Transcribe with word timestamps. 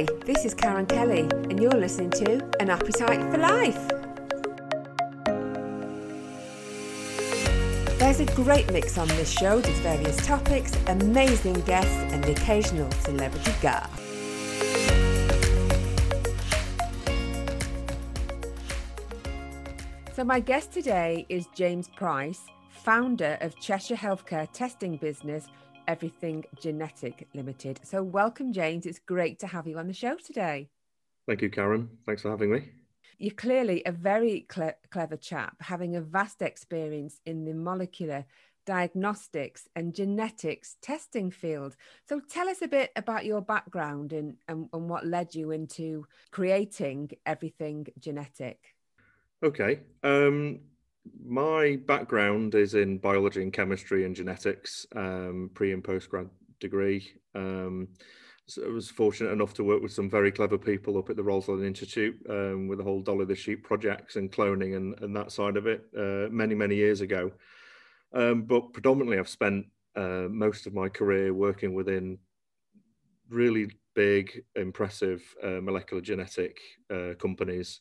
Hi, 0.00 0.06
this 0.24 0.46
is 0.46 0.54
Karen 0.54 0.86
Kelly, 0.86 1.28
and 1.50 1.60
you're 1.60 1.70
listening 1.72 2.08
to 2.12 2.40
An 2.58 2.70
Appetite 2.70 3.20
for 3.30 3.36
Life. 3.36 3.76
There's 7.98 8.20
a 8.20 8.24
great 8.34 8.72
mix 8.72 8.96
on 8.96 9.08
this 9.08 9.30
show 9.30 9.56
with 9.56 9.78
various 9.82 10.16
topics, 10.24 10.74
amazing 10.86 11.60
guests, 11.66 11.92
and 12.14 12.24
the 12.24 12.32
occasional 12.32 12.90
celebrity 12.92 13.52
guest. 13.60 13.90
So, 20.14 20.24
my 20.24 20.40
guest 20.40 20.72
today 20.72 21.26
is 21.28 21.46
James 21.54 21.88
Price, 21.88 22.46
founder 22.70 23.36
of 23.42 23.54
Cheshire 23.60 23.96
Healthcare 23.96 24.48
testing 24.50 24.96
business 24.96 25.46
Everything 25.90 26.44
Genetic 26.60 27.26
Limited. 27.34 27.80
So, 27.82 28.00
welcome, 28.00 28.52
James. 28.52 28.86
It's 28.86 29.00
great 29.00 29.40
to 29.40 29.48
have 29.48 29.66
you 29.66 29.76
on 29.76 29.88
the 29.88 29.92
show 29.92 30.14
today. 30.14 30.70
Thank 31.26 31.42
you, 31.42 31.50
Karen. 31.50 31.90
Thanks 32.06 32.22
for 32.22 32.30
having 32.30 32.52
me. 32.52 32.68
You're 33.18 33.34
clearly 33.34 33.82
a 33.84 33.90
very 33.90 34.46
cle- 34.48 34.78
clever 34.92 35.16
chap, 35.16 35.56
having 35.58 35.96
a 35.96 36.00
vast 36.00 36.42
experience 36.42 37.20
in 37.26 37.44
the 37.44 37.54
molecular 37.54 38.24
diagnostics 38.66 39.66
and 39.74 39.92
genetics 39.92 40.76
testing 40.80 41.32
field. 41.32 41.74
So, 42.08 42.20
tell 42.20 42.48
us 42.48 42.62
a 42.62 42.68
bit 42.68 42.92
about 42.94 43.24
your 43.24 43.42
background 43.42 44.12
and, 44.12 44.36
and, 44.46 44.68
and 44.72 44.88
what 44.88 45.04
led 45.04 45.34
you 45.34 45.50
into 45.50 46.06
creating 46.30 47.10
Everything 47.26 47.88
Genetic. 47.98 48.76
Okay. 49.42 49.80
Um, 50.04 50.60
my 51.24 51.78
background 51.86 52.54
is 52.54 52.74
in 52.74 52.98
biology 52.98 53.42
and 53.42 53.52
chemistry 53.52 54.04
and 54.04 54.14
genetics, 54.14 54.86
um, 54.96 55.50
pre 55.54 55.72
and 55.72 55.84
post 55.84 56.08
grad 56.08 56.28
degree. 56.60 57.08
Um, 57.34 57.88
so 58.46 58.64
I 58.64 58.68
was 58.68 58.90
fortunate 58.90 59.30
enough 59.30 59.54
to 59.54 59.64
work 59.64 59.80
with 59.80 59.92
some 59.92 60.10
very 60.10 60.32
clever 60.32 60.58
people 60.58 60.98
up 60.98 61.08
at 61.08 61.16
the 61.16 61.22
Roslin 61.22 61.64
Institute 61.64 62.16
um, 62.28 62.66
with 62.66 62.78
the 62.78 62.84
whole 62.84 63.00
Dolly 63.00 63.24
the 63.24 63.34
Sheep 63.34 63.62
projects 63.62 64.16
and 64.16 64.32
cloning 64.32 64.76
and, 64.76 64.98
and 65.02 65.14
that 65.14 65.30
side 65.30 65.56
of 65.56 65.66
it 65.68 65.84
uh, 65.96 66.28
many, 66.30 66.56
many 66.56 66.74
years 66.74 67.00
ago. 67.00 67.30
Um, 68.12 68.42
but 68.42 68.72
predominantly, 68.72 69.18
I've 69.18 69.28
spent 69.28 69.66
uh, 69.94 70.26
most 70.28 70.66
of 70.66 70.74
my 70.74 70.88
career 70.88 71.32
working 71.32 71.74
within 71.74 72.18
really 73.28 73.70
big, 73.94 74.42
impressive 74.56 75.22
uh, 75.44 75.60
molecular 75.60 76.02
genetic 76.02 76.58
uh, 76.92 77.14
companies 77.18 77.80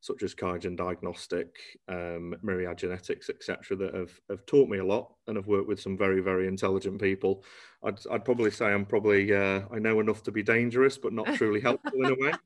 such 0.00 0.22
as 0.22 0.34
Qiagen 0.34 0.76
Diagnostic, 0.76 1.54
um, 1.88 2.34
Myriad 2.42 2.78
Genetics, 2.78 3.28
etc., 3.28 3.76
that 3.76 3.94
have, 3.94 4.12
have 4.30 4.46
taught 4.46 4.68
me 4.68 4.78
a 4.78 4.84
lot 4.84 5.12
and 5.26 5.36
have 5.36 5.46
worked 5.46 5.68
with 5.68 5.80
some 5.80 5.96
very, 5.96 6.20
very 6.20 6.48
intelligent 6.48 7.00
people. 7.00 7.44
I'd, 7.84 7.98
I'd 8.10 8.24
probably 8.24 8.50
say 8.50 8.66
I'm 8.66 8.86
probably, 8.86 9.34
uh, 9.34 9.62
I 9.70 9.78
know 9.78 10.00
enough 10.00 10.22
to 10.24 10.32
be 10.32 10.42
dangerous, 10.42 10.96
but 10.96 11.12
not 11.12 11.34
truly 11.34 11.60
helpful 11.60 12.04
in 12.04 12.12
a 12.12 12.14
way. 12.14 12.32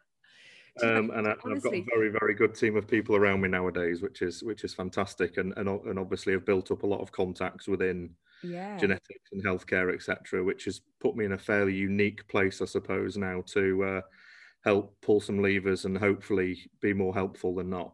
Um, 0.83 1.13
and, 1.15 1.29
I, 1.29 1.37
have 1.49 1.63
got 1.63 1.73
a 1.73 1.85
very, 1.89 2.11
very 2.11 2.35
good 2.35 2.57
team 2.57 2.77
of 2.77 2.89
people 2.89 3.15
around 3.15 3.41
me 3.41 3.49
nowadays, 3.49 4.03
which 4.03 4.23
is 4.23 4.43
which 4.43 4.65
is 4.65 4.75
fantastic, 4.75 5.37
and 5.37 5.55
and, 5.57 5.69
and 5.69 6.01
obviously 6.01 6.33
have 6.33 6.45
built 6.45 6.73
up 6.73 6.83
a 6.83 6.87
lot 6.87 7.01
of 7.01 7.13
contacts 7.13 7.69
within 7.69 8.11
yeah. 8.43 8.77
genetics 8.77 9.31
and 9.31 9.45
healthcare, 9.45 9.95
etc., 9.95 10.43
which 10.43 10.65
has 10.65 10.81
put 11.01 11.15
me 11.15 11.27
in 11.27 11.33
a 11.33 11.39
fairly 11.39 11.73
unique 11.75 12.27
place, 12.27 12.61
I 12.61 12.65
suppose, 12.65 13.17
now 13.17 13.45
to 13.53 13.85
uh, 13.85 14.01
help 14.65 14.97
pull 15.03 15.21
some 15.21 15.41
levers 15.41 15.85
and 15.85 15.97
hopefully 15.97 16.71
be 16.81 16.93
more 16.93 17.15
helpful 17.15 17.55
than 17.55 17.71
not. 17.71 17.93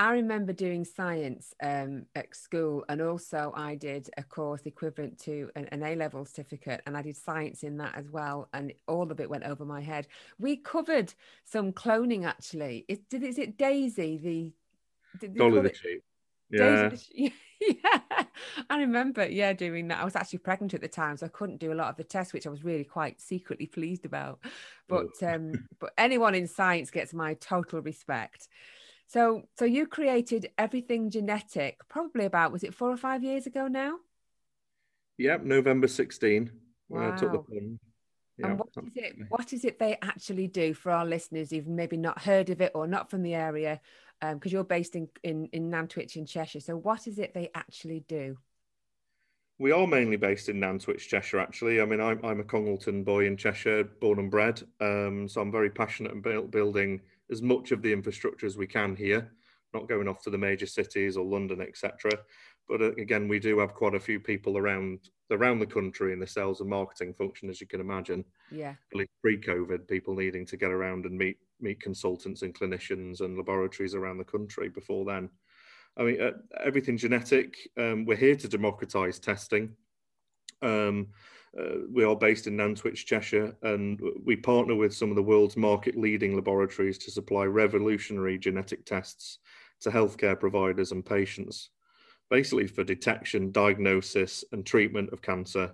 I 0.00 0.12
remember 0.12 0.52
doing 0.52 0.84
science 0.84 1.52
um, 1.60 2.06
at 2.14 2.34
school, 2.34 2.84
and 2.88 3.02
also 3.02 3.52
I 3.56 3.74
did 3.74 4.08
a 4.16 4.22
course 4.22 4.62
equivalent 4.64 5.18
to 5.24 5.50
an, 5.56 5.66
an 5.72 5.82
A 5.82 5.96
level 5.96 6.24
certificate, 6.24 6.82
and 6.86 6.96
I 6.96 7.02
did 7.02 7.16
science 7.16 7.64
in 7.64 7.78
that 7.78 7.96
as 7.96 8.08
well. 8.08 8.48
And 8.52 8.72
all 8.86 9.10
of 9.10 9.18
it 9.18 9.28
went 9.28 9.42
over 9.42 9.64
my 9.64 9.80
head. 9.80 10.06
We 10.38 10.56
covered 10.56 11.12
some 11.44 11.72
cloning 11.72 12.24
actually. 12.24 12.84
Is, 12.86 13.00
did, 13.10 13.24
is 13.24 13.38
it 13.38 13.58
Daisy 13.58 14.18
the? 14.18 14.52
Did 15.18 15.34
Dolly 15.34 15.62
the 15.62 15.74
sheep. 15.74 16.04
Yeah. 17.12 17.30
Yeah, 17.60 18.24
I 18.70 18.78
remember, 18.78 19.26
yeah, 19.26 19.52
doing 19.52 19.88
that. 19.88 20.00
I 20.00 20.04
was 20.04 20.14
actually 20.14 20.38
pregnant 20.38 20.74
at 20.74 20.80
the 20.80 20.86
time, 20.88 21.16
so 21.16 21.26
I 21.26 21.30
couldn't 21.30 21.58
do 21.58 21.72
a 21.72 21.74
lot 21.74 21.88
of 21.88 21.96
the 21.96 22.04
tests, 22.04 22.32
which 22.32 22.46
I 22.46 22.50
was 22.50 22.62
really 22.62 22.84
quite 22.84 23.20
secretly 23.20 23.66
pleased 23.66 24.04
about. 24.04 24.38
But 24.88 25.08
um, 25.22 25.52
but 25.80 25.90
anyone 25.98 26.36
in 26.36 26.46
science 26.46 26.90
gets 26.92 27.12
my 27.12 27.34
total 27.34 27.80
respect. 27.82 28.46
So 29.08 29.42
so 29.58 29.64
you 29.64 29.86
created 29.86 30.50
everything 30.56 31.10
genetic, 31.10 31.80
probably 31.88 32.26
about 32.26 32.52
was 32.52 32.62
it 32.62 32.74
four 32.74 32.92
or 32.92 32.96
five 32.96 33.24
years 33.24 33.46
ago 33.46 33.66
now? 33.66 33.96
Yep, 35.18 35.42
November 35.42 35.88
16. 35.88 36.52
Wow. 36.88 37.12
I 37.12 37.16
took 37.16 37.32
the 37.32 37.38
plunge. 37.38 37.80
Yeah, 38.38 38.46
and 38.46 38.58
what 38.58 38.68
is 38.76 38.92
it? 38.94 39.16
What 39.30 39.52
is 39.52 39.64
it 39.64 39.78
they 39.80 39.96
actually 40.00 40.46
do 40.46 40.74
for 40.74 40.92
our 40.92 41.04
listeners 41.04 41.50
who've 41.50 41.66
maybe 41.66 41.96
not 41.96 42.20
heard 42.22 42.50
of 42.50 42.60
it 42.60 42.70
or 42.74 42.86
not 42.86 43.10
from 43.10 43.22
the 43.22 43.34
area? 43.34 43.80
Because 44.20 44.52
um, 44.52 44.52
you're 44.52 44.64
based 44.64 44.96
in, 44.96 45.08
in, 45.22 45.46
in 45.52 45.70
Nantwich 45.70 46.16
in 46.16 46.26
Cheshire. 46.26 46.60
So 46.60 46.76
what 46.76 47.06
is 47.06 47.18
it 47.18 47.34
they 47.34 47.50
actually 47.54 48.04
do? 48.08 48.36
We 49.60 49.72
are 49.72 49.86
mainly 49.88 50.16
based 50.16 50.48
in 50.48 50.60
Nantwich, 50.60 51.08
Cheshire, 51.08 51.40
actually. 51.40 51.80
I 51.80 51.84
mean, 51.84 52.00
I'm, 52.00 52.24
I'm 52.24 52.38
a 52.38 52.44
Congleton 52.44 53.02
boy 53.02 53.26
in 53.26 53.36
Cheshire, 53.36 53.82
born 53.82 54.20
and 54.20 54.30
bred. 54.30 54.62
Um, 54.80 55.28
so 55.28 55.40
I'm 55.40 55.50
very 55.50 55.70
passionate 55.70 56.12
about 56.12 56.52
building 56.52 57.00
as 57.30 57.42
much 57.42 57.72
of 57.72 57.82
the 57.82 57.92
infrastructure 57.92 58.46
as 58.46 58.56
we 58.56 58.68
can 58.68 58.94
here, 58.94 59.32
not 59.74 59.88
going 59.88 60.06
off 60.06 60.22
to 60.22 60.30
the 60.30 60.38
major 60.38 60.66
cities 60.66 61.16
or 61.16 61.24
London, 61.24 61.60
etc. 61.60 62.12
But 62.68 62.82
uh, 62.82 62.92
again, 62.92 63.28
we 63.28 63.38
do 63.38 63.58
have 63.58 63.74
quite 63.74 63.94
a 63.94 64.00
few 64.00 64.20
people 64.20 64.58
around 64.58 65.00
around 65.30 65.58
the 65.58 65.66
country 65.66 66.12
in 66.12 66.18
the 66.18 66.26
sales 66.26 66.60
and 66.60 66.70
marketing 66.70 67.14
function, 67.14 67.50
as 67.50 67.60
you 67.60 67.66
can 67.66 67.80
imagine. 67.80 68.24
Yeah. 68.50 68.74
Pre-COVID, 69.22 69.86
people 69.86 70.14
needing 70.14 70.46
to 70.46 70.56
get 70.56 70.70
around 70.70 71.04
and 71.04 71.16
meet 71.16 71.38
meet 71.60 71.80
consultants 71.80 72.42
and 72.42 72.54
clinicians 72.54 73.20
and 73.20 73.36
laboratories 73.36 73.94
around 73.94 74.18
the 74.18 74.24
country 74.24 74.68
before 74.68 75.04
then. 75.04 75.28
I 75.96 76.02
mean, 76.04 76.20
uh, 76.20 76.32
everything 76.62 76.96
genetic. 76.96 77.56
Um, 77.76 78.04
we're 78.04 78.16
here 78.16 78.36
to 78.36 78.48
democratise 78.48 79.18
testing. 79.18 79.74
Um, 80.62 81.08
uh, 81.58 81.86
we 81.92 82.04
are 82.04 82.14
based 82.14 82.46
in 82.46 82.56
Nantwich, 82.56 83.06
Cheshire, 83.06 83.56
and 83.62 84.00
we 84.24 84.36
partner 84.36 84.74
with 84.74 84.94
some 84.94 85.10
of 85.10 85.16
the 85.16 85.22
world's 85.22 85.56
market 85.56 85.96
leading 85.96 86.36
laboratories 86.36 86.98
to 86.98 87.10
supply 87.10 87.44
revolutionary 87.44 88.38
genetic 88.38 88.84
tests 88.84 89.38
to 89.80 89.90
healthcare 89.90 90.38
providers 90.38 90.92
and 90.92 91.04
patients, 91.04 91.70
basically 92.30 92.66
for 92.66 92.84
detection, 92.84 93.52
diagnosis, 93.52 94.44
and 94.52 94.64
treatment 94.64 95.12
of 95.12 95.22
cancer. 95.22 95.72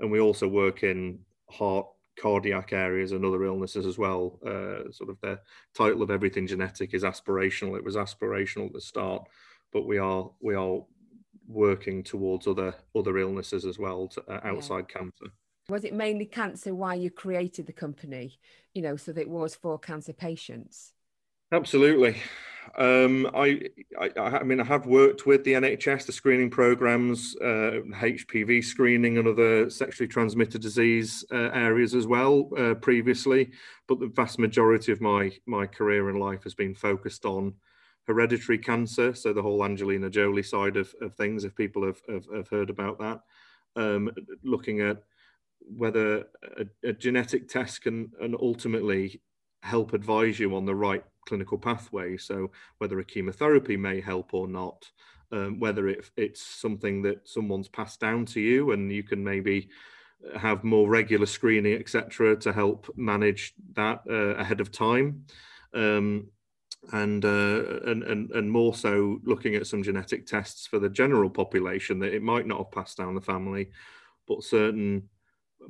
And 0.00 0.10
we 0.10 0.20
also 0.20 0.48
work 0.48 0.82
in 0.82 1.20
heart, 1.48 1.86
cardiac 2.20 2.72
areas 2.72 3.12
and 3.12 3.24
other 3.24 3.44
illnesses 3.44 3.86
as 3.86 3.98
well. 3.98 4.38
Uh, 4.44 4.90
sort 4.90 5.10
of 5.10 5.18
the 5.20 5.38
title 5.74 6.02
of 6.02 6.10
everything 6.10 6.46
genetic 6.46 6.94
is 6.94 7.02
aspirational. 7.02 7.76
It 7.76 7.84
was 7.84 7.96
aspirational 7.96 8.66
at 8.66 8.72
the 8.72 8.80
start, 8.80 9.26
but 9.72 9.86
we 9.86 9.98
are 9.98 10.30
we 10.40 10.54
are 10.54 10.80
working 11.46 12.02
towards 12.02 12.46
other 12.46 12.74
other 12.94 13.18
illnesses 13.18 13.66
as 13.66 13.78
well 13.78 14.08
to, 14.08 14.22
uh, 14.28 14.40
outside 14.44 14.86
yeah. 14.88 14.98
cancer. 14.98 15.26
Was 15.68 15.84
it 15.84 15.94
mainly 15.94 16.26
cancer 16.26 16.74
why 16.74 16.94
you 16.94 17.10
created 17.10 17.66
the 17.66 17.72
company? 17.72 18.38
You 18.74 18.82
know, 18.82 18.96
so 18.96 19.12
that 19.12 19.20
it 19.20 19.30
was 19.30 19.54
for 19.54 19.78
cancer 19.78 20.12
patients. 20.12 20.92
Absolutely. 21.52 22.16
Um, 22.76 23.30
I, 23.34 23.60
I, 24.00 24.10
I, 24.18 24.42
mean, 24.42 24.60
I 24.60 24.64
have 24.64 24.86
worked 24.86 25.26
with 25.26 25.44
the 25.44 25.52
NHS, 25.52 26.06
the 26.06 26.12
screening 26.12 26.50
programs, 26.50 27.36
uh, 27.36 27.80
HPV 27.92 28.64
screening, 28.64 29.18
and 29.18 29.28
other 29.28 29.70
sexually 29.70 30.08
transmitted 30.08 30.62
disease 30.62 31.24
uh, 31.30 31.50
areas 31.52 31.94
as 31.94 32.06
well 32.06 32.50
uh, 32.58 32.74
previously. 32.74 33.50
But 33.86 34.00
the 34.00 34.08
vast 34.08 34.38
majority 34.38 34.92
of 34.92 35.00
my 35.00 35.32
my 35.46 35.66
career 35.66 36.10
in 36.10 36.18
life 36.18 36.42
has 36.44 36.54
been 36.54 36.74
focused 36.74 37.24
on 37.24 37.54
hereditary 38.06 38.58
cancer, 38.58 39.14
so 39.14 39.32
the 39.32 39.42
whole 39.42 39.64
Angelina 39.64 40.10
Jolie 40.10 40.42
side 40.42 40.76
of, 40.76 40.94
of 41.00 41.14
things. 41.14 41.44
If 41.44 41.54
people 41.54 41.84
have, 41.84 42.00
have, 42.08 42.26
have 42.34 42.48
heard 42.48 42.70
about 42.70 42.98
that, 42.98 43.20
um, 43.76 44.10
looking 44.42 44.80
at 44.80 45.02
whether 45.60 46.24
a, 46.58 46.66
a 46.82 46.92
genetic 46.92 47.48
test 47.48 47.82
can 47.82 48.10
and 48.20 48.36
ultimately 48.40 49.20
help 49.64 49.94
advise 49.94 50.38
you 50.38 50.54
on 50.54 50.66
the 50.66 50.74
right 50.74 51.02
clinical 51.26 51.56
pathway. 51.56 52.16
So 52.18 52.50
whether 52.78 52.98
a 53.00 53.04
chemotherapy 53.04 53.76
may 53.78 54.00
help 54.00 54.34
or 54.34 54.46
not, 54.46 54.90
um, 55.32 55.58
whether 55.58 55.88
it, 55.88 56.10
it's 56.16 56.42
something 56.42 57.00
that 57.02 57.26
someone's 57.26 57.68
passed 57.68 57.98
down 57.98 58.26
to 58.26 58.40
you 58.40 58.72
and 58.72 58.92
you 58.92 59.02
can 59.02 59.24
maybe 59.24 59.70
have 60.36 60.64
more 60.64 60.88
regular 60.88 61.26
screening, 61.26 61.78
etc., 61.78 62.36
to 62.36 62.52
help 62.52 62.90
manage 62.96 63.54
that 63.74 64.02
uh, 64.08 64.36
ahead 64.36 64.60
of 64.60 64.70
time. 64.70 65.24
Um, 65.72 66.28
and, 66.92 67.24
uh, 67.24 67.80
and 67.86 68.02
and 68.02 68.30
and 68.32 68.50
more 68.50 68.74
so 68.74 69.18
looking 69.24 69.54
at 69.54 69.66
some 69.66 69.82
genetic 69.82 70.26
tests 70.26 70.66
for 70.66 70.78
the 70.78 70.90
general 70.90 71.30
population 71.30 71.98
that 72.00 72.12
it 72.12 72.22
might 72.22 72.46
not 72.46 72.58
have 72.58 72.70
passed 72.70 72.98
down 72.98 73.14
the 73.14 73.22
family, 73.22 73.70
but 74.28 74.44
certain 74.44 75.08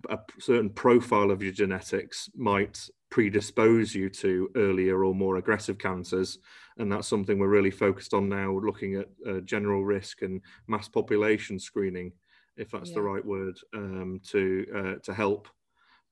a 0.09 0.19
certain 0.41 0.71
profile 0.71 1.31
of 1.31 1.43
your 1.43 1.53
genetics 1.53 2.29
might 2.35 2.89
predispose 3.15 3.95
you 3.95 4.11
to 4.11 4.51
earlier 4.57 5.05
or 5.05 5.15
more 5.15 5.37
aggressive 5.37 5.79
cancers. 5.79 6.41
And 6.79 6.91
that's 6.91 7.07
something 7.07 7.39
we're 7.39 7.47
really 7.47 7.71
focused 7.71 8.13
on 8.13 8.29
now, 8.29 8.59
looking 8.59 8.97
at 8.97 9.07
uh, 9.25 9.39
general 9.45 9.85
risk 9.85 10.23
and 10.23 10.41
mass 10.67 10.89
population 10.89 11.61
screening, 11.61 12.11
if 12.57 12.73
that's 12.73 12.89
yeah. 12.89 12.97
the 12.97 13.03
right 13.03 13.25
word, 13.25 13.57
um, 13.73 14.21
to 14.31 14.67
uh, 14.75 14.95
to 15.05 15.15
help 15.15 15.47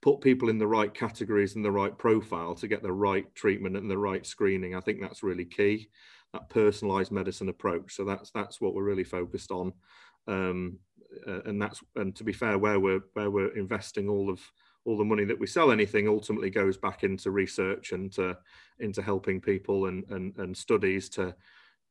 put 0.01 0.21
people 0.21 0.47
in 0.47 0.57
the 0.57 0.65
right 0.65 0.93
categories 0.93 1.57
and 1.57 1.65
the 1.65 1.71
right 1.81 1.97
profile 1.97 2.55
to 2.55 2.69
get 2.69 2.81
the 2.81 2.91
right 3.09 3.35
treatment 3.35 3.75
and 3.75 3.91
the 3.91 3.97
right 3.97 4.25
screening. 4.25 4.73
I 4.73 4.79
think 4.79 5.01
that's 5.01 5.23
really 5.23 5.45
key. 5.45 5.89
That 6.31 6.49
personalised 6.49 7.11
medicine 7.11 7.49
approach. 7.49 7.95
So 7.97 8.05
that's 8.05 8.31
that's 8.31 8.61
what 8.61 8.75
we're 8.75 8.89
really 8.91 9.03
focused 9.03 9.51
on, 9.51 9.73
um, 10.29 10.79
uh, 11.27 11.41
and 11.41 11.61
that's 11.61 11.83
and 11.97 12.15
to 12.15 12.23
be 12.23 12.31
fair, 12.31 12.57
where 12.57 12.79
we're 12.79 13.03
where 13.11 13.29
we're 13.29 13.57
investing 13.57 14.07
all 14.07 14.29
of 14.29 14.39
all 14.85 14.97
the 14.97 15.03
money 15.03 15.25
that 15.25 15.39
we 15.39 15.47
sell 15.47 15.71
anything 15.71 16.07
ultimately 16.07 16.49
goes 16.49 16.77
back 16.77 17.03
into 17.03 17.31
research 17.31 17.91
and 17.91 18.11
to, 18.11 18.37
into 18.79 19.01
helping 19.01 19.39
people 19.39 19.85
and, 19.85 20.03
and 20.09 20.35
and 20.37 20.55
studies 20.55 21.09
to 21.09 21.35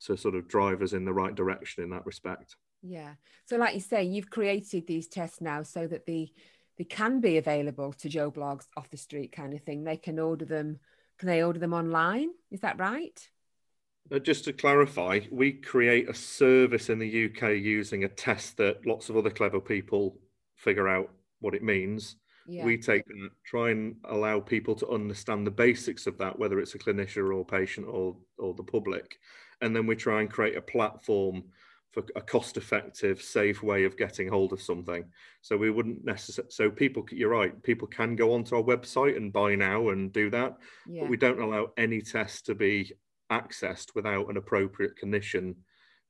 to 0.00 0.16
sort 0.16 0.34
of 0.34 0.48
drive 0.48 0.82
us 0.82 0.92
in 0.92 1.04
the 1.04 1.12
right 1.12 1.34
direction 1.34 1.84
in 1.84 1.90
that 1.90 2.04
respect. 2.04 2.56
Yeah. 2.82 3.14
So 3.46 3.56
like 3.56 3.74
you 3.74 3.80
say, 3.80 4.02
you've 4.02 4.30
created 4.30 4.86
these 4.86 5.06
tests 5.06 5.40
now 5.40 5.62
so 5.62 5.86
that 5.86 6.06
the 6.06 6.32
they 6.78 6.84
can 6.84 7.20
be 7.20 7.36
available 7.36 7.92
to 7.92 8.08
Joe 8.08 8.30
Bloggs 8.30 8.66
off 8.76 8.90
the 8.90 8.96
street 8.96 9.32
kind 9.32 9.52
of 9.52 9.60
thing. 9.60 9.84
They 9.84 9.96
can 9.96 10.18
order 10.18 10.44
them. 10.44 10.80
Can 11.18 11.28
they 11.28 11.42
order 11.42 11.58
them 11.58 11.74
online? 11.74 12.30
Is 12.50 12.60
that 12.60 12.78
right? 12.78 13.28
Uh, 14.10 14.18
just 14.18 14.44
to 14.44 14.52
clarify, 14.52 15.20
we 15.30 15.52
create 15.52 16.08
a 16.08 16.14
service 16.14 16.88
in 16.88 16.98
the 16.98 17.26
UK 17.26 17.50
using 17.50 18.04
a 18.04 18.08
test 18.08 18.56
that 18.56 18.84
lots 18.86 19.08
of 19.08 19.16
other 19.16 19.30
clever 19.30 19.60
people 19.60 20.18
figure 20.56 20.88
out 20.88 21.10
what 21.40 21.54
it 21.54 21.62
means. 21.62 22.16
Yeah. 22.46 22.64
We 22.64 22.76
take 22.76 23.04
and 23.08 23.30
try 23.44 23.70
and 23.70 23.96
allow 24.04 24.40
people 24.40 24.74
to 24.76 24.88
understand 24.88 25.46
the 25.46 25.50
basics 25.50 26.06
of 26.06 26.18
that, 26.18 26.38
whether 26.38 26.58
it's 26.58 26.74
a 26.74 26.78
clinician 26.78 27.34
or 27.34 27.44
patient 27.44 27.86
or 27.88 28.16
or 28.38 28.54
the 28.54 28.62
public, 28.62 29.18
and 29.60 29.74
then 29.74 29.86
we 29.86 29.96
try 29.96 30.20
and 30.20 30.30
create 30.30 30.56
a 30.56 30.62
platform 30.62 31.44
for 31.92 32.02
a 32.16 32.20
cost 32.20 32.56
effective 32.56 33.20
safe 33.20 33.62
way 33.62 33.84
of 33.84 33.96
getting 33.96 34.26
hold 34.26 34.52
of 34.52 34.62
something 34.62 35.04
so 35.42 35.56
we 35.56 35.70
wouldn't 35.70 36.04
necessarily 36.04 36.50
so 36.50 36.70
people 36.70 37.04
you're 37.10 37.28
right 37.28 37.62
people 37.62 37.86
can 37.86 38.16
go 38.16 38.32
onto 38.32 38.56
our 38.56 38.62
website 38.62 39.16
and 39.16 39.32
buy 39.32 39.54
now 39.54 39.90
and 39.90 40.12
do 40.12 40.30
that 40.30 40.56
yeah. 40.86 41.02
but 41.02 41.10
we 41.10 41.16
don't 41.16 41.40
allow 41.40 41.68
any 41.76 42.00
test 42.00 42.46
to 42.46 42.54
be 42.54 42.90
accessed 43.30 43.94
without 43.94 44.28
an 44.30 44.38
appropriate 44.38 44.92
clinician 45.02 45.54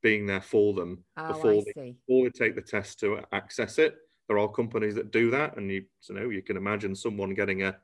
being 0.02 0.26
there 0.26 0.40
for 0.40 0.73
them 0.75 1.05
oh, 1.17 1.28
before, 1.28 1.62
they, 1.75 1.94
before 2.06 2.25
they 2.25 2.31
take 2.31 2.55
the 2.55 2.62
test 2.62 3.00
to 3.00 3.20
access 3.32 3.78
it 3.78 3.96
there 4.32 4.38
are 4.38 4.49
companies 4.49 4.94
that 4.94 5.12
do 5.12 5.31
that 5.31 5.58
and 5.58 5.70
you, 5.70 5.84
you 6.08 6.14
know 6.14 6.31
you 6.31 6.40
can 6.40 6.56
imagine 6.56 6.94
someone 6.94 7.34
getting 7.34 7.64
a 7.64 7.76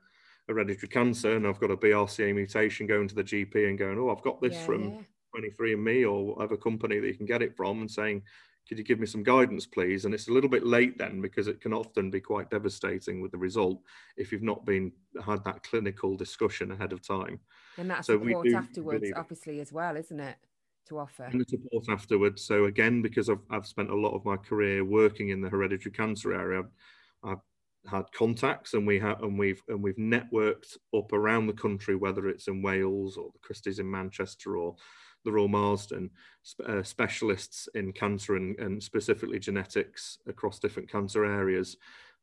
hereditary 0.49 0.89
cancer 0.89 1.37
and 1.37 1.47
I've 1.47 1.61
got 1.61 1.71
a 1.71 1.77
BRCA 1.77 2.35
mutation 2.35 2.87
going 2.87 3.07
to 3.07 3.15
the 3.15 3.23
GP 3.23 3.69
and 3.69 3.79
going, 3.79 3.99
oh, 3.99 4.09
I've 4.09 4.23
got 4.23 4.41
this 4.41 4.55
yeah, 4.55 4.65
from 4.65 4.83
yeah. 4.91 5.01
23andMe 5.37 6.11
or 6.11 6.35
whatever 6.35 6.57
company 6.57 7.01
that 7.01 7.07
you 7.07 7.15
can 7.15 7.27
get 7.27 7.43
it 7.43 7.55
from 7.55 7.83
and 7.83 7.91
saying, 7.91 8.23
could 8.67 8.79
you 8.79 8.85
give 8.85 8.99
me 8.99 9.07
some 9.07 9.23
guidance, 9.23 9.67
please? 9.67 10.07
And 10.07 10.15
it's 10.15 10.29
a 10.29 10.33
little 10.33 10.49
bit 10.49 10.65
late 10.65 10.97
then 10.97 11.21
because 11.21 11.49
it 11.49 11.61
can 11.61 11.75
often 11.75 12.11
be 12.11 12.21
quite 12.21 12.49
devastating 12.49 13.21
with 13.21 13.31
the 13.31 13.39
result 13.39 13.83
if 14.17 14.33
you've 14.33 14.43
not 14.43 14.65
been 14.65 14.91
had 15.23 15.45
that 15.45 15.63
clinical 15.65 16.17
discussion 16.17 16.71
ahead 16.71 16.95
of 16.95 17.07
time. 17.07 17.41
And 17.77 17.91
that's 17.91 18.07
so 18.07 18.19
support 18.19 18.49
afterwards, 18.55 19.13
obviously, 19.15 19.61
as 19.61 19.71
well, 19.71 19.99
isn't 19.99 20.21
it? 20.21 20.37
To 20.89 20.99
offer 20.99 21.25
and 21.25 21.41
the 21.41 21.45
support 21.45 21.85
afterwards. 21.89 22.45
So 22.45 22.65
again, 22.65 23.03
because 23.03 23.29
I've 23.29 23.43
I've 23.51 23.67
spent 23.67 23.91
a 23.91 23.97
lot 23.97 24.15
of 24.15 24.25
my 24.25 24.37
career 24.37 24.85
working 24.85 25.31
in 25.31 25.41
the 25.41 25.49
hereditary 25.51 25.93
cancer 25.93 26.33
area, 26.33 26.61
I've, 26.61 27.31
I've 27.31 27.91
had 27.91 28.13
contacts 28.13 28.75
and 28.75 28.87
we 28.87 28.99
have 28.99 29.23
and 29.23 29.39
we've 29.39 29.63
and 29.69 29.83
we've 29.83 29.97
networked 29.97 30.77
up 30.97 31.13
around 31.13 31.47
the 31.47 31.53
country, 31.53 31.97
whether 31.97 32.29
it's 32.29 32.49
in 32.49 32.63
Wales 32.63 33.17
or 33.17 33.31
the 33.33 33.39
Christies 33.41 33.81
in 33.81 33.91
Manchester 33.91 34.57
or 34.57 34.77
the 35.25 35.33
Royal 35.33 35.49
Marsden, 35.49 36.11
uh, 36.67 36.83
specialists 36.83 37.69
in 37.75 37.93
cancer 37.93 38.37
and, 38.37 38.59
and 38.59 38.83
specifically 38.83 39.39
genetics 39.39 40.19
across 40.27 40.59
different 40.59 40.91
cancer 40.91 41.25
areas 41.25 41.77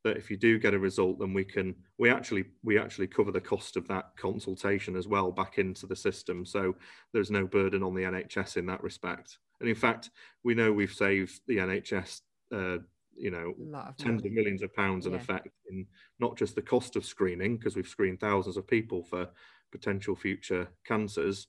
that 0.05 0.17
if 0.17 0.29
you 0.29 0.37
do 0.37 0.59
get 0.59 0.75
a 0.75 0.79
result 0.79 1.17
then 1.19 1.33
we 1.33 1.43
can 1.43 1.75
we 1.97 2.09
actually 2.11 2.45
we 2.63 2.77
actually 2.77 3.07
cover 3.07 3.31
the 3.31 3.41
cost 3.41 3.75
of 3.75 3.87
that 3.87 4.11
consultation 4.17 4.95
as 4.95 5.07
well 5.07 5.31
back 5.31 5.57
into 5.57 5.87
the 5.87 5.95
system 5.95 6.45
so 6.45 6.73
there's 7.11 7.31
no 7.31 7.45
burden 7.45 7.81
on 7.81 7.95
the 7.95 8.03
nhs 8.03 8.55
in 8.55 8.67
that 8.67 8.81
respect 8.83 9.39
and 9.59 9.67
in 9.67 9.75
fact 9.75 10.11
we 10.43 10.53
know 10.53 10.71
we've 10.71 10.93
saved 10.93 11.41
the 11.47 11.57
nhs 11.57 12.21
uh, 12.53 12.77
you 13.17 13.31
know 13.31 13.53
of 13.87 13.97
tens 13.97 14.21
money. 14.21 14.27
of 14.27 14.33
millions 14.33 14.61
of 14.61 14.73
pounds 14.75 15.07
in 15.07 15.13
yeah. 15.13 15.17
effect 15.17 15.49
in 15.71 15.87
not 16.19 16.37
just 16.37 16.53
the 16.53 16.61
cost 16.61 16.95
of 16.95 17.03
screening 17.03 17.57
because 17.57 17.75
we've 17.75 17.87
screened 17.87 18.19
thousands 18.19 18.57
of 18.57 18.67
people 18.67 19.03
for 19.03 19.27
potential 19.71 20.15
future 20.15 20.67
cancers 20.85 21.47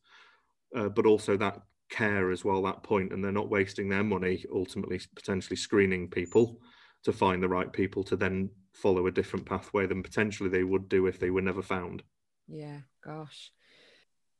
uh, 0.75 0.89
but 0.89 1.05
also 1.05 1.37
that 1.37 1.61
care 1.91 2.31
as 2.31 2.43
well 2.43 2.63
that 2.63 2.83
point 2.83 3.13
and 3.13 3.23
they're 3.23 3.31
not 3.31 3.51
wasting 3.51 3.89
their 3.89 4.03
money 4.03 4.45
ultimately 4.53 4.99
potentially 5.15 5.57
screening 5.57 6.09
people 6.09 6.59
to 7.07 7.13
find 7.13 7.43
the 7.43 7.49
right 7.49 7.73
people 7.73 8.05
to 8.05 8.17
then 8.17 8.51
follow 8.73 9.07
a 9.07 9.13
different 9.13 9.47
pathway 9.47 9.87
than 9.87 10.03
potentially 10.03 10.51
they 10.51 10.65
would 10.65 10.89
do 10.89 11.07
if 11.07 11.19
they 11.19 11.31
were 11.31 11.41
never 11.41 11.63
found 11.63 12.03
yeah 12.47 12.81
gosh 13.05 13.51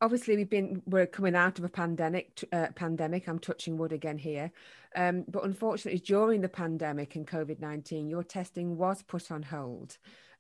obviously 0.01 0.37
we've 0.37 0.51
been 0.51 0.83
we're 0.85 1.07
coming 1.07 1.35
out 1.35 1.59
of 1.59 1.65
a 1.65 1.69
pandemic 1.69 2.45
uh, 2.53 2.67
pandemic 2.75 3.29
i'm 3.29 3.39
touching 3.39 3.79
wood 3.79 3.93
again 3.93 4.19
here 4.19 4.51
um, 4.95 5.25
but 5.29 5.45
unfortunately 5.45 6.01
during 6.01 6.41
the 6.41 6.49
pandemic 6.49 7.17
and 7.17 7.27
covid-19 7.27 8.11
your 8.11 8.23
testing 8.23 8.77
was 8.77 9.03
put 9.03 9.31
on 9.31 9.43
hold 9.43 9.97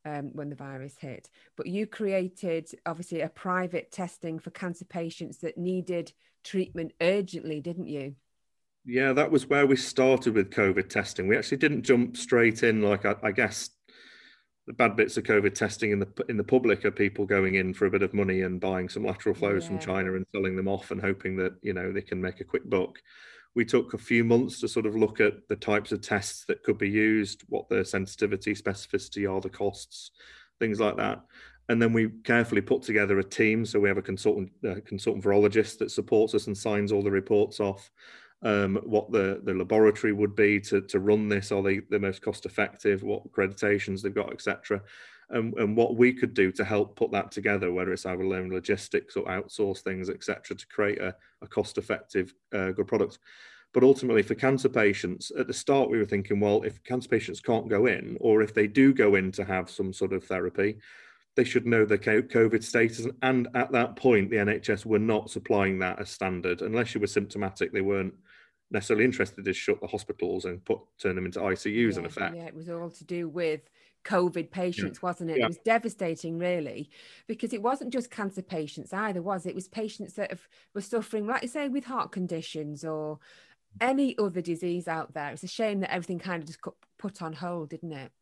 um, 0.06 0.30
when 0.34 0.48
the 0.48 0.56
virus 0.56 0.96
hit. 0.98 1.28
But 1.56 1.66
you 1.66 1.86
created 1.86 2.70
obviously 2.86 3.22
a 3.22 3.28
private 3.28 3.90
testing 3.90 4.38
for 4.38 4.50
cancer 4.50 4.84
patients 4.84 5.38
that 5.38 5.58
needed 5.58 6.12
treatment 6.44 6.92
urgently, 7.00 7.60
didn't 7.60 7.88
you? 7.88 8.14
Yeah, 8.86 9.12
that 9.14 9.30
was 9.30 9.48
where 9.48 9.66
we 9.66 9.76
started 9.76 10.34
with 10.34 10.50
COVID 10.50 10.88
testing. 10.88 11.26
We 11.26 11.36
actually 11.36 11.58
didn't 11.58 11.82
jump 11.82 12.16
straight 12.16 12.62
in, 12.62 12.82
like 12.82 13.04
I, 13.04 13.16
I 13.22 13.32
guess 13.32 13.70
the 14.66 14.72
bad 14.72 14.96
bits 14.96 15.16
of 15.16 15.24
COVID 15.24 15.54
testing 15.54 15.90
in 15.90 15.98
the 15.98 16.08
in 16.28 16.36
the 16.36 16.44
public 16.44 16.84
are 16.84 16.90
people 16.90 17.26
going 17.26 17.56
in 17.56 17.74
for 17.74 17.86
a 17.86 17.90
bit 17.90 18.02
of 18.02 18.14
money 18.14 18.42
and 18.42 18.60
buying 18.60 18.88
some 18.88 19.04
lateral 19.04 19.34
flows 19.34 19.64
yeah. 19.64 19.68
from 19.68 19.78
China 19.80 20.14
and 20.14 20.26
selling 20.32 20.56
them 20.56 20.68
off 20.68 20.90
and 20.90 21.00
hoping 21.00 21.36
that 21.36 21.54
you 21.62 21.72
know 21.72 21.92
they 21.92 22.00
can 22.00 22.20
make 22.20 22.40
a 22.40 22.44
quick 22.44 22.68
buck 22.68 22.98
we 23.56 23.64
took 23.64 23.94
a 23.94 23.98
few 23.98 24.22
months 24.22 24.60
to 24.60 24.68
sort 24.68 24.84
of 24.84 24.94
look 24.94 25.18
at 25.18 25.48
the 25.48 25.56
types 25.56 25.90
of 25.90 26.02
tests 26.02 26.44
that 26.44 26.62
could 26.62 26.76
be 26.76 26.90
used, 26.90 27.42
what 27.48 27.68
the 27.70 27.84
sensitivity, 27.84 28.54
specificity 28.54 29.28
are, 29.28 29.40
the 29.40 29.48
costs, 29.48 30.10
things 30.60 30.78
like 30.78 30.98
that. 30.98 31.22
And 31.70 31.80
then 31.80 31.94
we 31.94 32.10
carefully 32.22 32.60
put 32.60 32.82
together 32.82 33.18
a 33.18 33.24
team. 33.24 33.64
So 33.64 33.80
we 33.80 33.88
have 33.88 33.96
a 33.96 34.02
consultant, 34.02 34.52
uh, 34.64 34.74
consultant 34.84 35.24
virologist 35.24 35.78
that 35.78 35.90
supports 35.90 36.34
us 36.34 36.48
and 36.48 36.56
signs 36.56 36.92
all 36.92 37.02
the 37.02 37.10
reports 37.10 37.58
off. 37.58 37.90
Um, 38.46 38.76
what 38.84 39.10
the, 39.10 39.40
the 39.42 39.54
laboratory 39.54 40.12
would 40.12 40.36
be 40.36 40.60
to, 40.60 40.80
to 40.82 41.00
run 41.00 41.28
this, 41.28 41.50
are 41.50 41.62
they 41.62 41.80
the 41.80 41.98
most 41.98 42.22
cost 42.22 42.46
effective, 42.46 43.02
what 43.02 43.26
accreditations 43.28 44.02
they've 44.02 44.14
got, 44.14 44.32
etc 44.32 44.82
and, 45.30 45.54
and 45.54 45.76
what 45.76 45.96
we 45.96 46.12
could 46.12 46.34
do 46.34 46.52
to 46.52 46.64
help 46.64 46.96
put 46.96 47.10
that 47.12 47.32
together, 47.32 47.72
whether 47.72 47.92
it's 47.92 48.06
our 48.06 48.20
own 48.20 48.50
logistics 48.50 49.16
or 49.16 49.24
outsource 49.24 49.80
things, 49.80 50.08
etc., 50.08 50.56
to 50.56 50.66
create 50.68 51.00
a, 51.00 51.14
a 51.42 51.46
cost-effective, 51.46 52.32
uh, 52.54 52.70
good 52.70 52.86
product. 52.86 53.18
But 53.74 53.82
ultimately, 53.82 54.22
for 54.22 54.34
cancer 54.34 54.68
patients, 54.68 55.32
at 55.38 55.48
the 55.48 55.52
start, 55.52 55.90
we 55.90 55.98
were 55.98 56.04
thinking, 56.04 56.40
well, 56.40 56.62
if 56.62 56.82
cancer 56.84 57.08
patients 57.08 57.40
can't 57.40 57.68
go 57.68 57.86
in, 57.86 58.16
or 58.20 58.40
if 58.40 58.54
they 58.54 58.66
do 58.66 58.94
go 58.94 59.16
in 59.16 59.32
to 59.32 59.44
have 59.44 59.68
some 59.68 59.92
sort 59.92 60.12
of 60.12 60.24
therapy, 60.24 60.78
they 61.34 61.44
should 61.44 61.66
know 61.66 61.84
the 61.84 61.98
COVID 61.98 62.62
status. 62.62 63.06
And 63.20 63.48
at 63.54 63.72
that 63.72 63.96
point, 63.96 64.30
the 64.30 64.36
NHS 64.36 64.86
were 64.86 64.98
not 64.98 65.28
supplying 65.28 65.78
that 65.80 65.98
as 65.98 66.08
standard. 66.08 66.62
Unless 66.62 66.94
you 66.94 67.00
were 67.00 67.06
symptomatic, 67.06 67.72
they 67.72 67.82
weren't 67.82 68.14
necessarily 68.70 69.04
interested 69.04 69.44
to 69.44 69.52
shut 69.52 69.80
the 69.80 69.86
hospitals 69.86 70.44
and 70.44 70.64
put 70.64 70.80
turn 70.98 71.16
them 71.16 71.26
into 71.26 71.40
ICUs 71.40 71.92
yeah, 71.92 71.98
in 71.98 72.06
effect. 72.06 72.36
Yeah, 72.36 72.46
it 72.46 72.54
was 72.54 72.68
all 72.68 72.90
to 72.90 73.04
do 73.04 73.28
with 73.28 73.60
COVID 74.04 74.50
patients, 74.50 74.98
yeah. 75.02 75.06
wasn't 75.06 75.30
it? 75.30 75.38
Yeah. 75.38 75.44
It 75.44 75.48
was 75.48 75.58
devastating, 75.58 76.38
really, 76.38 76.90
because 77.26 77.52
it 77.52 77.62
wasn't 77.62 77.92
just 77.92 78.10
cancer 78.10 78.42
patients 78.42 78.92
either, 78.92 79.22
was 79.22 79.46
it? 79.46 79.50
It 79.50 79.54
was 79.54 79.68
patients 79.68 80.14
that 80.14 80.30
have, 80.30 80.48
were 80.74 80.80
suffering, 80.80 81.26
like 81.26 81.42
you 81.42 81.48
say, 81.48 81.68
with 81.68 81.84
heart 81.84 82.12
conditions 82.12 82.84
or 82.84 83.18
any 83.80 84.16
other 84.18 84.40
disease 84.40 84.88
out 84.88 85.12
there. 85.14 85.30
It's 85.32 85.42
a 85.42 85.48
shame 85.48 85.80
that 85.80 85.92
everything 85.92 86.18
kind 86.18 86.42
of 86.42 86.46
just 86.46 86.62
got 86.62 86.74
put 86.98 87.20
on 87.20 87.34
hold, 87.34 87.70
didn't 87.70 87.92
it? 87.92 88.12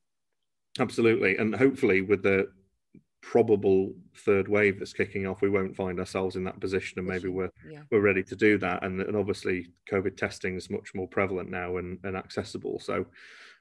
Absolutely, 0.79 1.37
and 1.37 1.55
hopefully, 1.55 2.01
with 2.01 2.23
the 2.23 2.51
probable 3.31 3.93
third 4.19 4.49
wave 4.49 4.79
that's 4.79 4.93
kicking 4.93 5.27
off, 5.27 5.41
we 5.41 5.49
won't 5.49 5.75
find 5.75 5.99
ourselves 5.99 6.37
in 6.37 6.45
that 6.45 6.61
position, 6.61 6.99
and 6.99 7.09
maybe 7.09 7.29
we're 7.29 7.51
yeah. 7.69 7.81
we're 7.91 8.01
ready 8.01 8.23
to 8.23 8.37
do 8.37 8.59
that. 8.59 8.85
And, 8.85 9.01
and 9.01 9.17
obviously, 9.17 9.69
COVID 9.91 10.17
testing 10.17 10.57
is 10.57 10.71
much 10.71 10.95
more 10.95 11.09
prevalent 11.09 11.51
now 11.51 11.79
and, 11.79 11.99
and 12.05 12.17
accessible. 12.17 12.79
So, 12.81 13.07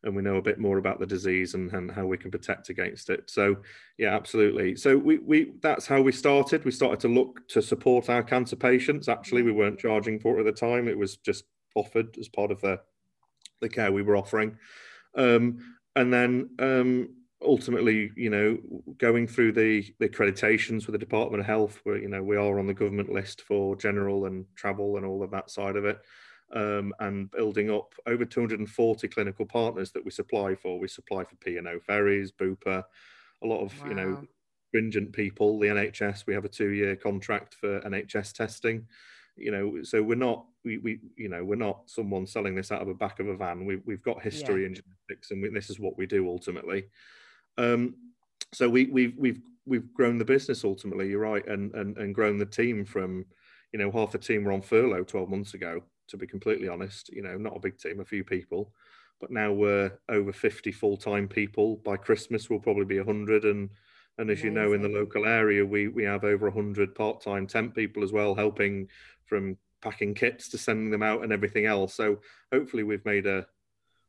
and 0.03 0.15
we 0.15 0.21
know 0.21 0.35
a 0.35 0.41
bit 0.41 0.59
more 0.59 0.77
about 0.77 0.99
the 0.99 1.05
disease 1.05 1.53
and, 1.53 1.71
and 1.71 1.89
how 1.89 2.05
we 2.05 2.17
can 2.17 2.29
protect 2.29 2.69
against 2.69 3.09
it. 3.09 3.29
So, 3.29 3.57
yeah, 3.97 4.13
absolutely. 4.13 4.75
So 4.75 4.97
we 4.97 5.17
we 5.19 5.53
that's 5.61 5.87
how 5.87 6.01
we 6.01 6.11
started. 6.11 6.65
We 6.65 6.71
started 6.71 6.99
to 6.99 7.07
look 7.07 7.47
to 7.49 7.61
support 7.61 8.09
our 8.09 8.21
cancer 8.21 8.57
patients. 8.57 9.07
Actually, 9.07 9.43
we 9.43 9.53
weren't 9.53 9.79
charging 9.79 10.19
for 10.19 10.37
it 10.37 10.41
at 10.41 10.45
the 10.45 10.59
time. 10.59 10.87
It 10.87 10.97
was 10.97 11.17
just 11.17 11.45
offered 11.75 12.17
as 12.19 12.27
part 12.27 12.51
of 12.51 12.59
the 12.61 12.79
the 13.61 13.69
care 13.69 13.91
we 13.91 14.03
were 14.03 14.17
offering. 14.17 14.57
Um, 15.15 15.59
and 15.95 16.11
then 16.11 16.49
um, 16.59 17.09
ultimately, 17.45 18.11
you 18.15 18.29
know, 18.29 18.57
going 18.97 19.27
through 19.27 19.53
the, 19.53 19.93
the 19.99 20.09
accreditations 20.09 20.85
with 20.85 20.93
the 20.93 20.97
Department 20.97 21.41
of 21.41 21.47
Health, 21.47 21.79
where 21.83 21.97
you 21.97 22.07
know 22.07 22.23
we 22.23 22.37
are 22.37 22.59
on 22.59 22.67
the 22.67 22.73
government 22.73 23.11
list 23.11 23.41
for 23.41 23.75
general 23.75 24.25
and 24.25 24.45
travel 24.55 24.97
and 24.97 25.05
all 25.05 25.23
of 25.23 25.31
that 25.31 25.49
side 25.49 25.75
of 25.75 25.85
it, 25.85 25.99
um, 26.53 26.93
and 26.99 27.29
building 27.31 27.71
up 27.71 27.93
over 28.07 28.25
240 28.25 29.07
clinical 29.07 29.45
partners 29.45 29.91
that 29.91 30.03
we 30.03 30.11
supply 30.11 30.55
for. 30.55 30.79
We 30.79 30.87
supply 30.87 31.23
for 31.23 31.35
P&O 31.37 31.79
ferries, 31.79 32.31
Bupa, 32.31 32.83
a 33.43 33.47
lot 33.47 33.61
of 33.61 33.79
Wow. 33.81 33.89
you 33.89 33.95
know 33.95 34.27
stringent 34.69 35.13
people. 35.13 35.59
The 35.59 35.67
NHS, 35.67 36.25
we 36.25 36.33
have 36.33 36.45
a 36.45 36.49
two-year 36.49 36.95
contract 36.95 37.53
for 37.55 37.79
NHS 37.81 38.33
testing. 38.33 38.87
You 39.35 39.51
know, 39.51 39.83
so 39.83 40.01
we're 40.01 40.15
not 40.15 40.45
we, 40.63 40.77
we 40.77 40.99
you 41.15 41.29
know 41.29 41.43
we're 41.43 41.55
not 41.55 41.89
someone 41.89 42.25
selling 42.27 42.55
this 42.55 42.71
out 42.71 42.81
of 42.81 42.87
the 42.87 42.93
back 42.93 43.19
of 43.19 43.27
a 43.27 43.35
van. 43.35 43.65
We, 43.65 43.77
we've 43.85 44.03
got 44.03 44.21
history 44.21 44.65
in 44.65 44.75
genetics, 44.75 45.31
and 45.31 45.41
we, 45.41 45.49
this 45.49 45.69
is 45.69 45.79
what 45.79 45.97
we 45.97 46.05
do 46.05 46.27
ultimately. 46.27 46.85
Um, 47.57 47.95
so 48.53 48.69
we, 48.69 48.85
we've 48.85 49.15
we've 49.17 49.41
we've 49.65 49.93
grown 49.93 50.17
the 50.17 50.25
business 50.25 50.63
ultimately. 50.63 51.09
You're 51.09 51.19
right, 51.19 51.45
and 51.47 51.73
and 51.73 51.97
and 51.97 52.15
grown 52.15 52.37
the 52.37 52.45
team 52.45 52.85
from, 52.85 53.25
you 53.71 53.79
know, 53.79 53.91
half 53.91 54.11
the 54.11 54.17
team 54.17 54.43
were 54.43 54.51
on 54.51 54.61
furlough 54.61 55.03
12 55.03 55.29
months 55.29 55.53
ago. 55.53 55.81
To 56.09 56.17
be 56.17 56.27
completely 56.27 56.67
honest, 56.67 57.09
you 57.09 57.23
know, 57.23 57.37
not 57.37 57.55
a 57.55 57.61
big 57.61 57.77
team, 57.77 58.01
a 58.01 58.05
few 58.05 58.23
people, 58.23 58.73
but 59.21 59.31
now 59.31 59.53
we're 59.53 59.91
over 60.09 60.33
50 60.33 60.71
full-time 60.73 61.29
people. 61.29 61.77
By 61.77 61.95
Christmas, 61.95 62.49
we'll 62.49 62.59
probably 62.59 62.85
be 62.85 62.97
100, 62.97 63.45
and 63.45 63.69
and 64.17 64.29
as 64.29 64.43
you 64.43 64.51
know, 64.51 64.73
in 64.73 64.81
the 64.81 64.89
local 64.89 65.25
area, 65.25 65.65
we 65.65 65.87
we 65.87 66.03
have 66.03 66.23
over 66.23 66.49
100 66.49 66.93
part-time 66.93 67.47
temp 67.47 67.73
people 67.73 68.03
as 68.03 68.11
well, 68.11 68.35
helping 68.35 68.89
from 69.25 69.57
packing 69.81 70.13
kits 70.13 70.49
to 70.49 70.57
sending 70.57 70.91
them 70.91 71.03
out 71.03 71.23
and 71.23 71.31
everything 71.31 71.65
else. 71.65 71.95
So 71.95 72.19
hopefully, 72.51 72.83
we've 72.83 73.05
made 73.05 73.25
a 73.25 73.47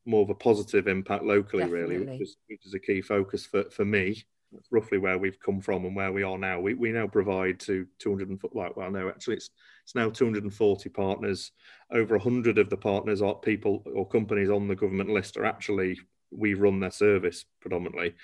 more 0.06 0.22
of 0.22 0.30
a 0.30 0.34
positive 0.34 0.86
impact 0.88 1.24
locally, 1.24 1.64
really, 1.64 1.98
which 1.98 2.20
is, 2.20 2.36
which 2.48 2.66
is 2.66 2.74
a 2.74 2.78
key 2.78 3.00
focus 3.00 3.46
for, 3.46 3.64
for 3.70 3.84
me. 3.84 4.22
That's 4.52 4.70
roughly 4.70 4.98
where 4.98 5.18
we've 5.18 5.40
come 5.40 5.60
from 5.60 5.84
and 5.84 5.96
where 5.96 6.12
we 6.12 6.22
are 6.22 6.38
now. 6.38 6.60
We, 6.60 6.74
we 6.74 6.92
now 6.92 7.08
provide 7.08 7.58
to 7.60 7.86
200 7.98 8.28
and 8.28 8.40
well, 8.52 8.72
well, 8.76 8.90
no, 8.90 9.08
actually, 9.08 9.36
it's 9.36 9.50
it's 9.84 9.94
now 9.94 10.08
240 10.10 10.88
partners. 10.90 11.52
Over 11.90 12.16
100 12.16 12.58
of 12.58 12.70
the 12.70 12.76
partners 12.76 13.20
are 13.20 13.34
people 13.34 13.82
or 13.94 14.08
companies 14.08 14.48
on 14.48 14.66
the 14.66 14.76
government 14.76 15.10
list 15.10 15.36
are 15.36 15.44
actually 15.44 15.98
we 16.30 16.54
run 16.54 16.80
their 16.80 16.90
service 16.90 17.44
predominantly, 17.60 18.14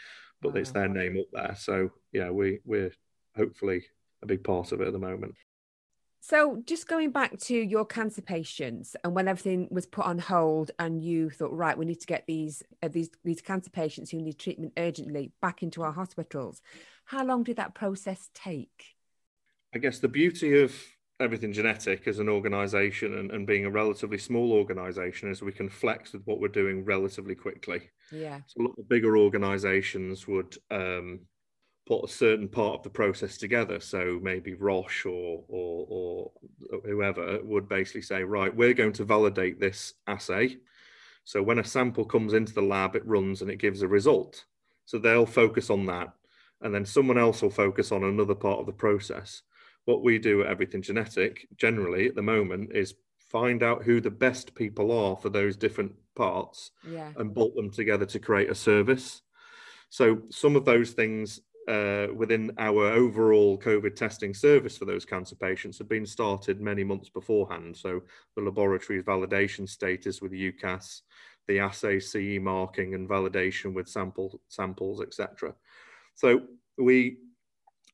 but 0.40 0.56
it's 0.56 0.70
their 0.70 0.88
name 0.88 1.18
up 1.18 1.26
there. 1.32 1.54
So 1.58 1.90
yeah, 2.12 2.30
we 2.30 2.60
we're 2.64 2.92
hopefully 3.36 3.84
a 4.22 4.26
big 4.26 4.42
part 4.42 4.72
of 4.72 4.80
it 4.80 4.86
at 4.86 4.92
the 4.92 4.98
moment. 4.98 5.34
So, 6.22 6.62
just 6.66 6.86
going 6.86 7.12
back 7.12 7.38
to 7.38 7.56
your 7.56 7.86
cancer 7.86 8.20
patients, 8.20 8.94
and 9.02 9.14
when 9.14 9.26
everything 9.26 9.68
was 9.70 9.86
put 9.86 10.04
on 10.04 10.18
hold, 10.18 10.70
and 10.78 11.02
you 11.02 11.30
thought, 11.30 11.52
right, 11.52 11.76
we 11.76 11.86
need 11.86 12.00
to 12.00 12.06
get 12.06 12.24
these 12.26 12.62
uh, 12.82 12.88
these 12.88 13.10
these 13.24 13.40
cancer 13.40 13.70
patients 13.70 14.10
who 14.10 14.20
need 14.20 14.38
treatment 14.38 14.74
urgently 14.76 15.32
back 15.40 15.62
into 15.62 15.82
our 15.82 15.92
hospitals. 15.92 16.60
How 17.06 17.24
long 17.24 17.42
did 17.42 17.56
that 17.56 17.74
process 17.74 18.28
take? 18.34 18.84
I 19.74 19.78
guess 19.78 19.98
the 19.98 20.08
beauty 20.08 20.60
of 20.60 20.74
everything 21.20 21.52
genetic 21.52 22.06
as 22.06 22.18
an 22.18 22.28
organization 22.28 23.14
and, 23.18 23.30
and 23.30 23.46
being 23.46 23.66
a 23.66 23.70
relatively 23.70 24.18
small 24.18 24.52
organization 24.52 25.30
is 25.30 25.42
we 25.42 25.52
can 25.52 25.68
flex 25.68 26.12
with 26.12 26.22
what 26.24 26.40
we're 26.40 26.48
doing 26.48 26.84
relatively 26.84 27.34
quickly. 27.34 27.90
Yeah, 28.10 28.40
So 28.46 28.62
a 28.62 28.64
lot 28.64 28.78
of 28.78 28.88
bigger 28.88 29.16
organizations 29.16 30.26
would 30.26 30.56
um, 30.70 31.20
put 31.90 32.04
a 32.04 32.12
certain 32.12 32.46
part 32.46 32.76
of 32.76 32.82
the 32.84 32.88
process 32.88 33.36
together. 33.36 33.80
So 33.80 34.20
maybe 34.22 34.54
Roche 34.54 35.06
or, 35.06 35.42
or, 35.48 35.86
or 35.88 36.30
whoever 36.84 37.40
would 37.42 37.68
basically 37.68 38.02
say, 38.02 38.22
right, 38.22 38.54
we're 38.54 38.74
going 38.74 38.92
to 38.92 39.04
validate 39.04 39.58
this 39.58 39.94
assay. 40.06 40.58
So 41.24 41.42
when 41.42 41.58
a 41.58 41.64
sample 41.64 42.04
comes 42.04 42.32
into 42.32 42.54
the 42.54 42.62
lab, 42.62 42.94
it 42.94 43.04
runs 43.04 43.42
and 43.42 43.50
it 43.50 43.58
gives 43.58 43.82
a 43.82 43.88
result. 43.88 44.44
So 44.84 44.98
they'll 44.98 45.26
focus 45.26 45.68
on 45.68 45.84
that. 45.86 46.12
And 46.60 46.72
then 46.72 46.84
someone 46.84 47.18
else 47.18 47.42
will 47.42 47.50
focus 47.50 47.90
on 47.90 48.04
another 48.04 48.36
part 48.36 48.60
of 48.60 48.66
the 48.66 48.72
process. 48.72 49.42
What 49.84 50.04
we 50.04 50.20
do 50.20 50.42
at 50.42 50.46
Everything 50.46 50.82
Genetic 50.82 51.48
generally 51.56 52.06
at 52.06 52.14
the 52.14 52.22
moment 52.22 52.70
is 52.72 52.94
find 53.18 53.64
out 53.64 53.82
who 53.82 54.00
the 54.00 54.10
best 54.10 54.54
people 54.54 54.92
are 54.92 55.16
for 55.16 55.28
those 55.28 55.56
different 55.56 55.92
parts 56.14 56.70
yeah, 56.88 57.10
and 57.16 57.34
bolt 57.34 57.56
them 57.56 57.70
together 57.70 58.06
to 58.06 58.20
create 58.20 58.48
a 58.48 58.54
service. 58.54 59.22
So 59.88 60.22
some 60.30 60.54
of 60.54 60.64
those 60.64 60.92
things 60.92 61.40
uh, 61.70 62.08
within 62.14 62.50
our 62.58 62.86
overall 62.86 63.56
COVID 63.56 63.94
testing 63.94 64.34
service 64.34 64.76
for 64.76 64.86
those 64.86 65.04
cancer 65.04 65.36
patients 65.36 65.78
had 65.78 65.88
been 65.88 66.04
started 66.04 66.60
many 66.60 66.82
months 66.82 67.08
beforehand. 67.08 67.76
So 67.76 68.02
the 68.34 68.42
laboratory's 68.42 69.04
validation 69.04 69.68
status 69.68 70.20
with 70.20 70.32
UKAS, 70.32 71.02
the 71.46 71.60
assay 71.60 72.00
CE 72.00 72.40
marking 72.40 72.94
and 72.94 73.08
validation 73.08 73.72
with 73.72 73.88
sample 73.88 74.40
samples, 74.48 75.00
etc. 75.00 75.54
So 76.16 76.42
we 76.76 77.18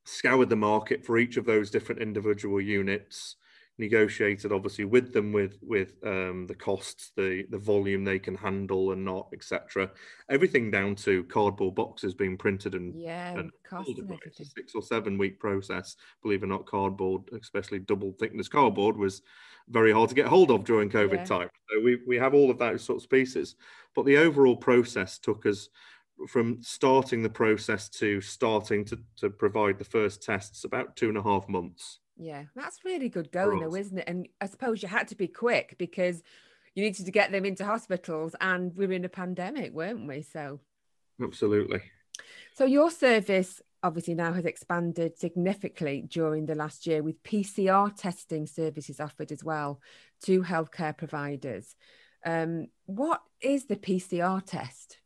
scoured 0.05 0.49
the 0.49 0.55
market 0.55 1.05
for 1.05 1.19
each 1.19 1.37
of 1.37 1.45
those 1.45 1.69
different 1.69 2.01
individual 2.01 2.59
units 2.59 3.35
negotiated 3.77 4.51
obviously 4.51 4.85
with 4.85 5.13
them 5.13 5.31
with 5.31 5.57
with 5.61 5.93
um, 6.03 6.47
the 6.47 6.55
costs 6.55 7.11
the 7.15 7.45
the 7.49 7.57
volume 7.57 8.03
they 8.03 8.19
can 8.19 8.35
handle 8.35 8.91
and 8.91 9.05
not 9.05 9.29
etc 9.33 9.91
everything 10.29 10.71
down 10.71 10.95
to 10.95 11.23
cardboard 11.25 11.75
boxes 11.75 12.13
being 12.13 12.37
printed 12.37 12.73
and 12.75 12.95
yeah, 12.97 13.33
and? 13.39 13.51
It's 14.25 14.39
a 14.39 14.45
six 14.45 14.73
or 14.75 14.81
seven 14.81 15.17
week 15.17 15.39
process. 15.39 15.95
Believe 16.23 16.41
it 16.41 16.45
or 16.45 16.49
not 16.49 16.65
cardboard 16.65 17.29
especially 17.39 17.79
double 17.79 18.13
thickness 18.13 18.47
cardboard 18.47 18.97
was 18.97 19.21
very 19.69 19.91
hard 19.91 20.09
to 20.09 20.15
get 20.15 20.27
hold 20.27 20.49
of 20.51 20.63
during 20.65 20.89
covid 20.89 21.17
Yeah. 21.19 21.25
time. 21.25 21.49
So 21.69 21.81
we 21.81 21.99
we 22.07 22.17
have 22.17 22.33
all 22.33 22.49
of 22.49 22.57
those 22.57 22.83
sorts 22.83 23.03
of 23.05 23.09
pieces. 23.11 23.55
But 23.95 24.05
the 24.05 24.17
overall 24.17 24.57
process 24.57 25.19
took 25.19 25.45
us 25.45 25.69
from 26.27 26.61
starting 26.63 27.21
the 27.21 27.29
process 27.29 27.89
to 27.89 28.21
starting 28.21 28.83
to, 28.85 28.99
to 29.17 29.29
provide 29.29 29.77
the 29.77 29.85
first 29.85 30.23
tests 30.23 30.63
about 30.63 30.95
two 30.95 31.09
and 31.09 31.17
a 31.17 31.21
half 31.23 31.47
months 31.47 31.99
Yeah, 32.17 32.45
that's 32.55 32.83
really 32.83 33.09
good 33.09 33.31
going, 33.31 33.59
though, 33.59 33.75
isn't 33.75 33.97
it? 33.97 34.07
And 34.07 34.27
I 34.41 34.47
suppose 34.47 34.81
you 34.81 34.89
had 34.89 35.07
to 35.09 35.15
be 35.15 35.27
quick 35.27 35.75
because 35.77 36.23
you 36.73 36.83
needed 36.83 37.05
to 37.05 37.11
get 37.11 37.31
them 37.31 37.45
into 37.45 37.65
hospitals, 37.65 38.35
and 38.41 38.75
we 38.75 38.87
were 38.87 38.93
in 38.93 39.05
a 39.05 39.09
pandemic, 39.09 39.73
weren't 39.73 40.07
we? 40.07 40.21
So, 40.21 40.59
absolutely 41.21 41.81
so 42.53 42.65
your 42.65 42.91
service 42.91 43.61
obviously 43.83 44.15
now 44.15 44.33
has 44.33 44.45
expanded 44.45 45.17
significantly 45.17 46.01
during 46.01 46.45
the 46.45 46.55
last 46.55 46.87
year 46.87 47.03
with 47.03 47.21
PCR 47.23 47.95
testing 47.95 48.47
services 48.47 48.99
offered 48.99 49.31
as 49.31 49.43
well 49.43 49.79
to 50.23 50.41
healthcare 50.41 50.97
providers. 50.97 51.75
Um, 52.25 52.67
what 52.85 53.21
is 53.39 53.65
the 53.65 53.75
PCR 53.75 54.43
test? 54.43 54.97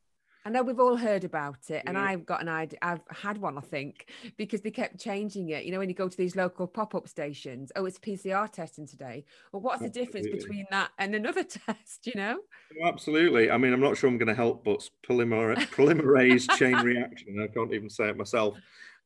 I 0.44 0.50
know 0.50 0.64
we've 0.64 0.80
all 0.80 0.98
heard 0.98 1.24
about 1.24 1.70
it, 1.70 1.84
and 1.86 1.96
Yeah. 1.96 2.04
I've 2.04 2.26
got 2.26 2.42
an 2.42 2.50
idea. 2.50 2.80
I've 2.82 3.02
had 3.12 3.38
one, 3.38 3.58
I 3.58 3.62
think, 3.62 4.08
because 4.38 4.62
they 4.62 4.72
kept 4.72 5.00
changing 5.00 5.50
it. 5.50 5.66
You 5.66 5.72
know, 5.72 5.80
when 5.80 5.90
you 5.90 5.96
go 5.96 6.10
to 6.10 6.18
these 6.18 6.36
local 6.36 6.66
pop-up 6.68 7.08
stations, 7.08 7.72
oh, 7.76 7.86
it's 7.86 8.00
PCR 8.00 8.52
testing 8.52 8.88
today. 8.88 9.24
Well, 9.52 9.62
what's 9.62 9.82
the 9.84 9.90
difference 9.90 10.28
between 10.28 10.66
that 10.72 10.90
and 10.98 11.14
another 11.14 11.44
test? 11.68 12.08
You 12.08 12.14
know? 12.16 12.40
Oh, 12.82 12.88
Absolutely. 12.88 13.52
I 13.52 13.58
mean, 13.58 13.72
I'm 13.72 13.80
not 13.82 13.98
sure 13.98 14.10
I'm 14.10 14.18
going 14.18 14.28
to 14.28 14.34
help, 14.34 14.64
but 14.64 14.88
polymer- 15.08 15.56
polymerase 15.70 16.50
chain 16.58 16.76
reaction, 16.84 17.40
I 17.42 17.48
can't 17.54 17.74
even 17.74 17.90
say 17.90 18.10
it 18.10 18.18
myself, 18.18 18.58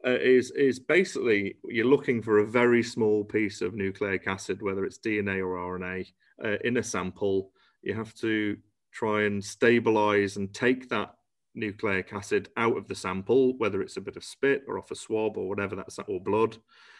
uh, 0.05 0.11
is, 0.11 0.51
is 0.51 0.79
basically 0.79 1.57
you're 1.65 1.85
looking 1.85 2.21
for 2.21 2.39
a 2.39 2.45
very 2.47 2.81
small 2.81 3.25
piece 3.25 3.61
of 3.61 3.73
nucleic 3.73 4.25
acid, 4.27 4.61
whether 4.61 4.85
it's 4.85 4.99
DNA 4.99 5.39
or 5.39 5.79
RNA, 5.79 6.07
uh, 6.43 6.57
in 6.63 6.77
a 6.77 6.83
sample. 6.83 7.51
You 7.81 7.93
have 7.95 8.13
to 8.15 8.57
try 8.91 9.23
and 9.23 9.43
stabilize 9.43 10.37
and 10.37 10.53
take 10.53 10.87
that 10.89 11.15
nucleic 11.55 12.13
acid 12.13 12.49
out 12.57 12.77
of 12.77 12.87
the 12.87 12.95
sample, 12.95 13.57
whether 13.57 13.81
it's 13.81 13.97
a 13.97 14.01
bit 14.01 14.17
of 14.17 14.23
spit 14.23 14.63
or 14.67 14.77
off 14.77 14.91
a 14.91 14.95
swab 14.95 15.37
or 15.37 15.47
whatever 15.47 15.75
that's, 15.75 15.99
or 16.07 16.19
blood. 16.19 16.57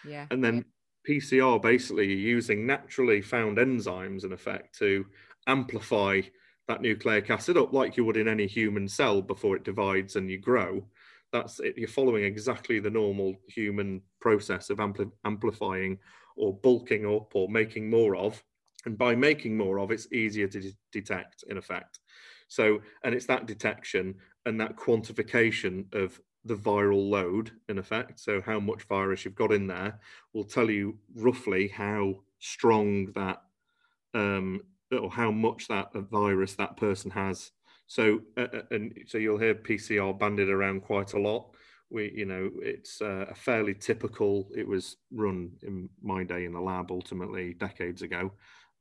Yeah. 0.08 0.26
And 0.32 0.44
then 0.44 0.66
PCR 1.08 1.62
basically 1.62 2.12
using 2.12 2.66
naturally 2.66 3.22
found 3.22 3.58
enzymes 3.58 4.24
in 4.24 4.34
effect 4.34 4.78
to 4.80 5.06
amplify 5.48 6.22
that 6.68 6.82
nucleic 6.82 7.30
acid 7.30 7.58
up 7.58 7.74
like 7.74 7.96
you 7.96 8.06
would 8.06 8.18
in 8.18 8.28
any 8.28 8.48
human 8.48 8.88
cell 8.88 9.22
before 9.22 9.56
it 9.56 9.64
divides 9.64 10.16
and 10.16 10.30
you 10.30 10.40
grow. 10.40 10.88
That's 11.32 11.60
it. 11.60 11.78
You're 11.78 11.88
following 11.88 12.24
exactly 12.24 12.80
the 12.80 12.90
normal 12.90 13.36
human 13.48 14.02
process 14.20 14.70
of 14.70 14.78
ampli- 14.78 15.12
amplifying 15.26 16.00
or 16.38 16.58
bulking 16.58 17.06
up 17.06 17.36
or 17.36 17.50
making 17.50 17.90
more 17.90 18.16
of. 18.16 18.42
And 18.86 18.98
by 18.98 19.16
making 19.16 19.58
more 19.58 19.80
of, 19.80 19.92
it's 19.92 20.12
easier 20.12 20.48
to 20.48 20.60
de- 20.60 20.78
detect 20.92 21.44
in 21.50 21.58
effect. 21.58 22.00
So, 22.56 22.80
and 23.04 23.14
it's 23.14 23.26
that 23.26 23.46
detection 23.46 24.16
and 24.46 24.60
that 24.62 24.78
quantification 24.78 25.94
of 25.94 26.20
the 26.46 26.56
viral 26.56 27.10
load 27.10 27.52
in 27.68 27.78
effect. 27.78 28.20
So, 28.20 28.42
how 28.42 28.60
much 28.60 28.84
virus 28.84 29.26
you've 29.26 29.36
got 29.36 29.52
in 29.52 29.68
there 29.68 30.00
will 30.34 30.46
tell 30.46 30.70
you 30.70 30.98
roughly 31.16 31.68
how 31.68 32.22
strong 32.40 33.12
that 33.14 33.42
um, 34.14 34.62
or 34.92 35.12
how 35.12 35.32
much 35.32 35.68
that 35.68 35.90
uh, 35.94 36.02
virus 36.02 36.56
that 36.56 36.78
person 36.78 37.12
has. 37.12 37.52
So, 37.88 38.22
uh, 38.38 38.48
uh, 38.54 38.62
and 38.72 38.98
so 39.08 39.18
you'll 39.18 39.38
hear 39.38 39.56
PCR 39.56 40.18
banded 40.18 40.50
around 40.50 40.82
quite 40.82 41.14
a 41.14 41.20
lot. 41.20 41.50
We, 41.90 42.12
you 42.16 42.26
know, 42.26 42.50
it's 42.62 43.02
uh, 43.02 43.26
a 43.30 43.36
fairly 43.36 43.74
typical. 43.74 44.50
It 44.56 44.68
was 44.68 44.98
run 45.12 45.52
in 45.62 45.90
my 46.02 46.24
day 46.24 46.46
in 46.46 46.54
the 46.54 46.62
lab, 46.62 46.90
ultimately 46.90 47.54
decades 47.54 48.02
ago. 48.02 48.32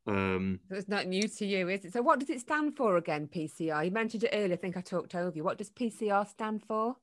Um, 0.07 0.61
So 0.69 0.77
it's 0.77 0.89
not 0.89 1.07
new 1.07 1.27
to 1.27 1.47
you, 1.47 1.69
is 1.69 1.85
it? 1.85 1.93
So 1.93 2.03
what 2.03 2.21
does 2.21 2.31
it 2.31 2.41
stand 2.41 2.77
for 2.77 2.97
again, 2.97 3.29
PCR? 3.33 3.85
You 3.85 3.91
mentioned 3.91 4.25
it 4.25 4.31
earlier. 4.33 4.55
I 4.55 4.57
think 4.57 4.77
I 4.77 4.81
talked 4.81 5.15
over 5.15 5.37
you. 5.37 5.45
What 5.45 5.59
does 5.59 5.71
PCR 5.71 6.27
stand 6.29 6.63
for? 6.63 6.97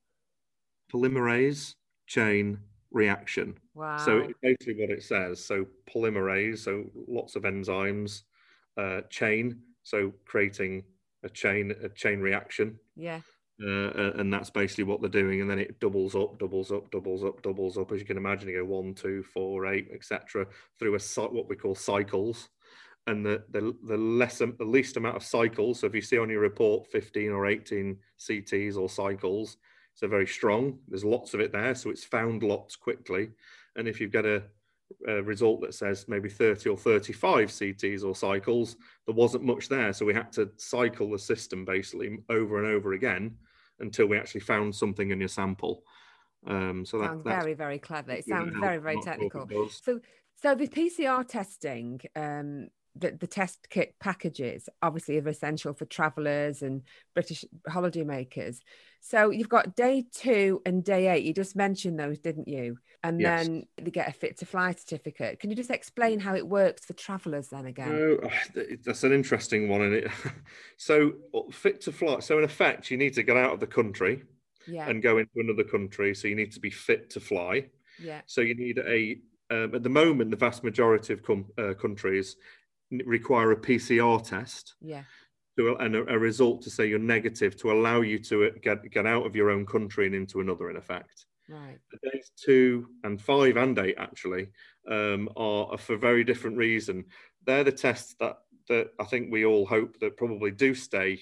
polymerase 0.92 1.74
chain 2.06 2.58
reaction. 2.90 3.56
Wow. 3.74 3.96
So 3.96 4.18
it's 4.18 4.38
basically 4.42 4.80
what 4.80 4.90
it 4.90 5.02
says. 5.02 5.42
So 5.44 5.66
polymerase, 5.92 6.58
so 6.58 6.84
lots 7.08 7.34
of 7.34 7.44
enzymes, 7.44 8.22
uh, 8.76 9.00
chain, 9.08 9.58
so 9.82 10.12
creating 10.26 10.84
a 11.22 11.28
chain, 11.30 11.72
a 11.82 11.88
chain 11.88 12.20
reaction. 12.20 12.78
yeah. 12.96 13.20
Uh, 13.64 14.12
and 14.16 14.32
that's 14.32 14.50
basically 14.50 14.82
what 14.82 15.00
they're 15.00 15.10
doing, 15.10 15.40
and 15.40 15.48
then 15.48 15.58
it 15.58 15.78
doubles 15.78 16.16
up, 16.16 16.36
doubles 16.38 16.72
up, 16.72 16.90
doubles 16.90 17.22
up, 17.22 17.40
doubles 17.42 17.78
up. 17.78 17.92
As 17.92 18.00
you 18.00 18.06
can 18.06 18.16
imagine, 18.16 18.48
you 18.48 18.56
go 18.58 18.64
one, 18.64 18.92
two, 18.92 19.22
four, 19.22 19.66
eight, 19.66 19.88
etc. 19.94 20.46
through 20.78 20.96
a 20.96 20.98
what 21.28 21.48
we 21.48 21.54
call 21.54 21.76
cycles, 21.76 22.48
and 23.06 23.24
the 23.26 23.42
the 23.50 23.74
the 23.84 23.96
less 23.96 24.38
the 24.38 24.54
least 24.60 24.96
amount 24.96 25.16
of 25.16 25.22
cycles. 25.22 25.80
So 25.80 25.86
if 25.86 25.94
you 25.94 26.02
see 26.02 26.18
on 26.18 26.30
your 26.30 26.40
report 26.40 26.86
15 26.90 27.30
or 27.30 27.46
18 27.46 27.96
CTs 28.18 28.76
or 28.76 28.88
cycles, 28.88 29.56
so 29.94 30.08
very 30.08 30.26
strong. 30.26 30.78
There's 30.88 31.04
lots 31.04 31.34
of 31.34 31.40
it 31.40 31.52
there, 31.52 31.74
so 31.74 31.90
it's 31.90 32.04
found 32.04 32.42
lots 32.42 32.76
quickly. 32.76 33.30
And 33.76 33.88
if 33.88 34.00
you've 34.00 34.12
got 34.12 34.24
a, 34.26 34.42
a, 35.06 35.22
result 35.22 35.60
that 35.62 35.74
says 35.74 36.06
maybe 36.08 36.28
30 36.28 36.70
or 36.70 36.76
35 36.76 37.48
CTs 37.48 38.04
or 38.04 38.14
cycles, 38.14 38.76
there 39.06 39.14
wasn't 39.14 39.44
much 39.44 39.68
there. 39.68 39.92
So 39.92 40.06
we 40.06 40.14
had 40.14 40.32
to 40.32 40.50
cycle 40.56 41.10
the 41.10 41.18
system 41.18 41.64
basically 41.64 42.18
over 42.28 42.62
and 42.62 42.66
over 42.66 42.92
again 42.92 43.36
until 43.80 44.06
we 44.06 44.18
actually 44.18 44.42
found 44.42 44.74
something 44.74 45.10
in 45.10 45.18
your 45.18 45.28
sample. 45.28 45.82
Um, 46.46 46.84
so 46.84 46.98
that, 46.98 47.08
sounds 47.08 47.24
very, 47.24 47.54
very 47.54 47.78
clever. 47.78 48.12
It 48.12 48.26
sounds 48.26 48.54
very, 48.58 48.78
very 48.78 49.00
technical. 49.02 49.46
So, 49.68 50.00
so 50.40 50.54
the 50.54 50.66
PCR 50.66 51.26
testing, 51.26 52.00
um, 52.16 52.68
the, 52.94 53.12
the 53.12 53.26
test 53.26 53.68
kit 53.70 53.94
packages 54.00 54.68
obviously 54.82 55.18
are 55.18 55.28
essential 55.28 55.72
for 55.72 55.84
travelers 55.86 56.62
and 56.62 56.82
British 57.14 57.44
holidaymakers. 57.68 58.58
So 59.00 59.30
you've 59.30 59.48
got 59.48 59.74
day 59.74 60.04
two 60.14 60.60
and 60.66 60.84
day 60.84 61.08
eight. 61.08 61.24
You 61.24 61.32
just 61.32 61.56
mentioned 61.56 61.98
those, 61.98 62.18
didn't 62.18 62.48
you? 62.48 62.78
And 63.02 63.20
yes. 63.20 63.46
then 63.46 63.64
they 63.80 63.90
get 63.90 64.08
a 64.08 64.12
fit 64.12 64.38
to 64.38 64.46
fly 64.46 64.72
certificate. 64.72 65.40
Can 65.40 65.50
you 65.50 65.56
just 65.56 65.70
explain 65.70 66.20
how 66.20 66.36
it 66.36 66.46
works 66.46 66.84
for 66.84 66.92
travelers 66.92 67.48
then 67.48 67.66
again? 67.66 68.20
Oh, 68.22 68.30
that's 68.84 69.02
an 69.04 69.12
interesting 69.12 69.68
one. 69.68 69.82
And 69.82 69.94
it 69.94 70.10
so 70.76 71.12
fit 71.50 71.80
to 71.82 71.92
fly. 71.92 72.20
So 72.20 72.38
in 72.38 72.44
effect, 72.44 72.90
you 72.90 72.96
need 72.96 73.14
to 73.14 73.22
get 73.22 73.36
out 73.36 73.54
of 73.54 73.60
the 73.60 73.66
country 73.66 74.22
yeah. 74.68 74.88
and 74.88 75.02
go 75.02 75.18
into 75.18 75.32
another 75.36 75.64
country. 75.64 76.14
So 76.14 76.28
you 76.28 76.36
need 76.36 76.52
to 76.52 76.60
be 76.60 76.70
fit 76.70 77.10
to 77.10 77.20
fly. 77.20 77.66
Yeah. 78.00 78.20
So 78.26 78.40
you 78.40 78.54
need 78.54 78.78
a 78.78 79.18
um, 79.50 79.74
at 79.74 79.82
the 79.82 79.90
moment, 79.90 80.30
the 80.30 80.36
vast 80.36 80.64
majority 80.64 81.12
of 81.12 81.22
com- 81.22 81.50
uh, 81.58 81.74
countries 81.74 82.36
require 83.04 83.52
a 83.52 83.56
PCR 83.56 84.22
test. 84.22 84.74
Yeah. 84.80 85.02
To, 85.58 85.76
and 85.76 85.94
a, 85.94 86.14
a, 86.14 86.18
result 86.18 86.62
to 86.62 86.70
say 86.70 86.86
you're 86.86 86.98
negative 86.98 87.56
to 87.58 87.72
allow 87.72 88.00
you 88.00 88.18
to 88.20 88.46
uh, 88.46 88.50
get 88.62 88.90
get 88.90 89.06
out 89.06 89.26
of 89.26 89.36
your 89.36 89.50
own 89.50 89.66
country 89.66 90.06
and 90.06 90.14
into 90.14 90.40
another. 90.40 90.70
In 90.70 90.76
effect. 90.76 91.26
Right. 91.48 91.78
Days 92.02 92.30
two 92.36 92.88
and 93.04 93.20
five 93.20 93.58
and 93.58 93.78
eight 93.78 93.96
actually 93.98 94.48
um, 94.88 95.28
are, 95.36 95.72
are 95.72 95.78
for 95.78 95.96
very 95.96 96.24
different 96.24 96.56
reason. 96.56 97.04
They're 97.44 97.64
the 97.64 97.72
tests 97.72 98.14
that 98.20 98.38
that 98.68 98.92
I 98.98 99.04
think 99.04 99.30
we 99.30 99.44
all 99.44 99.66
hope 99.66 99.98
that 100.00 100.16
probably 100.16 100.52
do 100.52 100.74
stay 100.74 101.18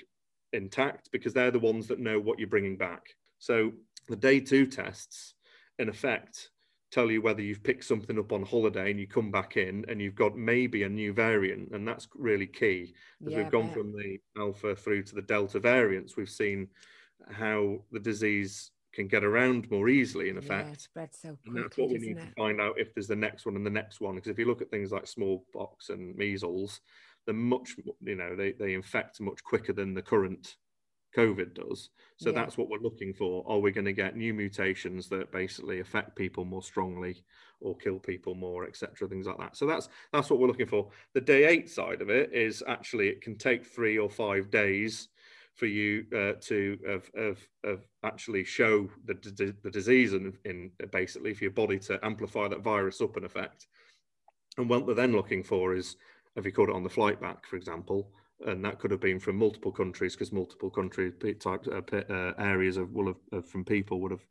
intact 0.52 1.10
because 1.12 1.32
they're 1.32 1.50
the 1.50 1.58
ones 1.58 1.86
that 1.88 1.98
know 1.98 2.20
what 2.20 2.38
you're 2.38 2.48
bringing 2.48 2.76
back. 2.76 3.02
So 3.38 3.72
the 4.08 4.16
day 4.16 4.40
two 4.40 4.66
tests, 4.66 5.34
in 5.78 5.88
effect, 5.88 6.50
tell 6.90 7.10
you 7.10 7.22
whether 7.22 7.40
you've 7.40 7.62
picked 7.62 7.84
something 7.84 8.18
up 8.18 8.32
on 8.32 8.44
holiday 8.44 8.90
and 8.90 8.98
you 8.98 9.06
come 9.06 9.30
back 9.30 9.56
in 9.56 9.84
and 9.88 10.00
you've 10.00 10.14
got 10.14 10.36
maybe 10.36 10.82
a 10.82 10.88
new 10.88 11.12
variant 11.12 11.70
and 11.72 11.86
that's 11.86 12.08
really 12.14 12.46
key. 12.46 12.94
As 13.24 13.32
yeah, 13.32 13.38
we've 13.38 13.50
gone 13.50 13.70
from 13.70 13.92
the 13.92 14.18
alpha 14.38 14.74
through 14.74 15.04
to 15.04 15.14
the 15.14 15.22
delta 15.22 15.60
variants 15.60 16.16
we've 16.16 16.28
seen 16.28 16.68
how 17.30 17.78
the 17.92 18.00
disease 18.00 18.70
can 18.92 19.06
get 19.06 19.22
around 19.22 19.70
more 19.70 19.88
easily 19.88 20.30
in 20.30 20.36
effect. 20.36 20.68
yeah, 20.68 20.76
spread 20.76 21.14
so 21.14 21.36
quickly, 21.36 21.60
and 21.60 21.64
that's 21.64 21.78
what 21.78 21.90
we 21.90 21.98
need 21.98 22.16
it? 22.16 22.26
to 22.26 22.32
find 22.36 22.60
out 22.60 22.74
if 22.76 22.92
there's 22.94 23.06
the 23.06 23.14
next 23.14 23.46
one 23.46 23.54
and 23.54 23.64
the 23.64 23.70
next 23.70 24.00
one 24.00 24.16
because 24.16 24.30
if 24.30 24.38
you 24.38 24.46
look 24.46 24.62
at 24.62 24.70
things 24.70 24.90
like 24.90 25.06
smallpox 25.06 25.90
and 25.90 26.16
measles 26.16 26.80
they're 27.24 27.34
much 27.34 27.76
you 28.02 28.16
know 28.16 28.34
they, 28.34 28.52
they 28.52 28.74
infect 28.74 29.20
much 29.20 29.42
quicker 29.44 29.72
than 29.72 29.94
the 29.94 30.02
current 30.02 30.56
COVID 31.16 31.54
does. 31.54 31.90
So 32.16 32.30
yeah. 32.30 32.36
that's 32.36 32.56
what 32.56 32.68
we're 32.68 32.78
looking 32.78 33.12
for. 33.12 33.44
Are 33.48 33.58
we 33.58 33.72
going 33.72 33.84
to 33.86 33.92
get 33.92 34.16
new 34.16 34.34
mutations 34.34 35.08
that 35.08 35.32
basically 35.32 35.80
affect 35.80 36.16
people 36.16 36.44
more 36.44 36.62
strongly 36.62 37.22
or 37.60 37.76
kill 37.76 37.98
people 37.98 38.34
more, 38.34 38.66
etc., 38.66 39.08
things 39.08 39.26
like 39.26 39.38
that. 39.38 39.56
So 39.56 39.66
that's 39.66 39.88
that's 40.12 40.30
what 40.30 40.40
we're 40.40 40.48
looking 40.48 40.66
for. 40.66 40.88
The 41.14 41.20
day 41.20 41.44
eight 41.46 41.70
side 41.70 42.00
of 42.02 42.10
it 42.10 42.32
is 42.32 42.62
actually 42.66 43.08
it 43.08 43.22
can 43.22 43.36
take 43.36 43.64
three 43.64 43.98
or 43.98 44.10
five 44.10 44.50
days 44.50 45.08
for 45.54 45.66
you 45.66 46.06
uh, 46.14 46.32
to 46.40 46.78
of, 46.86 47.10
of, 47.14 47.38
of 47.64 47.84
actually 48.02 48.44
show 48.44 48.88
the, 49.04 49.54
the 49.62 49.70
disease 49.70 50.14
in, 50.14 50.32
in 50.44 50.70
basically 50.90 51.34
for 51.34 51.44
your 51.44 51.52
body 51.52 51.78
to 51.78 52.02
amplify 52.04 52.48
that 52.48 52.62
virus 52.62 53.00
up 53.00 53.16
in 53.16 53.24
effect. 53.24 53.66
And 54.56 54.70
what 54.70 54.86
we're 54.86 54.94
then 54.94 55.12
looking 55.12 55.42
for 55.42 55.74
is 55.74 55.96
have 56.36 56.46
you 56.46 56.52
caught 56.52 56.70
it 56.70 56.74
on 56.74 56.82
the 56.82 56.88
flight 56.88 57.20
back, 57.20 57.46
for 57.46 57.56
example, 57.56 58.10
and 58.46 58.64
that 58.64 58.78
could 58.78 58.90
have 58.90 59.00
been 59.00 59.20
from 59.20 59.36
multiple 59.36 59.72
countries 59.72 60.14
because 60.14 60.32
multiple 60.32 60.70
country 60.70 61.12
types 61.40 61.68
uh, 61.68 61.96
uh, 61.96 62.32
areas 62.38 62.76
of 62.76 62.92
will 62.92 63.14
have 63.32 63.48
from 63.48 63.64
people 63.64 64.00
would 64.00 64.10
have 64.10 64.24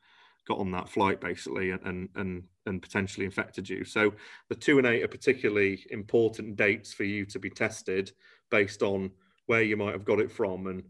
got 0.47 0.57
on 0.57 0.71
that 0.71 0.89
flight 0.89 1.21
basically 1.21 1.71
and 1.71 2.09
and 2.15 2.43
and 2.65 2.81
potentially 2.81 3.25
infected 3.25 3.69
you. 3.69 3.83
So 3.83 4.13
the 4.47 4.55
two 4.55 4.77
and 4.77 4.87
eight 4.87 5.03
are 5.03 5.07
particularly 5.07 5.85
important 5.91 6.55
dates 6.55 6.93
for 6.93 7.03
you 7.03 7.25
to 7.27 7.39
be 7.39 7.49
tested 7.49 8.11
based 8.49 8.81
on 8.81 9.11
where 9.45 9.61
you 9.61 9.77
might 9.77 9.93
have 9.93 10.05
got 10.05 10.19
it 10.19 10.31
from 10.31 10.67
and 10.67 10.83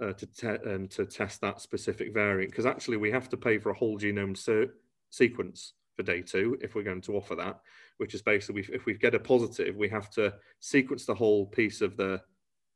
uh, 0.00 0.12
to 0.12 0.26
te- 0.26 0.86
to 0.88 1.06
test 1.06 1.40
that 1.40 1.60
specific 1.60 2.12
variant 2.12 2.50
because 2.50 2.66
actually 2.66 2.98
we 2.98 3.10
have 3.10 3.28
to 3.30 3.36
pay 3.36 3.58
for 3.58 3.70
a 3.70 3.74
whole 3.74 3.98
genome 3.98 4.36
ser- 4.36 4.74
sequence 5.10 5.72
for 5.96 6.02
day 6.02 6.20
two 6.20 6.58
if 6.60 6.74
we're 6.74 6.82
going 6.82 7.00
to 7.00 7.16
offer 7.16 7.34
that, 7.34 7.60
which 7.96 8.14
is 8.14 8.22
basically 8.22 8.66
if 8.70 8.84
we 8.84 8.94
get 8.94 9.14
a 9.14 9.18
positive, 9.18 9.76
we 9.76 9.88
have 9.88 10.10
to 10.10 10.34
sequence 10.60 11.06
the 11.06 11.14
whole 11.14 11.46
piece 11.46 11.80
of 11.80 11.96
the 11.96 12.20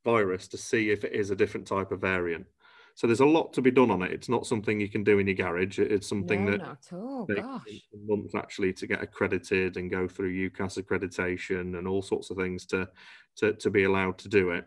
virus 0.04 0.48
to 0.48 0.58
see 0.58 0.90
if 0.90 1.04
it 1.04 1.12
is 1.12 1.30
a 1.30 1.36
different 1.36 1.66
type 1.66 1.92
of 1.92 2.00
variant. 2.00 2.46
So 2.94 3.06
there's 3.06 3.20
a 3.20 3.26
lot 3.26 3.52
to 3.54 3.62
be 3.62 3.70
done 3.70 3.90
on 3.90 4.02
it. 4.02 4.12
It's 4.12 4.28
not 4.28 4.46
something 4.46 4.80
you 4.80 4.88
can 4.88 5.04
do 5.04 5.18
in 5.18 5.26
your 5.26 5.36
garage. 5.36 5.78
It's 5.78 6.08
something 6.08 6.44
no, 6.44 6.50
that 6.50 6.58
not 6.58 6.78
at 6.86 6.92
all. 6.92 7.26
Gosh. 7.26 7.62
months 8.06 8.34
actually 8.34 8.72
to 8.74 8.86
get 8.86 9.02
accredited 9.02 9.76
and 9.76 9.90
go 9.90 10.06
through 10.06 10.50
UKAS 10.50 10.78
accreditation 10.82 11.78
and 11.78 11.88
all 11.88 12.02
sorts 12.02 12.30
of 12.30 12.36
things 12.36 12.66
to, 12.66 12.88
to 13.36 13.54
to 13.54 13.70
be 13.70 13.84
allowed 13.84 14.18
to 14.18 14.28
do 14.28 14.50
it. 14.50 14.66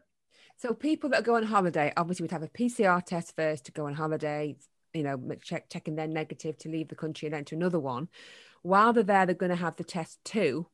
So 0.57 0.73
people 0.73 1.09
that 1.11 1.23
go 1.23 1.35
on 1.35 1.43
holiday 1.43 1.93
obviously 1.97 2.23
would 2.23 2.31
have 2.31 2.43
a 2.43 2.47
PCR 2.47 3.03
test 3.05 3.35
first 3.35 3.65
to 3.65 3.71
go 3.71 3.85
on 3.85 3.93
holiday. 3.93 4.55
You 4.93 5.03
know, 5.03 5.19
check 5.43 5.69
checking 5.69 5.95
their 5.95 6.07
negative 6.07 6.57
to 6.59 6.69
leave 6.69 6.87
the 6.87 6.95
country 6.95 7.27
and 7.27 7.35
then 7.35 7.45
to 7.45 7.55
another 7.55 7.79
one. 7.79 8.07
While 8.61 8.93
they're 8.93 9.03
there, 9.03 9.25
they're 9.25 9.35
going 9.35 9.49
to 9.49 9.55
have 9.55 9.75
the 9.75 9.83
test 9.83 10.23
too 10.23 10.67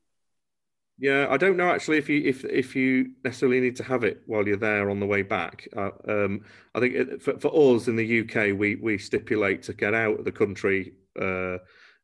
yeah, 1.00 1.26
I 1.30 1.38
don't 1.38 1.56
know 1.56 1.70
actually 1.70 1.96
if 1.96 2.10
you 2.10 2.22
if 2.26 2.44
if 2.44 2.76
you 2.76 3.12
necessarily 3.24 3.58
need 3.58 3.76
to 3.76 3.84
have 3.84 4.04
it 4.04 4.20
while 4.26 4.46
you're 4.46 4.58
there 4.58 4.90
on 4.90 5.00
the 5.00 5.06
way 5.06 5.22
back. 5.22 5.66
Uh, 5.74 5.90
um, 6.06 6.44
I 6.74 6.80
think 6.80 6.94
it, 6.94 7.22
for, 7.22 7.38
for 7.38 7.74
us 7.74 7.88
in 7.88 7.96
the 7.96 8.20
UK, 8.20 8.56
we 8.56 8.76
we 8.76 8.98
stipulate 8.98 9.62
to 9.64 9.72
get 9.72 9.94
out 9.94 10.18
of 10.18 10.26
the 10.26 10.32
country, 10.32 10.92
uh, 11.18 11.56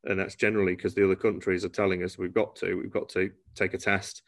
and 0.05 0.19
that's 0.19 0.33
generally 0.33 0.75
because 0.75 0.95
the 0.95 1.05
other 1.05 1.15
countries 1.15 1.63
are 1.63 1.69
telling 1.69 2.03
us 2.03 2.17
we've 2.17 2.33
got 2.33 2.55
to 2.57 2.73
we've 2.73 2.91
got 2.91 3.07
to 3.09 3.29
take 3.53 3.75
a 3.75 3.77
test, 3.77 4.23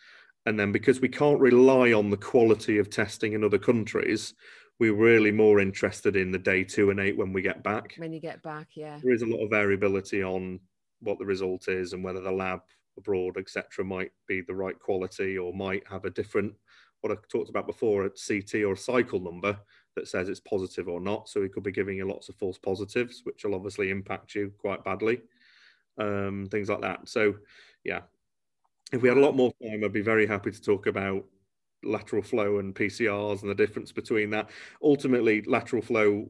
and 0.46 0.60
then 0.60 0.72
because 0.72 1.02
we 1.02 1.10
can't 1.10 1.40
rely 1.40 1.92
on 1.92 2.12
the 2.12 2.18
quality 2.18 2.78
of 2.78 2.92
testing 2.92 3.34
in 3.34 3.44
other 3.44 3.58
countries, 3.58 4.36
we're 4.80 4.94
really 4.94 5.32
more 5.32 5.60
interested 5.60 6.16
in 6.16 6.32
the 6.32 6.38
day 6.38 6.64
two 6.64 6.92
and 6.92 7.00
eight 7.00 7.18
when 7.18 7.34
we 7.34 7.42
get 7.42 7.64
back. 7.64 7.96
When 7.98 8.14
you 8.14 8.20
get 8.20 8.44
back, 8.44 8.68
yeah, 8.76 9.00
there 9.02 9.14
is 9.14 9.24
a 9.24 9.28
lot 9.28 9.44
of 9.44 9.50
variability 9.50 10.24
on 10.24 10.60
what 11.02 11.18
the 11.18 11.26
result 11.26 11.70
is 11.70 11.94
and 11.94 12.04
whether 12.04 12.22
the 12.22 12.32
lab 12.32 12.60
abroad, 13.00 13.38
etc., 13.38 13.84
might 13.84 14.12
be 14.28 14.42
the 14.42 14.54
right 14.54 14.78
quality 14.80 15.38
or 15.38 15.54
might 15.54 15.84
have 15.88 16.06
a 16.06 16.10
different, 16.10 16.54
what 17.02 17.12
I 17.12 17.16
talked 17.30 17.50
about 17.50 17.68
before, 17.68 18.06
a 18.06 18.10
CT 18.10 18.64
or 18.64 18.74
a 18.74 18.78
cycle 18.78 19.20
number 19.20 19.58
that 19.96 20.08
says 20.08 20.30
it's 20.30 20.40
positive 20.40 20.88
or 20.88 21.00
not. 21.00 21.30
So 21.30 21.42
he 21.42 21.50
could 21.50 21.64
be 21.64 21.72
giving 21.72 21.98
you 21.98 22.08
lots 22.08 22.30
of 22.30 22.36
false 22.36 22.58
positives, 22.58 23.22
which 23.24 23.44
will 23.44 23.56
obviously 23.56 23.90
impact 23.90 24.36
you 24.36 24.54
quite 24.58 24.84
badly. 24.84 25.22
Um, 25.98 26.48
things 26.50 26.70
like 26.70 26.82
that. 26.82 27.10
So, 27.10 27.36
yeah, 27.84 28.02
if 28.92 29.02
we 29.02 29.10
had 29.10 29.18
a 29.18 29.22
lot 29.22 29.36
more 29.36 29.52
time, 29.62 29.84
I'd 29.84 29.94
be 29.94 30.02
very 30.02 30.26
happy 30.26 30.52
to 30.52 30.62
talk 30.62 30.88
about 30.88 31.26
lateral 31.84 32.22
flow 32.22 32.60
and 32.60 32.76
PCRs 32.76 33.42
and 33.42 33.50
the 33.50 33.56
difference 33.56 33.92
between 33.92 34.30
that. 34.32 34.50
Ultimately, 34.82 35.42
lateral 35.44 35.82
flow, 35.82 36.28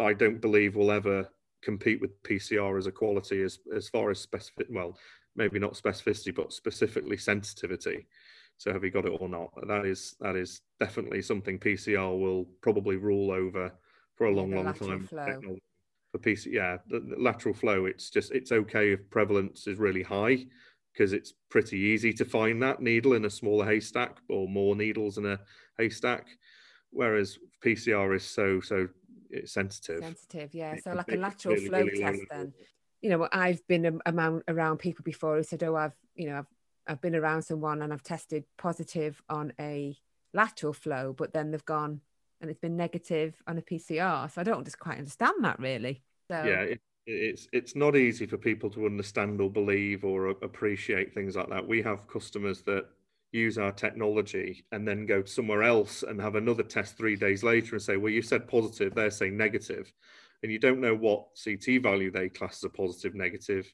I 0.00 0.12
don't 0.12 0.40
believe 0.40 0.76
will 0.76 0.90
ever 0.90 1.28
compete 1.62 2.00
with 2.00 2.22
PCR 2.22 2.78
as 2.78 2.86
a 2.86 2.92
quality 2.92 3.42
as 3.42 3.58
as 3.74 3.88
far 3.88 4.10
as 4.10 4.20
specific. 4.20 4.66
Well, 4.70 4.98
maybe 5.36 5.58
not 5.58 5.74
specificity, 5.74 6.34
but 6.34 6.52
specifically 6.52 7.16
sensitivity. 7.16 8.06
So 8.56 8.72
have 8.72 8.84
you 8.84 8.90
got 8.90 9.06
it 9.06 9.16
or 9.20 9.28
not? 9.28 9.50
That 9.66 9.84
is 9.84 10.14
that 10.20 10.36
is 10.36 10.60
definitely 10.78 11.22
something 11.22 11.58
PCR 11.58 12.18
will 12.18 12.46
probably 12.60 12.96
rule 12.96 13.30
over 13.30 13.72
for 14.16 14.26
a 14.26 14.34
long, 14.34 14.52
long 14.52 14.72
time. 14.74 15.06
Flow. 15.06 15.56
For 16.12 16.18
PC, 16.18 16.52
yeah, 16.52 16.76
the, 16.88 17.00
the 17.00 17.16
lateral 17.18 17.54
flow. 17.54 17.86
It's 17.86 18.10
just 18.10 18.30
it's 18.30 18.52
okay 18.52 18.92
if 18.92 19.10
prevalence 19.10 19.66
is 19.66 19.78
really 19.78 20.02
high 20.02 20.46
because 20.92 21.12
it's 21.12 21.34
pretty 21.50 21.78
easy 21.78 22.12
to 22.12 22.24
find 22.24 22.62
that 22.62 22.80
needle 22.80 23.14
in 23.14 23.24
a 23.24 23.30
smaller 23.30 23.64
haystack 23.64 24.18
or 24.28 24.48
more 24.48 24.76
needles 24.76 25.18
in 25.18 25.26
a 25.26 25.40
haystack. 25.76 26.28
Whereas 26.90 27.38
PCR 27.64 28.14
is 28.14 28.24
so 28.24 28.60
so 28.60 28.88
sensitive. 29.44 30.04
Sensitive, 30.04 30.54
yeah. 30.54 30.76
So 30.76 30.92
like 30.92 31.10
a 31.10 31.16
lateral 31.16 31.56
really, 31.56 31.68
flow 31.68 31.80
really 31.80 31.98
test 31.98 32.22
then 32.30 32.52
you 33.04 33.10
know, 33.10 33.28
I've 33.32 33.64
been 33.66 34.00
around, 34.06 34.44
around 34.48 34.78
people 34.78 35.02
before 35.02 35.36
who 35.36 35.42
said, 35.42 35.62
"Oh, 35.62 35.76
I've, 35.76 35.94
you 36.14 36.30
know, 36.30 36.38
I've, 36.38 36.46
I've 36.86 37.00
been 37.02 37.14
around 37.14 37.42
someone 37.42 37.82
and 37.82 37.92
I've 37.92 38.02
tested 38.02 38.44
positive 38.56 39.20
on 39.28 39.52
a 39.60 39.94
lateral 40.32 40.72
flow, 40.72 41.12
but 41.12 41.34
then 41.34 41.50
they've 41.50 41.64
gone 41.66 42.00
and 42.40 42.50
it's 42.50 42.60
been 42.60 42.78
negative 42.78 43.34
on 43.46 43.58
a 43.58 43.62
PCR. 43.62 44.30
So 44.30 44.40
I 44.40 44.44
don't 44.44 44.64
just 44.64 44.78
quite 44.78 44.96
understand 44.96 45.44
that 45.44 45.58
really. 45.58 46.02
So 46.28 46.44
yeah, 46.44 46.60
it, 46.62 46.80
it's 47.06 47.46
it's 47.52 47.76
not 47.76 47.94
easy 47.94 48.24
for 48.24 48.38
people 48.38 48.70
to 48.70 48.86
understand 48.86 49.38
or 49.38 49.50
believe 49.50 50.02
or 50.06 50.28
appreciate 50.28 51.12
things 51.12 51.36
like 51.36 51.50
that. 51.50 51.68
We 51.68 51.82
have 51.82 52.08
customers 52.08 52.62
that 52.62 52.86
use 53.32 53.58
our 53.58 53.72
technology 53.72 54.64
and 54.72 54.88
then 54.88 55.04
go 55.04 55.24
somewhere 55.24 55.62
else 55.62 56.04
and 56.04 56.22
have 56.22 56.36
another 56.36 56.62
test 56.62 56.96
three 56.96 57.16
days 57.16 57.42
later 57.42 57.74
and 57.74 57.82
say, 57.82 57.98
well, 57.98 58.12
you 58.12 58.22
said 58.22 58.48
positive, 58.48 58.94
they're 58.94 59.10
saying 59.10 59.36
negative, 59.36 59.92
and 60.44 60.52
you 60.52 60.58
don't 60.58 60.78
know 60.78 60.94
what 60.94 61.24
CT 61.42 61.82
value 61.82 62.10
they 62.10 62.28
class 62.28 62.58
as 62.58 62.64
a 62.64 62.68
positive, 62.68 63.14
negative 63.14 63.66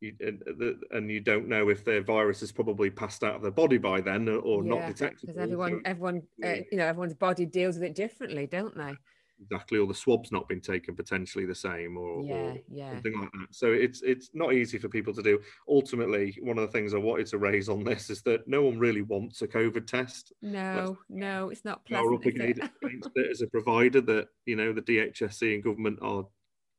you, 0.00 0.14
and, 0.20 0.42
and, 0.90 1.10
you 1.10 1.20
don't 1.20 1.48
know 1.48 1.70
if 1.70 1.82
their 1.84 2.02
virus 2.02 2.40
has 2.40 2.52
probably 2.52 2.90
passed 2.90 3.24
out 3.24 3.36
of 3.36 3.42
their 3.42 3.50
body 3.50 3.78
by 3.78 4.02
then 4.02 4.28
or 4.28 4.62
yeah, 4.62 4.70
not 4.70 4.86
detected. 4.86 5.26
Because 5.26 5.36
everyone, 5.36 5.80
everyone, 5.84 6.22
uh, 6.44 6.56
you 6.70 6.78
know, 6.78 6.86
everyone's 6.86 7.14
body 7.14 7.46
deals 7.46 7.76
with 7.76 7.84
it 7.84 7.94
differently, 7.94 8.46
don't 8.46 8.76
they? 8.76 8.94
Exactly, 9.42 9.78
or 9.78 9.86
the 9.86 9.94
swab's 9.94 10.30
not 10.30 10.48
been 10.48 10.60
taken 10.60 10.94
potentially 10.94 11.46
the 11.46 11.54
same, 11.54 11.96
or, 11.96 12.22
yeah, 12.22 12.34
or 12.34 12.58
yeah. 12.70 12.92
something 12.92 13.20
like 13.20 13.32
that. 13.32 13.46
So 13.52 13.72
it's 13.72 14.02
it's 14.02 14.30
not 14.34 14.52
easy 14.52 14.76
for 14.78 14.88
people 14.88 15.14
to 15.14 15.22
do. 15.22 15.40
Ultimately, 15.68 16.36
one 16.42 16.58
of 16.58 16.62
the 16.66 16.72
things 16.72 16.92
I 16.92 16.98
wanted 16.98 17.26
to 17.28 17.38
raise 17.38 17.68
on 17.68 17.82
this 17.82 18.10
is 18.10 18.22
that 18.22 18.46
no 18.46 18.62
one 18.62 18.78
really 18.78 19.02
wants 19.02 19.40
a 19.42 19.48
COVID 19.48 19.86
test. 19.86 20.32
No, 20.42 20.98
no, 21.08 21.48
it's 21.48 21.64
not 21.64 21.84
pleasant. 21.86 22.14
Up 22.14 22.26
against 22.26 22.60
it? 22.62 23.12
it 23.14 23.30
as 23.30 23.40
a 23.40 23.46
provider 23.46 24.00
that 24.02 24.28
you 24.44 24.56
know 24.56 24.72
the 24.72 24.82
DHSC 24.82 25.54
and 25.54 25.64
government 25.64 25.98
are 26.02 26.24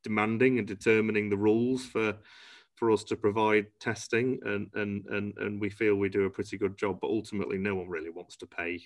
demanding 0.03 0.59
and 0.59 0.67
determining 0.67 1.29
the 1.29 1.37
rules 1.37 1.85
for 1.85 2.15
for 2.75 2.91
us 2.91 3.03
to 3.03 3.15
provide 3.15 3.67
testing 3.79 4.39
and, 4.43 4.67
and 4.73 5.05
and 5.07 5.37
and 5.37 5.61
we 5.61 5.69
feel 5.69 5.95
we 5.95 6.09
do 6.09 6.25
a 6.25 6.29
pretty 6.29 6.57
good 6.57 6.77
job 6.77 6.97
but 6.99 7.11
ultimately 7.11 7.57
no 7.57 7.75
one 7.75 7.87
really 7.87 8.09
wants 8.09 8.35
to 8.35 8.47
pay 8.47 8.81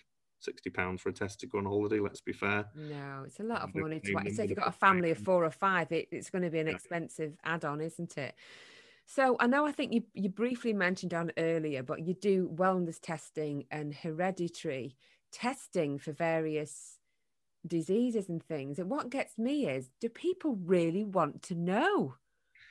60 0.45 0.69
pounds 0.69 1.01
for 1.01 1.09
a 1.09 1.13
test 1.13 1.39
to 1.39 1.47
go 1.47 1.57
on 1.57 1.65
holiday 1.65 1.99
let's 1.99 2.21
be 2.21 2.33
fair 2.33 2.65
no 2.75 3.23
it's 3.25 3.39
a 3.39 3.43
lot 3.43 3.61
of 3.61 3.75
money 3.75 3.99
to 3.99 4.11
so 4.33 4.43
if 4.43 4.49
you've 4.49 4.57
got 4.57 4.67
a 4.67 4.71
family 4.71 5.11
of 5.11 5.17
four 5.17 5.43
or 5.43 5.51
five 5.51 5.91
it, 5.91 6.07
it's 6.11 6.29
going 6.29 6.43
to 6.43 6.49
be 6.49 6.59
an 6.59 6.67
expensive 6.67 7.35
add-on 7.43 7.81
isn't 7.81 8.17
it 8.17 8.35
so 9.05 9.35
i 9.39 9.47
know 9.47 9.65
i 9.65 9.71
think 9.71 9.93
you, 9.93 10.03
you 10.13 10.29
briefly 10.29 10.73
mentioned 10.73 11.13
on 11.13 11.31
earlier 11.37 11.83
but 11.83 12.05
you 12.05 12.13
do 12.13 12.49
wellness 12.55 12.99
testing 13.01 13.65
and 13.71 13.93
hereditary 13.93 14.95
testing 15.31 15.97
for 15.97 16.11
various 16.11 16.99
diseases 17.67 18.29
and 18.29 18.43
things 18.43 18.79
and 18.79 18.89
what 18.89 19.09
gets 19.09 19.37
me 19.37 19.67
is 19.67 19.89
do 19.99 20.07
people 20.07 20.57
really 20.63 21.03
want 21.03 21.41
to 21.41 21.55
know 21.55 22.15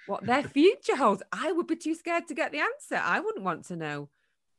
what 0.07 0.25
their 0.25 0.43
future 0.43 0.97
holds. 0.97 1.23
I 1.33 1.53
would 1.53 1.67
be 1.67 1.77
too 1.77 1.95
scared 1.95 2.29
to 2.29 2.35
get 2.35 2.53
the 2.53 2.61
answer. 2.61 2.97
I 2.97 3.21
wouldn't 3.21 3.45
want 3.45 3.65
to 3.67 3.77
know. 3.77 4.09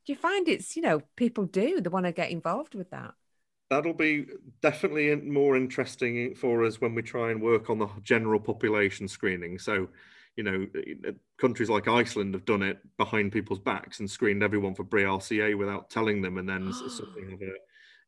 Do 0.06 0.14
you 0.14 0.18
find 0.18 0.48
it's, 0.48 0.76
you 0.76 0.82
know, 0.84 1.02
people 1.16 1.46
do, 1.46 1.82
they 1.82 1.90
want 1.90 2.06
to 2.06 2.12
get 2.12 2.30
involved 2.30 2.76
with 2.76 2.92
that? 2.92 3.16
That'll 3.72 3.94
be 3.94 4.28
definitely 4.62 5.16
more 5.16 5.58
interesting 5.58 6.36
for 6.36 6.64
us 6.64 6.80
when 6.80 6.94
we 6.94 7.02
try 7.02 7.32
and 7.32 7.42
work 7.42 7.70
on 7.72 7.80
the 7.80 7.88
general 8.04 8.40
population 8.40 9.08
screening. 9.08 9.58
So, 9.58 9.88
you 10.36 10.44
know, 10.44 10.68
countries 11.40 11.70
like 11.70 11.88
Iceland 11.88 12.36
have 12.36 12.46
done 12.46 12.62
it 12.62 12.78
behind 12.98 13.32
people's 13.32 13.60
backs 13.60 14.00
and 14.00 14.10
screened 14.10 14.44
everyone 14.44 14.76
for 14.76 14.84
BRCA 14.84 15.58
without 15.58 15.90
telling 15.90 16.22
them, 16.22 16.38
and 16.38 16.48
then 16.48 16.72
something 16.74 17.34
of 17.34 17.42
a, 17.42 17.46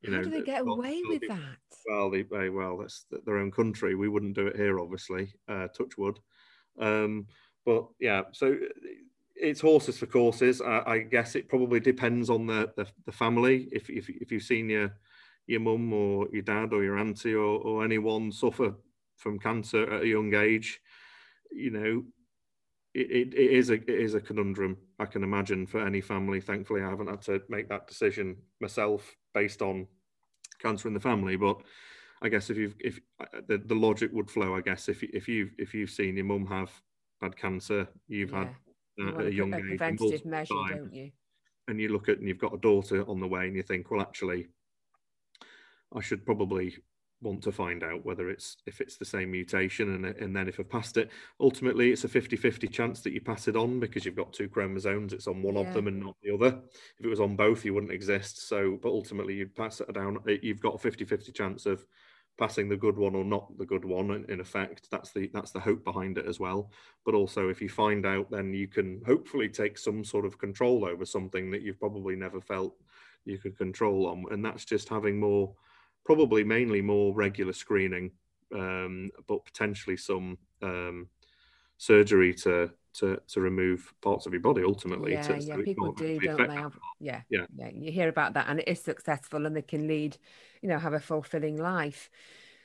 you 0.04 0.12
know, 0.12 0.18
How 0.18 0.24
do 0.24 0.30
they 0.30 0.42
get 0.42 0.62
away 0.62 1.02
with 1.10 1.28
that? 1.28 1.58
Well, 1.88 2.12
they, 2.12 2.50
well, 2.50 2.78
that's 2.78 3.06
their 3.26 3.38
own 3.38 3.50
country. 3.50 3.96
We 3.96 4.10
wouldn't 4.10 4.36
do 4.36 4.46
it 4.46 4.56
here, 4.56 4.80
obviously. 4.80 5.34
Uh, 5.48 5.70
touch 5.70 5.98
wood. 5.98 6.20
Um, 6.78 7.26
but 7.66 7.88
yeah, 8.00 8.24
so 8.32 8.56
it's 9.40 9.62
horses 9.62 9.98
for 9.98 10.06
courses. 10.06 10.62
I, 10.62 10.84
I, 10.86 11.00
guess 11.00 11.36
it 11.36 11.50
probably 11.50 11.80
depends 11.80 12.30
on 12.30 12.48
the, 12.48 12.72
the, 12.76 12.88
the 13.06 13.12
family. 13.12 13.68
If, 13.72 13.90
if, 13.90 14.10
if 14.10 14.32
you've 14.32 14.44
seen 14.44 14.70
your 14.70 14.94
your 15.48 15.62
mum 15.62 15.94
or 15.94 16.28
your 16.34 16.42
dad 16.42 16.74
or 16.74 16.84
your 16.84 16.98
auntie 16.98 17.34
or, 17.34 17.60
or 17.60 17.86
anyone 17.86 18.34
suffer 18.34 18.76
from 19.16 19.40
cancer 19.40 19.90
at 19.94 20.04
a 20.04 20.08
young 20.08 20.34
age, 20.36 20.82
you 21.52 21.72
know, 21.72 22.04
it, 22.94 23.10
it, 23.10 23.34
it 23.34 23.52
is 23.52 23.70
a 23.70 23.76
it 23.76 23.90
is 23.90 24.14
a 24.14 24.22
conundrum. 24.22 24.78
I 25.00 25.06
can 25.06 25.24
imagine 25.24 25.66
for 25.66 25.86
any 25.86 26.02
family. 26.02 26.42
Thankfully, 26.42 26.82
I 26.82 26.90
haven't 26.90 27.10
had 27.10 27.22
to 27.24 27.42
make 27.50 27.70
that 27.70 27.88
decision 27.88 28.38
myself 28.60 29.16
based 29.34 29.62
on 29.62 29.88
cancer 30.60 30.88
in 30.88 30.94
the 30.94 31.00
family, 31.00 31.36
but 31.36 31.62
I 32.22 32.30
guess 32.30 32.50
if 32.50 32.58
you've 32.58 32.76
if 32.80 33.00
uh, 33.20 33.42
the, 33.48 33.60
the 33.60 33.76
logic 33.76 34.12
would 34.14 34.30
flow, 34.30 34.56
I 34.56 34.62
guess 34.62 34.90
if 34.90 35.04
if 35.04 35.28
you 35.28 35.52
if 35.58 35.74
you've 35.74 35.92
seen 35.92 36.18
your 36.18 36.26
mum 36.26 36.48
have 36.48 36.72
had 37.22 37.38
cancer, 37.38 37.88
you've 38.08 38.32
yeah. 38.32 38.40
had 38.40 38.56
Mm, 39.00 39.16
uh, 39.16 39.20
at 39.20 39.26
a 39.28 39.34
young 39.34 39.54
a 39.54 39.58
age, 39.58 39.64
preventative 39.64 40.26
measure, 40.26 40.54
time, 40.54 40.78
don't 40.78 40.94
you? 40.94 41.12
And 41.68 41.80
you 41.80 41.90
look 41.90 42.10
at 42.10 42.20
and 42.20 42.28
you've 42.28 42.40
got 42.40 42.54
a 42.54 42.58
daughter 42.58 43.08
on 43.08 43.20
the 43.20 43.28
way, 43.28 43.48
and 43.48 43.56
you 43.56 43.64
think, 43.64 43.92
well, 43.92 44.02
actually, 44.02 44.48
I 45.94 46.02
should 46.02 46.26
probably 46.26 46.76
want 47.22 47.42
to 47.42 47.52
find 47.52 47.84
out 47.84 48.06
whether 48.06 48.30
it's 48.30 48.58
if 48.68 48.80
it's 48.80 48.98
the 48.98 49.06
same 49.06 49.32
mutation 49.32 49.96
and, 49.96 50.06
and 50.06 50.36
then 50.36 50.48
if 50.48 50.60
I've 50.60 50.70
passed 50.70 50.98
it 50.98 51.10
ultimately 51.40 51.92
it's 51.92 52.04
a 52.04 52.08
50-50 52.08 52.72
chance 52.72 53.02
that 53.02 53.12
you 53.12 53.22
pass 53.22 53.48
it 53.48 53.56
on 53.56 53.80
because 53.80 54.06
you've 54.06 54.16
got 54.16 54.34
two 54.34 54.48
chromosomes 54.48 55.14
it's 55.14 55.28
on 55.28 55.42
one 55.42 55.56
yeah. 55.56 55.62
of 55.62 55.74
them 55.74 55.88
and 55.88 56.00
not 56.00 56.16
the 56.22 56.34
other 56.34 56.60
if 57.00 57.06
it 57.06 57.10
was 57.10 57.20
on 57.20 57.36
both 57.36 57.66
you 57.66 57.74
wouldn't 57.74 57.92
exist 57.92 58.48
so 58.48 58.78
but 58.84 58.90
ultimately 58.90 59.34
you 59.34 59.48
pass 59.48 59.82
it 59.82 59.92
down 59.94 60.20
you've 60.44 60.62
got 60.62 60.76
a 60.76 60.78
50-50 60.78 61.34
chance 61.34 61.66
of 61.66 61.84
passing 62.38 62.70
the 62.70 62.78
good 62.78 62.98
one 62.98 63.16
or 63.16 63.24
not 63.24 63.58
the 63.58 63.66
good 63.66 63.86
one 63.86 64.26
in, 64.30 64.40
effect. 64.40 64.88
That's 64.92 65.12
the 65.12 65.30
that's 65.34 65.52
the 65.52 65.60
hope 65.60 65.84
behind 65.84 66.18
it 66.18 66.26
as 66.26 66.40
well. 66.40 66.72
But 67.06 67.16
also 67.16 67.50
if 67.50 67.62
you 67.62 67.70
find 67.70 68.06
out 68.06 68.30
then 68.30 68.54
you 68.54 68.68
can 68.68 69.02
hopefully 69.06 69.50
take 69.50 69.78
some 69.78 70.04
sort 70.04 70.26
of 70.26 70.38
control 70.38 70.86
over 70.86 71.06
something 71.06 71.52
that 71.52 71.62
you've 71.62 71.80
probably 71.80 72.16
never 72.16 72.40
felt 72.42 72.76
you 73.26 73.38
could 73.38 73.58
control 73.58 74.08
on. 74.08 74.26
And 74.32 74.44
that's 74.46 74.66
just 74.66 74.90
having 74.90 75.20
more 75.20 75.54
probably 76.06 76.44
mainly 76.44 76.82
more 76.82 77.14
regular 77.14 77.54
screening 77.54 78.12
um, 78.54 79.10
but 79.28 79.46
potentially 79.46 79.98
some 79.98 80.38
um, 80.62 81.08
surgery 81.78 82.34
to 82.34 82.72
to 82.98 83.20
to 83.28 83.42
remove 83.42 83.94
parts 84.02 84.26
of 84.26 84.34
your 84.34 84.42
body 84.42 84.64
ultimately. 84.64 85.14
Yeah, 85.14 85.22
to, 85.24 85.40
yeah, 85.40 85.56
so 85.56 85.64
people 85.64 85.92
do, 85.94 86.20
don't 86.20 86.48
they? 86.48 86.64
Yeah, 87.00 87.22
yeah, 87.30 87.46
yeah. 87.56 87.70
You 87.74 87.92
hear 87.92 88.10
about 88.10 88.34
that, 88.34 88.48
and 88.50 88.60
it 88.60 88.68
is 88.68 88.82
successful, 88.82 89.46
and 89.46 89.56
they 89.56 89.62
can 89.62 89.88
lead, 89.88 90.18
you 90.62 90.70
know, 90.70 90.80
have 90.80 90.94
a 90.94 91.00
fulfilling 91.00 91.58
life. 91.58 92.10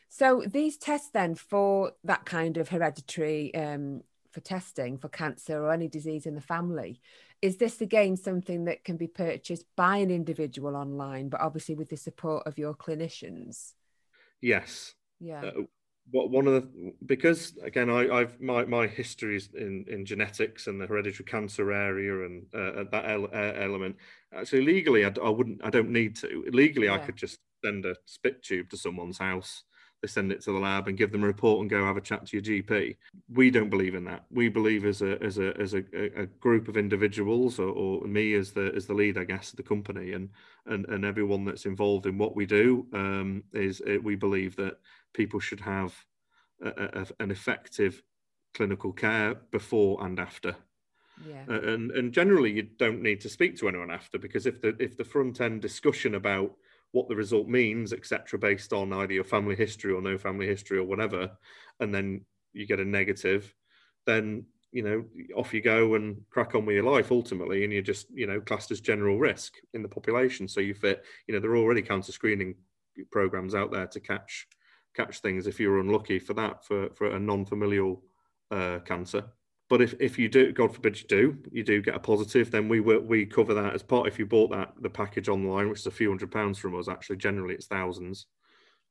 So 0.08 0.42
these 0.46 0.76
tests 0.76 1.10
then 1.12 1.34
for 1.34 1.92
that 2.04 2.26
kind 2.26 2.58
of 2.58 2.68
hereditary 2.68 3.54
um, 3.54 4.02
for 4.30 4.40
testing 4.40 4.98
for 4.98 5.08
cancer 5.08 5.62
or 5.62 5.72
any 5.72 5.88
disease 5.88 6.26
in 6.26 6.34
the 6.34 6.40
family, 6.40 7.00
is 7.40 7.56
this 7.56 7.80
again 7.80 8.16
something 8.16 8.64
that 8.64 8.84
can 8.84 8.96
be 8.96 9.06
purchased 9.06 9.64
by 9.76 9.96
an 9.96 10.10
individual 10.10 10.76
online, 10.76 11.28
but 11.28 11.40
obviously 11.40 11.74
with 11.74 11.88
the 11.88 11.96
support 11.96 12.46
of 12.46 12.58
your 12.58 12.74
clinicians? 12.74 13.72
Yes. 14.40 14.94
Yeah. 15.20 15.44
Uh, 15.44 15.62
what 16.12 16.31
one 16.31 16.46
of 16.46 16.53
the 16.53 16.92
because 17.07 17.57
again 17.62 17.90
I, 17.90 18.20
have 18.20 18.40
my 18.40 18.64
my 18.64 18.87
history 18.87 19.37
is 19.37 19.48
in 19.55 19.85
in 19.88 20.05
genetics 20.05 20.66
and 20.66 20.81
the 20.81 20.87
hereditary 20.87 21.25
cancer 21.25 21.72
area 21.72 22.27
and 22.27 22.46
uh, 22.55 22.85
that 22.92 23.05
ele- 23.11 23.35
uh, 23.35 23.53
element. 23.57 23.96
Actually, 24.35 24.62
legally, 24.62 25.05
I, 25.05 25.12
I, 25.22 25.29
wouldn't. 25.29 25.61
I 25.64 25.70
don't 25.70 25.90
need 25.90 26.16
to. 26.16 26.44
Legally, 26.53 26.87
yeah. 26.87 26.94
I 26.94 26.98
could 26.98 27.16
just 27.16 27.38
send 27.64 27.85
a 27.85 27.96
spit 28.07 28.42
tube 28.42 28.70
to 28.70 28.77
someone's 28.77 29.18
house. 29.18 29.64
They 30.02 30.08
send 30.08 30.32
it 30.32 30.42
to 30.42 30.52
the 30.52 30.58
lab 30.58 30.88
and 30.88 30.98
give 30.98 31.12
them 31.12 31.22
a 31.22 31.28
report 31.28 31.60
and 31.60 31.70
go 31.70 31.84
have 31.84 31.96
a 31.96 32.00
chat 32.00 32.26
to 32.26 32.36
your 32.36 32.42
GP. 32.42 32.96
We 33.32 33.50
don't 33.52 33.70
believe 33.70 33.94
in 33.94 34.04
that. 34.04 34.24
We 34.32 34.48
believe 34.48 34.84
as 34.84 35.00
a 35.00 35.22
as 35.22 35.38
a 35.38 35.56
as 35.60 35.74
a, 35.74 35.84
a 35.94 36.26
group 36.26 36.66
of 36.66 36.76
individuals, 36.76 37.60
or, 37.60 37.68
or, 37.68 38.06
me 38.06 38.34
as 38.34 38.50
the 38.50 38.72
as 38.74 38.86
the 38.86 38.94
lead, 38.94 39.16
I 39.16 39.24
guess, 39.24 39.50
of 39.50 39.56
the 39.56 39.62
company, 39.62 40.12
and 40.12 40.28
and 40.66 40.86
and 40.88 41.04
everyone 41.04 41.44
that's 41.44 41.66
involved 41.66 42.06
in 42.06 42.18
what 42.18 42.34
we 42.34 42.46
do 42.46 42.86
um, 42.92 43.44
is 43.52 43.80
uh, 43.82 43.98
we 44.02 44.16
believe 44.16 44.56
that 44.56 44.78
people 45.14 45.38
should 45.38 45.60
have 45.60 45.94
a, 46.60 46.68
a, 46.68 47.06
an 47.20 47.30
effective 47.30 48.02
clinical 48.54 48.92
care 48.92 49.36
before 49.50 50.04
and 50.04 50.18
after. 50.18 50.56
Yeah. 51.24 51.44
Uh, 51.48 51.60
and 51.60 51.90
and 51.92 52.12
generally 52.12 52.50
you 52.50 52.62
don't 52.62 53.02
need 53.02 53.20
to 53.20 53.28
speak 53.28 53.56
to 53.58 53.68
anyone 53.68 53.90
after 53.90 54.18
because 54.18 54.46
if 54.46 54.60
the 54.60 54.74
if 54.80 54.96
the 54.96 55.04
front 55.04 55.40
end 55.40 55.62
discussion 55.62 56.14
about 56.16 56.56
what 56.92 57.09
the 57.09 57.16
result 57.16 57.48
means, 57.48 57.92
etc., 57.92 58.38
based 58.38 58.72
on 58.72 58.92
either 58.92 59.12
your 59.12 59.24
family 59.24 59.57
history 59.57 59.92
or 59.92 60.00
no 60.00 60.16
family 60.16 60.46
history 60.46 60.78
or 60.78 60.85
whatever, 60.85 61.31
and 61.81 61.94
then 61.94 62.24
you 62.52 62.66
get 62.66 62.81
a 62.81 62.85
negative, 62.85 63.55
then 64.07 64.44
you 64.70 64.83
know 64.83 65.05
off 65.37 65.52
you 65.52 65.61
go 65.61 65.94
and 65.94 66.22
crack 66.31 66.55
on 66.55 66.64
with 66.64 66.74
your 66.74 66.90
life 66.90 67.11
ultimately, 67.11 67.64
and 67.64 67.72
you're 67.72 67.83
just 67.83 68.07
you 68.11 68.26
know 68.26 68.40
classed 68.40 68.70
as 68.70 68.81
general 68.81 69.18
risk 69.18 69.55
in 69.74 69.83
the 69.83 69.88
population. 69.88 70.46
So 70.46 70.61
you 70.61 70.74
fit, 70.74 71.05
you 71.26 71.35
know, 71.35 71.40
there 71.40 71.50
are 71.50 71.57
already 71.57 71.83
cancer 71.83 72.12
screening 72.12 72.55
programs 73.11 73.55
out 73.55 73.72
there 73.72 73.87
to 73.87 74.00
catch 74.00 74.46
catch 74.94 75.20
things 75.20 75.46
if 75.46 75.59
you're 75.59 75.81
unlucky 75.81 76.18
for 76.18 76.35
that 76.35 76.64
for, 76.64 76.90
for 76.90 77.16
a 77.16 77.18
non-familial 77.18 78.02
uh, 78.50 78.78
cancer. 78.81 79.24
But 79.72 79.80
if, 79.80 79.94
if 79.98 80.18
you 80.18 80.28
do, 80.28 80.52
God 80.52 80.74
forbid 80.74 81.00
you 81.00 81.08
do, 81.08 81.38
you 81.50 81.64
do 81.64 81.80
get 81.80 81.94
a 81.94 81.98
positive, 81.98 82.50
then 82.50 82.68
we 82.68 82.80
we 82.80 83.24
cover 83.24 83.54
that 83.54 83.72
as 83.72 83.82
part. 83.82 84.06
If 84.06 84.18
you 84.18 84.26
bought 84.26 84.50
that 84.50 84.74
the 84.78 84.90
package 84.90 85.30
online, 85.30 85.70
which 85.70 85.78
is 85.78 85.87
a 85.87 85.90
few 85.90 86.11
hundred 86.11 86.30
pounds 86.30 86.58
from 86.58 86.78
us, 86.78 86.88
actually 86.88 87.16
generally 87.16 87.54
it's 87.54 87.68
thousands, 87.68 88.26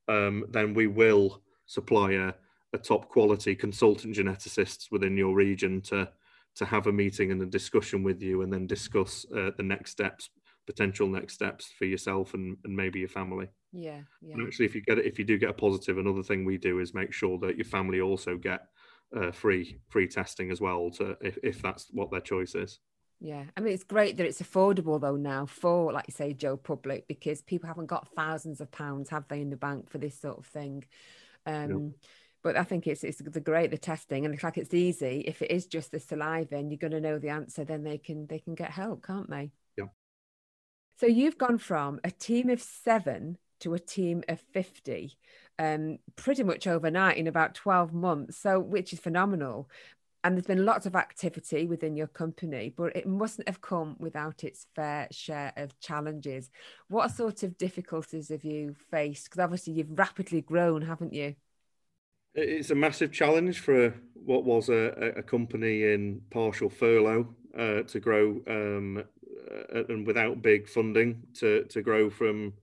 um, 0.08 0.44
then 0.50 0.74
we 0.74 0.88
will 0.88 1.44
supply 1.67 2.13
a, 2.13 2.34
a 2.74 2.80
top 2.80 3.10
quality 3.10 3.54
consultant 3.54 4.15
geneticists 4.15 4.89
within 4.89 5.15
your 5.15 5.36
region 5.36 5.82
to 5.82 6.10
to 6.56 6.65
have 6.65 6.88
a 6.88 6.91
meeting 6.91 7.32
and 7.32 7.44
a 7.44 7.46
discussion 7.46 8.02
with 8.02 8.20
you, 8.20 8.41
and 8.41 8.52
then 8.52 8.65
discuss 8.65 9.24
uh, 9.38 9.52
the 9.58 9.63
next 9.63 9.91
steps, 9.91 10.32
potential 10.65 11.08
next 11.08 11.36
steps 11.36 11.72
for 11.78 11.86
yourself 11.86 12.34
and, 12.34 12.58
and 12.63 12.76
maybe 12.76 12.98
your 12.98 13.08
family. 13.08 13.50
Yeah, 13.72 14.00
yeah. 14.20 14.34
And 14.34 14.48
actually, 14.48 14.65
if 14.65 14.74
you 14.74 14.82
get 14.82 14.98
it, 14.98 15.06
if 15.06 15.20
you 15.20 15.26
do 15.26 15.38
get 15.38 15.52
a 15.52 15.54
positive, 15.54 16.00
another 16.00 16.24
thing 16.24 16.44
we 16.44 16.58
do 16.58 16.80
is 16.80 16.96
make 16.96 17.13
sure 17.13 17.38
that 17.38 17.56
your 17.56 17.65
family 17.65 18.02
also 18.02 18.36
get 18.36 18.62
uh, 19.15 19.32
free 19.32 19.80
free 19.89 20.08
testing 20.08 20.52
as 20.52 20.62
well, 20.62 20.89
to 20.91 21.17
if, 21.21 21.38
if 21.43 21.62
that's 21.62 21.88
what 21.91 22.12
their 22.12 22.21
choice 22.21 22.56
is. 22.56 22.80
Yeah, 23.19 23.43
I 23.56 23.60
mean 23.62 23.74
it's 23.74 23.84
great 23.84 24.17
that 24.17 24.26
it's 24.26 24.41
affordable 24.41 25.00
though 25.00 25.15
now 25.15 25.45
for, 25.45 25.93
like 25.93 26.06
you 26.08 26.13
say, 26.13 26.34
Joe 26.34 26.58
Public, 26.58 27.08
because 27.08 27.41
people 27.41 27.67
haven't 27.67 27.86
got 27.86 28.08
thousands 28.15 28.62
of 28.62 28.71
pounds, 28.71 29.10
have 29.10 29.28
they, 29.28 29.41
in 29.41 29.50
the 29.50 29.58
bank 29.58 29.89
for 29.89 30.00
this 30.00 30.19
sort 30.19 30.39
of 30.39 30.45
thing. 30.45 30.86
Um, 31.45 31.93
But 32.43 32.58
I 32.58 32.63
think 32.63 32.88
it's 32.88 33.04
it's 33.04 33.19
the 33.19 33.39
great 33.39 33.69
the 33.69 33.78
testing, 33.78 34.26
and 34.26 34.34
it's 34.34 34.43
like 34.43 34.58
it's 34.58 34.74
easy. 34.74 35.24
If 35.28 35.43
it 35.43 35.52
is 35.52 35.67
just 35.67 35.91
the 35.91 36.00
saliva, 36.00 36.56
and 36.56 36.71
you're 36.71 36.80
going 36.80 36.91
to 36.91 37.00
know 37.00 37.19
the 37.19 37.30
answer, 37.30 37.63
then 37.63 37.84
they 37.84 38.00
can 38.00 38.26
they 38.26 38.39
can 38.39 38.56
get 38.56 38.71
help, 38.71 39.06
can't 39.06 39.30
they? 39.30 39.52
Yeah. 39.78 39.89
So 41.00 41.06
you've 41.06 41.38
gone 41.38 41.60
from 41.60 42.00
a 42.04 42.10
team 42.10 42.50
of 42.50 42.60
seven 42.60 43.38
to 43.60 43.76
a 43.76 43.80
team 43.80 44.24
of 44.28 44.39
fifty, 44.39 45.19
um, 45.62 46.00
pretty 46.15 46.43
much 46.43 46.67
overnight 46.67 47.17
in 47.17 47.28
about 47.28 47.56
twelve 47.56 47.93
months. 47.93 48.38
So 48.38 48.60
which 48.60 48.93
is 48.93 49.00
phenomenal 49.00 49.69
and 50.24 50.36
there's 50.36 50.45
been 50.45 50.65
lots 50.65 50.86
of 50.86 50.95
activity 50.95 51.65
within 51.65 51.95
your 51.95 52.08
company, 52.08 52.74
but 52.76 52.95
it 52.95 53.08
mustn't 53.08 53.47
have 53.47 53.62
come 53.62 53.95
without 54.00 54.43
its 54.43 54.67
fair 54.76 55.08
share 55.12 55.52
of 55.58 55.80
challenges. 55.80 56.52
What 56.89 57.12
sort 57.12 57.43
of 57.43 57.58
difficulties 57.58 58.30
have 58.30 58.43
you 58.43 58.76
faced? 58.91 59.26
Because 59.26 59.39
obviously 59.39 59.74
you've 59.74 59.97
rapidly 59.97 60.41
grown, 60.41 60.84
haven't 60.84 61.13
you? 61.13 61.36
It's 62.36 62.69
a 62.69 62.76
massive 62.76 63.12
challenge 63.12 63.60
for 63.60 63.93
what 64.13 64.45
was 64.45 64.69
a, 64.69 65.13
a 65.17 65.24
company 65.24 65.91
in 65.91 66.21
partial 66.30 66.69
furlough 66.69 67.28
uh, 67.58 67.82
to 67.84 68.00
grow 68.00 68.41
um, 68.47 69.04
uh, 69.52 69.84
and 69.89 70.06
without 70.06 70.41
big 70.41 70.69
funding 70.69 71.24
to, 71.39 71.63
to 71.65 71.82
grow 71.82 72.10
from 72.10 72.54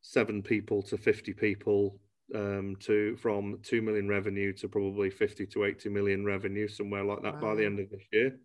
seven 0.00 0.42
people 0.42 0.80
to 0.82 0.96
50 0.96 1.32
people 1.32 1.98
um, 2.34 2.76
to 2.80 3.16
from 3.16 3.58
2 3.62 3.82
million 3.82 4.08
revenue 4.08 4.52
to 4.54 4.68
probably 4.68 5.10
50 5.10 5.46
to 5.46 5.64
80 5.64 5.88
million 5.88 6.24
revenue, 6.24 6.68
somewhere 6.68 7.04
like 7.04 7.22
that 7.22 7.34
wow. 7.34 7.40
by 7.40 7.54
the 7.54 7.64
end 7.64 7.80
of 7.80 7.90
this 7.90 8.04
year. 8.12 8.38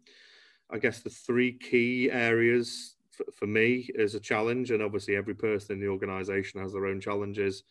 I 0.70 0.78
guess 0.78 1.00
the 1.00 1.10
three 1.10 1.54
key 1.54 2.10
areas 2.12 2.96
for, 3.12 3.26
for 3.32 3.48
me 3.48 3.89
as 3.98 4.15
a 4.15 4.20
challenge, 4.20 4.72
and 4.72 4.84
obviously 4.84 5.15
every 5.15 5.36
person 5.36 5.76
in 5.76 5.82
the 5.82 5.88
organization 5.88 6.62
has 6.62 6.74
their 6.74 6.86
own 6.86 7.00
challenges, 7.00 7.63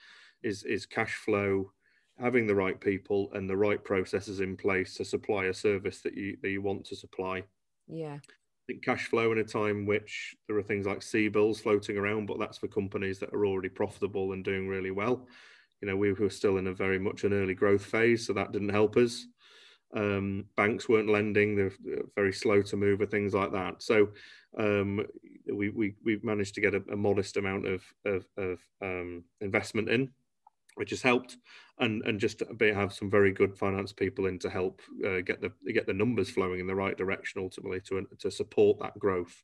is, 0.42 0.64
is 0.64 0.86
cash 0.86 1.14
flow, 1.14 1.72
having 2.18 2.46
the 2.46 2.54
right 2.54 2.80
people 2.80 3.30
and 3.34 3.48
the 3.48 3.56
right 3.56 3.84
processes 3.84 4.40
in 4.40 4.56
place 4.56 4.94
to 4.94 5.04
supply 5.04 5.44
a 5.44 5.54
service 5.54 6.00
that 6.00 6.14
you, 6.14 6.36
that 6.42 6.50
you 6.50 6.62
want 6.62 6.84
to 6.86 6.96
supply. 6.96 7.42
Yeah. 7.86 8.14
I 8.16 8.72
think 8.72 8.84
cash 8.84 9.06
flow 9.06 9.32
in 9.32 9.38
a 9.38 9.44
time 9.44 9.86
which 9.86 10.36
there 10.46 10.58
are 10.58 10.62
things 10.62 10.84
like 10.84 11.00
CBILS 11.00 11.62
floating 11.62 11.96
around, 11.96 12.26
but 12.26 12.38
that's 12.38 12.58
for 12.58 12.68
companies 12.68 13.18
that 13.20 13.32
are 13.32 13.46
already 13.46 13.68
profitable 13.68 14.32
and 14.32 14.44
doing 14.44 14.68
really 14.68 14.90
well 14.90 15.26
you 15.80 15.88
know, 15.88 15.96
we 15.96 16.12
were 16.12 16.30
still 16.30 16.58
in 16.58 16.66
a 16.66 16.74
very 16.74 16.98
much 16.98 17.24
an 17.24 17.32
early 17.32 17.54
growth 17.54 17.84
phase, 17.84 18.26
so 18.26 18.32
that 18.32 18.52
didn't 18.52 18.70
help 18.70 18.96
us. 18.96 19.26
Um, 19.94 20.44
banks 20.56 20.88
weren't 20.88 21.08
lending; 21.08 21.56
they're 21.56 22.02
very 22.14 22.32
slow 22.32 22.62
to 22.62 22.76
move, 22.76 23.00
or 23.00 23.06
things 23.06 23.32
like 23.32 23.52
that. 23.52 23.82
So 23.82 24.08
um, 24.58 25.06
we 25.46 25.70
we 25.70 25.94
we 26.04 26.20
managed 26.22 26.54
to 26.56 26.60
get 26.60 26.74
a, 26.74 26.82
a 26.92 26.96
modest 26.96 27.36
amount 27.36 27.66
of 27.66 27.82
of, 28.04 28.26
of 28.36 28.60
um, 28.82 29.24
investment 29.40 29.88
in, 29.88 30.10
which 30.74 30.90
has 30.90 31.00
helped, 31.00 31.38
and 31.78 32.02
and 32.04 32.20
just 32.20 32.42
have 32.60 32.92
some 32.92 33.10
very 33.10 33.32
good 33.32 33.56
finance 33.56 33.92
people 33.92 34.26
in 34.26 34.38
to 34.40 34.50
help 34.50 34.82
uh, 35.06 35.20
get 35.20 35.40
the 35.40 35.52
get 35.72 35.86
the 35.86 35.94
numbers 35.94 36.28
flowing 36.28 36.60
in 36.60 36.66
the 36.66 36.74
right 36.74 36.96
direction 36.96 37.40
ultimately 37.40 37.80
to 37.80 38.06
to 38.18 38.30
support 38.30 38.78
that 38.80 38.98
growth. 38.98 39.42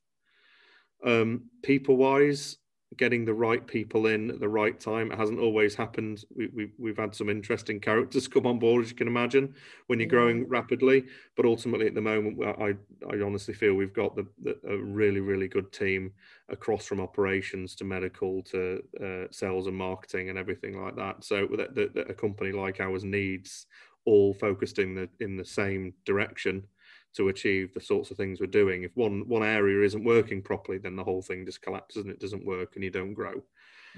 Um, 1.03 1.49
people 1.63 1.97
wise, 1.97 2.57
getting 2.97 3.25
the 3.25 3.33
right 3.33 3.65
people 3.65 4.07
in 4.07 4.29
at 4.29 4.39
the 4.39 4.49
right 4.49 4.79
time. 4.79 5.11
It 5.11 5.17
hasn't 5.17 5.39
always 5.39 5.75
happened. 5.75 6.25
We, 6.35 6.47
we, 6.47 6.71
we've 6.77 6.97
had 6.97 7.15
some 7.15 7.29
interesting 7.29 7.79
characters 7.79 8.27
come 8.29 8.45
on 8.45 8.59
board, 8.59 8.83
as 8.83 8.91
you 8.91 8.95
can 8.95 9.07
imagine, 9.07 9.53
when 9.87 9.99
you're 9.99 10.09
growing 10.09 10.47
rapidly. 10.47 11.05
But 11.35 11.45
ultimately, 11.45 11.87
at 11.87 11.95
the 11.95 12.01
moment, 12.01 12.41
I, 12.43 12.73
I 13.09 13.21
honestly 13.21 13.53
feel 13.53 13.73
we've 13.73 13.93
got 13.93 14.15
the, 14.15 14.27
the 14.41 14.57
a 14.67 14.77
really, 14.77 15.19
really 15.19 15.47
good 15.47 15.71
team 15.71 16.11
across 16.49 16.85
from 16.85 17.01
operations 17.01 17.75
to 17.75 17.83
medical 17.83 18.43
to 18.43 18.83
uh, 19.03 19.27
sales 19.31 19.67
and 19.67 19.75
marketing 19.75 20.29
and 20.29 20.37
everything 20.37 20.81
like 20.81 20.95
that. 20.95 21.23
So 21.23 21.47
that, 21.57 21.75
that, 21.75 21.93
that 21.95 22.09
a 22.09 22.13
company 22.13 22.51
like 22.51 22.79
ours 22.79 23.03
needs 23.03 23.65
all 24.05 24.33
focused 24.35 24.77
in 24.77 24.93
the 24.93 25.09
in 25.19 25.35
the 25.35 25.45
same 25.45 25.91
direction 26.05 26.63
to 27.15 27.29
achieve 27.29 27.73
the 27.73 27.81
sorts 27.81 28.11
of 28.11 28.17
things 28.17 28.39
we're 28.39 28.47
doing. 28.47 28.83
If 28.83 28.95
one 28.95 29.27
one 29.27 29.43
area 29.43 29.85
isn't 29.85 30.03
working 30.03 30.41
properly, 30.41 30.77
then 30.77 30.95
the 30.95 31.03
whole 31.03 31.21
thing 31.21 31.45
just 31.45 31.61
collapses 31.61 32.03
and 32.03 32.11
it 32.11 32.19
doesn't 32.19 32.45
work 32.45 32.75
and 32.75 32.83
you 32.83 32.91
don't 32.91 33.13
grow. 33.13 33.41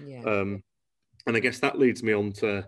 Yeah. 0.05 0.23
Um, 0.23 0.63
and 1.25 1.35
I 1.35 1.39
guess 1.39 1.59
that 1.59 1.79
leads 1.79 2.03
me 2.03 2.13
on 2.13 2.31
to 2.33 2.67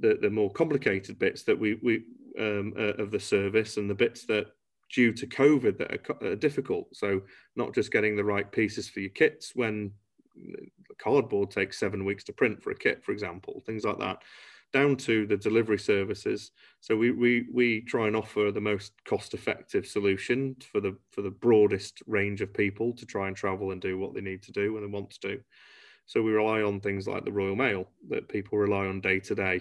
the, 0.00 0.18
the 0.20 0.30
more 0.30 0.50
complicated 0.50 1.18
bits 1.18 1.42
that 1.44 1.58
we 1.58 1.78
we 1.82 2.04
um, 2.38 2.74
uh, 2.78 2.94
of 3.02 3.10
the 3.10 3.20
service 3.20 3.76
and 3.76 3.88
the 3.88 3.94
bits 3.94 4.26
that 4.26 4.46
due 4.92 5.12
to 5.12 5.26
COVID 5.26 5.78
that 5.78 5.92
are, 5.92 6.32
are, 6.32 6.36
difficult. 6.36 6.94
So 6.94 7.22
not 7.56 7.74
just 7.74 7.92
getting 7.92 8.14
the 8.14 8.24
right 8.24 8.50
pieces 8.50 8.90
for 8.90 9.00
your 9.00 9.10
kits 9.10 9.52
when 9.54 9.92
cardboard 10.98 11.50
takes 11.50 11.78
seven 11.78 12.04
weeks 12.04 12.24
to 12.24 12.32
print 12.32 12.62
for 12.62 12.70
a 12.70 12.76
kit, 12.76 13.02
for 13.02 13.12
example, 13.12 13.62
things 13.64 13.84
like 13.84 13.98
that 13.98 14.22
down 14.72 14.96
to 14.96 15.26
the 15.26 15.36
delivery 15.36 15.78
services. 15.78 16.50
So 16.80 16.96
we 16.96 17.10
we 17.10 17.46
we 17.52 17.82
try 17.82 18.06
and 18.06 18.16
offer 18.16 18.50
the 18.50 18.60
most 18.60 18.92
cost-effective 19.04 19.86
solution 19.86 20.56
for 20.72 20.80
the 20.80 20.96
for 21.10 21.22
the 21.22 21.30
broadest 21.30 22.02
range 22.06 22.40
of 22.40 22.54
people 22.54 22.92
to 22.94 23.06
try 23.06 23.28
and 23.28 23.36
travel 23.36 23.72
and 23.72 23.80
do 23.80 23.98
what 23.98 24.14
they 24.14 24.20
need 24.20 24.42
to 24.44 24.52
do 24.52 24.72
when 24.72 24.82
they 24.82 24.88
want 24.88 25.10
to 25.10 25.28
do. 25.28 25.40
So 26.06 26.22
we 26.22 26.32
rely 26.32 26.62
on 26.62 26.80
things 26.80 27.06
like 27.06 27.24
the 27.24 27.32
Royal 27.32 27.56
Mail 27.56 27.88
that 28.08 28.28
people 28.28 28.58
rely 28.58 28.86
on 28.86 29.00
day 29.00 29.20
to 29.20 29.34
day. 29.34 29.60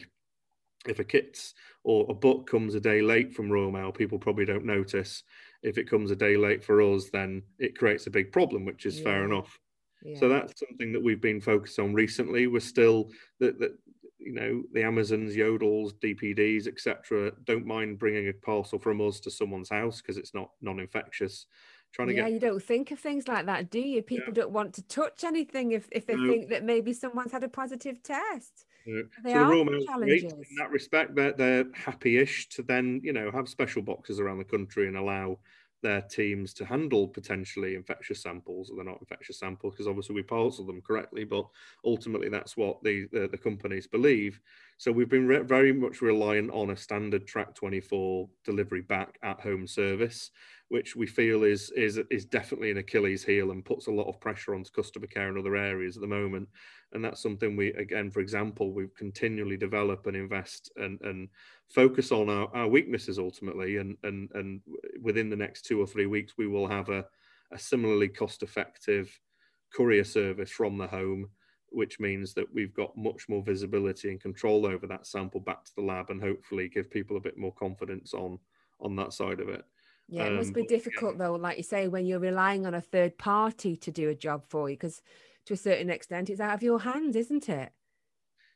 If 0.87 0.97
a 0.97 1.03
kit 1.03 1.53
or 1.83 2.07
a 2.09 2.15
book 2.15 2.49
comes 2.49 2.73
a 2.73 2.79
day 2.79 3.01
late 3.01 3.33
from 3.33 3.51
Royal 3.51 3.71
Mail, 3.71 3.91
people 3.91 4.17
probably 4.17 4.45
don't 4.45 4.65
notice. 4.65 5.23
If 5.61 5.77
it 5.77 5.87
comes 5.87 6.09
a 6.09 6.15
day 6.15 6.37
late 6.37 6.63
for 6.63 6.81
us, 6.81 7.09
then 7.13 7.43
it 7.59 7.77
creates 7.77 8.07
a 8.07 8.11
big 8.11 8.31
problem, 8.31 8.65
which 8.65 8.87
is 8.87 8.97
yeah. 8.97 9.03
fair 9.03 9.25
enough. 9.25 9.59
Yeah. 10.03 10.19
So 10.19 10.29
that's 10.29 10.59
something 10.59 10.91
that 10.93 11.03
we've 11.03 11.21
been 11.21 11.39
focused 11.39 11.77
on 11.77 11.93
recently. 11.93 12.47
We're 12.47 12.61
still 12.61 13.11
that 13.39 13.59
that 13.59 13.77
you 14.23 14.33
know 14.33 14.63
the 14.73 14.83
Amazons, 14.83 15.35
Yodels, 15.35 15.93
DPDs, 15.93 16.67
etc. 16.67 17.31
Don't 17.45 17.65
mind 17.65 17.99
bringing 17.99 18.27
a 18.29 18.33
parcel 18.33 18.79
from 18.79 19.01
us 19.01 19.19
to 19.21 19.31
someone's 19.31 19.69
house 19.69 20.01
because 20.01 20.17
it's 20.17 20.33
not 20.33 20.51
non-infectious. 20.61 21.45
Trying 21.91 22.09
to 22.09 22.15
yeah, 22.15 22.23
get... 22.23 22.31
you 22.31 22.39
don't 22.39 22.63
think 22.63 22.91
of 22.91 22.99
things 22.99 23.27
like 23.27 23.47
that, 23.47 23.69
do 23.69 23.79
you? 23.79 24.01
People 24.01 24.27
yeah. 24.29 24.43
don't 24.43 24.51
want 24.51 24.73
to 24.75 24.81
touch 24.83 25.25
anything 25.25 25.73
if, 25.73 25.89
if 25.91 26.05
they 26.05 26.15
no. 26.15 26.31
think 26.31 26.49
that 26.49 26.63
maybe 26.63 26.93
someone's 26.93 27.33
had 27.33 27.43
a 27.43 27.49
positive 27.49 28.01
test. 28.01 28.65
Yeah. 28.85 29.01
They 29.23 29.33
so 29.33 29.39
are 29.39 29.65
the 29.65 29.85
challenges. 29.85 30.23
in 30.23 30.55
that 30.57 30.71
respect. 30.71 31.15
They're, 31.15 31.33
they're 31.33 31.65
happy-ish 31.73 32.47
to 32.49 32.63
then, 32.63 33.01
you 33.03 33.11
know, 33.11 33.29
have 33.31 33.49
special 33.49 33.81
boxes 33.81 34.21
around 34.21 34.37
the 34.37 34.45
country 34.45 34.87
and 34.87 34.95
allow 34.95 35.39
their 35.81 36.01
teams 36.01 36.53
to 36.53 36.65
handle 36.65 37.07
potentially 37.07 37.75
infectious 37.75 38.21
samples 38.21 38.69
or 38.69 38.75
they're 38.75 38.85
not 38.85 38.99
infectious 38.99 39.39
samples 39.39 39.73
because 39.73 39.87
obviously 39.87 40.15
we 40.15 40.23
parcel 40.23 40.65
them 40.65 40.81
correctly 40.81 41.23
but 41.23 41.45
ultimately 41.85 42.29
that's 42.29 42.55
what 42.55 42.81
the 42.83 43.07
the, 43.11 43.27
the 43.27 43.37
companies 43.37 43.87
believe. 43.87 44.39
So 44.77 44.91
we've 44.91 45.09
been 45.09 45.27
re- 45.27 45.43
very 45.43 45.73
much 45.73 46.01
reliant 46.01 46.51
on 46.51 46.71
a 46.71 46.77
standard 46.77 47.27
track 47.27 47.53
24 47.55 48.27
delivery 48.43 48.81
back 48.81 49.17
at 49.23 49.39
home 49.39 49.67
service 49.67 50.31
which 50.71 50.95
we 50.95 51.05
feel 51.05 51.43
is 51.43 51.69
is 51.71 51.99
is 52.09 52.23
definitely 52.23 52.71
an 52.71 52.77
Achilles 52.77 53.25
heel 53.25 53.51
and 53.51 53.65
puts 53.65 53.87
a 53.87 53.91
lot 53.91 54.07
of 54.07 54.21
pressure 54.21 54.55
onto 54.55 54.71
customer 54.71 55.05
care 55.05 55.27
and 55.27 55.37
other 55.37 55.57
areas 55.57 55.97
at 55.97 56.01
the 56.01 56.07
moment. 56.07 56.47
And 56.93 57.03
that's 57.03 57.21
something 57.21 57.57
we 57.57 57.73
again, 57.73 58.09
for 58.09 58.21
example, 58.21 58.71
we 58.71 58.87
continually 58.97 59.57
develop 59.57 60.07
and 60.07 60.15
invest 60.15 60.71
and 60.77 60.97
and 61.01 61.27
focus 61.67 62.13
on 62.13 62.29
our, 62.29 62.47
our 62.55 62.69
weaknesses 62.69 63.19
ultimately. 63.19 63.77
And 63.77 63.97
and 64.03 64.29
and 64.33 64.61
within 65.01 65.29
the 65.29 65.35
next 65.35 65.63
two 65.63 65.81
or 65.81 65.85
three 65.85 66.05
weeks, 66.05 66.35
we 66.37 66.47
will 66.47 66.69
have 66.69 66.87
a, 66.87 67.03
a 67.51 67.59
similarly 67.59 68.07
cost 68.07 68.41
effective 68.41 69.11
courier 69.75 70.05
service 70.05 70.51
from 70.51 70.77
the 70.77 70.87
home 70.87 71.27
which 71.73 72.01
means 72.01 72.33
that 72.33 72.53
we've 72.53 72.73
got 72.73 72.97
much 72.97 73.29
more 73.29 73.41
visibility 73.41 74.09
and 74.09 74.19
control 74.19 74.65
over 74.65 74.85
that 74.85 75.07
sample 75.07 75.39
back 75.39 75.63
to 75.63 75.71
the 75.77 75.81
lab 75.81 76.09
and 76.09 76.21
hopefully 76.21 76.67
give 76.67 76.91
people 76.91 77.15
a 77.15 77.21
bit 77.21 77.37
more 77.37 77.53
confidence 77.53 78.13
on 78.13 78.37
on 78.81 78.93
that 78.97 79.13
side 79.13 79.39
of 79.39 79.47
it 79.47 79.63
yeah, 80.11 80.25
it 80.25 80.33
must 80.33 80.49
um, 80.49 80.53
be 80.53 80.65
difficult 80.65 81.13
yeah. 81.13 81.25
though, 81.27 81.35
like 81.35 81.57
you 81.57 81.63
say, 81.63 81.87
when 81.87 82.05
you're 82.05 82.19
relying 82.19 82.65
on 82.65 82.73
a 82.73 82.81
third 82.81 83.17
party 83.17 83.77
to 83.77 83.91
do 83.91 84.09
a 84.09 84.15
job 84.15 84.43
for 84.49 84.69
you, 84.69 84.75
because 84.75 85.01
to 85.45 85.53
a 85.53 85.57
certain 85.57 85.89
extent, 85.89 86.29
it's 86.29 86.41
out 86.41 86.53
of 86.53 86.61
your 86.61 86.79
hands, 86.79 87.15
isn't 87.15 87.47
it? 87.47 87.71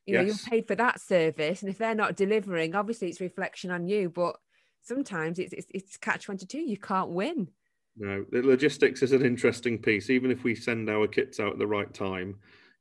You 0.05 0.13
yes. 0.13 0.21
know, 0.21 0.27
you're 0.27 0.49
paid 0.49 0.67
for 0.67 0.75
that 0.75 0.99
service, 0.99 1.61
and 1.61 1.69
if 1.69 1.77
they're 1.77 1.95
not 1.95 2.17
delivering, 2.17 2.75
obviously 2.75 3.07
it's 3.07 3.21
reflection 3.21 3.71
on 3.71 3.87
you. 3.87 4.09
But 4.09 4.35
sometimes 4.81 5.39
it's 5.39 5.53
it's, 5.53 5.67
it's 5.73 5.97
catch 5.97 6.25
twenty 6.25 6.45
two. 6.45 6.59
You 6.59 6.77
can't 6.77 7.09
win. 7.09 7.47
No, 7.97 8.25
the 8.29 8.41
logistics 8.41 9.01
is 9.01 9.13
an 9.13 9.25
interesting 9.25 9.77
piece. 9.77 10.09
Even 10.09 10.29
if 10.29 10.43
we 10.43 10.53
send 10.55 10.89
our 10.89 11.07
kits 11.07 11.39
out 11.39 11.53
at 11.53 11.59
the 11.59 11.65
right 11.67 11.91
time, 11.93 12.35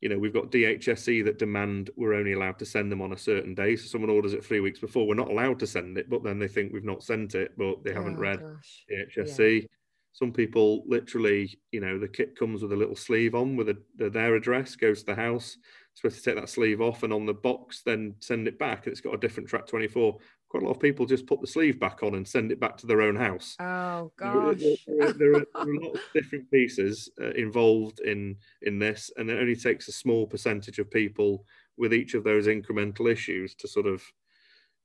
you 0.04 0.10
know, 0.10 0.18
we've 0.18 0.34
got 0.34 0.52
DHSC 0.52 1.24
that 1.24 1.38
demand 1.38 1.88
we're 1.96 2.12
only 2.12 2.34
allowed 2.34 2.58
to 2.58 2.66
send 2.66 2.92
them 2.92 3.00
on 3.00 3.14
a 3.14 3.18
certain 3.18 3.54
day. 3.54 3.74
So 3.74 3.86
someone 3.86 4.10
orders 4.10 4.34
it 4.34 4.44
three 4.44 4.60
weeks 4.60 4.78
before, 4.78 5.06
we're 5.06 5.14
not 5.14 5.30
allowed 5.30 5.58
to 5.60 5.66
send 5.66 5.96
it, 5.96 6.10
but 6.10 6.22
then 6.22 6.38
they 6.38 6.46
think 6.46 6.74
we've 6.74 6.84
not 6.84 7.02
sent 7.02 7.34
it, 7.34 7.52
but 7.56 7.82
they 7.82 7.94
haven't 7.94 8.18
oh, 8.18 8.20
read 8.20 8.40
gosh. 8.40 8.84
DHSC. 8.92 9.62
Yeah. 9.62 9.68
Some 10.12 10.30
people 10.30 10.84
literally, 10.86 11.58
you 11.72 11.80
know, 11.80 11.98
the 11.98 12.06
kit 12.06 12.38
comes 12.38 12.60
with 12.60 12.74
a 12.74 12.76
little 12.76 12.94
sleeve 12.94 13.34
on 13.34 13.56
with 13.56 13.70
a, 13.70 13.78
their 13.96 14.34
address, 14.34 14.76
goes 14.76 15.00
to 15.00 15.06
the 15.06 15.14
house. 15.14 15.56
supposed 15.94 16.22
to 16.22 16.22
take 16.22 16.38
that 16.38 16.50
sleeve 16.50 16.82
off 16.82 17.02
and 17.02 17.12
on 17.12 17.24
the 17.24 17.32
box 17.32 17.80
then 17.86 18.14
send 18.20 18.46
it 18.46 18.58
back. 18.58 18.86
It's 18.86 19.00
got 19.00 19.14
a 19.14 19.18
different 19.18 19.48
track 19.48 19.66
24. 19.66 20.18
Quite 20.54 20.62
a 20.62 20.66
lot 20.66 20.76
of 20.76 20.80
people 20.80 21.04
just 21.04 21.26
put 21.26 21.40
the 21.40 21.48
sleeve 21.48 21.80
back 21.80 22.04
on 22.04 22.14
and 22.14 22.28
send 22.28 22.52
it 22.52 22.60
back 22.60 22.76
to 22.76 22.86
their 22.86 23.02
own 23.02 23.16
house. 23.16 23.56
Oh 23.58 24.12
gosh, 24.16 24.56
there, 24.60 24.76
there, 24.86 24.96
there, 24.96 25.08
are, 25.08 25.12
there, 25.18 25.34
are, 25.34 25.68
a 25.68 25.80
lot 25.80 25.94
of 25.96 26.00
different 26.14 26.48
pieces 26.48 27.10
uh, 27.20 27.30
involved 27.30 27.98
in 27.98 28.36
in 28.62 28.78
this, 28.78 29.10
and 29.16 29.28
it 29.28 29.40
only 29.40 29.56
takes 29.56 29.88
a 29.88 29.92
small 29.92 30.28
percentage 30.28 30.78
of 30.78 30.88
people 30.92 31.44
with 31.76 31.92
each 31.92 32.14
of 32.14 32.22
those 32.22 32.46
incremental 32.46 33.10
issues 33.10 33.56
to 33.56 33.66
sort 33.66 33.86
of 33.86 34.00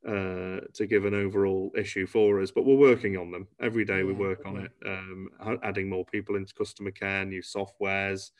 uh, 0.08 0.62
to 0.74 0.88
give 0.90 1.06
an 1.06 1.14
overall 1.14 1.72
issue 1.78 2.08
for 2.08 2.42
us. 2.42 2.50
But 2.50 2.66
we're 2.66 2.76
working 2.76 3.16
on 3.16 3.30
them 3.30 3.48
every 3.62 3.86
day. 3.86 4.02
We 4.02 4.14
work 4.14 4.48
on 4.48 4.58
it, 4.58 4.72
um, 4.88 5.30
adding 5.62 5.88
more 5.88 6.06
people 6.06 6.36
into 6.36 6.56
customer 6.56 6.90
care, 6.90 7.26
new 7.26 7.44
softwares, 7.44 8.32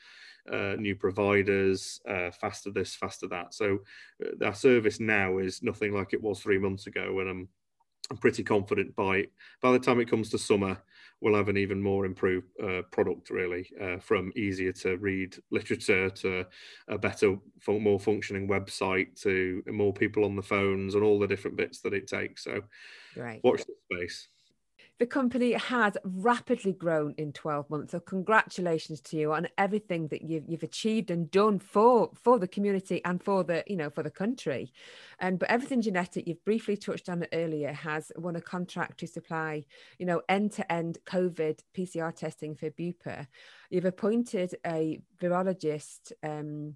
uh, 0.52 0.76
new 0.78 0.96
providers, 0.96 2.02
uh, 2.08 2.32
faster 2.32 2.72
this, 2.72 2.96
faster 2.96 3.28
that. 3.28 3.54
So 3.54 3.80
uh, 4.24 4.46
our 4.46 4.56
service 4.56 5.00
now 5.00 5.38
is 5.38 5.64
nothing 5.64 5.94
like 5.94 6.14
it 6.14 6.22
was 6.22 6.40
three 6.40 6.60
months 6.60 6.88
ago, 6.88 7.20
and 7.20 7.30
I'm 7.30 7.50
I'm 8.12 8.18
pretty 8.18 8.44
confident 8.44 8.96
by 8.96 9.28
by 9.62 9.72
the 9.72 9.80
time 9.80 10.00
it 10.00 10.10
comes 10.10 10.30
to 10.32 10.38
summer, 10.40 10.82
we'll 11.22 11.36
have 11.36 11.50
an 11.50 11.58
even 11.58 11.82
more 11.82 12.06
improved 12.06 12.48
uh, 12.62 12.82
product, 12.92 13.30
really, 13.30 13.70
uh, 13.80 14.00
from 14.00 14.32
easier 14.36 14.72
to 14.72 14.98
read 14.98 15.36
literature 15.52 16.10
to 16.10 16.46
a 16.88 16.98
better, 16.98 17.38
more 17.68 18.00
functioning 18.00 18.48
website 18.48 19.20
to 19.22 19.62
more 19.68 19.94
people 19.94 20.26
on 20.26 20.36
the 20.36 20.42
phones 20.42 20.96
and 20.96 21.04
all 21.04 21.20
the 21.20 21.28
different 21.28 21.58
bits 21.58 21.82
that 21.82 21.94
it 21.94 22.08
takes. 22.08 22.46
So, 22.46 22.62
right. 23.16 23.40
watch 23.44 23.64
the 23.66 23.74
space 23.94 24.28
the 25.00 25.06
company 25.06 25.54
has 25.54 25.98
rapidly 26.04 26.74
grown 26.74 27.16
in 27.18 27.32
12 27.32 27.70
months 27.70 27.92
so 27.92 28.00
congratulations 28.02 29.00
to 29.00 29.18
you 29.18 29.34
on 29.34 29.48
everything 29.58 30.08
that 30.10 30.22
you've, 30.22 30.44
you've 30.48 30.64
achieved 30.64 31.10
and 31.10 31.32
done 31.32 31.58
for 31.58 32.12
for 32.14 32.38
the 32.38 32.48
community 32.48 33.02
and 33.06 33.24
for 33.24 33.44
the 33.44 33.64
you 33.66 33.76
know 33.76 33.90
for 33.90 34.04
the 34.04 34.12
country. 34.12 34.72
And 35.20 35.40
but 35.40 35.50
everything 35.50 35.82
genetic 35.82 36.28
you've 36.28 36.44
briefly 36.44 36.78
touched 36.78 37.10
on 37.10 37.24
it 37.24 37.30
earlier 37.34 37.72
has 37.72 38.12
won 38.18 38.36
a 38.36 38.42
contract 38.42 39.00
to 39.00 39.08
supply 39.08 39.64
you 39.98 40.06
know 40.06 40.22
end-to-end 40.30 41.00
covid 41.06 41.60
pcr 41.76 42.16
testing 42.16 42.56
for 42.56 42.70
bupa. 42.70 43.28
You've 43.70 43.86
appointed 43.86 44.56
a 44.66 45.00
virologist 45.22 46.12
um, 46.24 46.76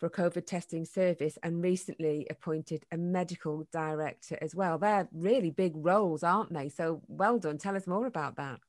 for 0.00 0.06
a 0.06 0.10
COVID 0.10 0.46
testing 0.46 0.86
service 0.86 1.38
and 1.42 1.62
recently 1.62 2.26
appointed 2.30 2.86
a 2.90 2.96
medical 2.96 3.68
director 3.70 4.38
as 4.40 4.54
well. 4.54 4.78
They're 4.78 5.08
really 5.12 5.50
big 5.50 5.74
roles, 5.76 6.22
aren't 6.22 6.52
they? 6.52 6.70
So 6.70 7.02
well 7.06 7.38
done. 7.38 7.58
Tell 7.58 7.76
us 7.76 7.86
more 7.86 8.06
about 8.06 8.36
that. 8.36 8.60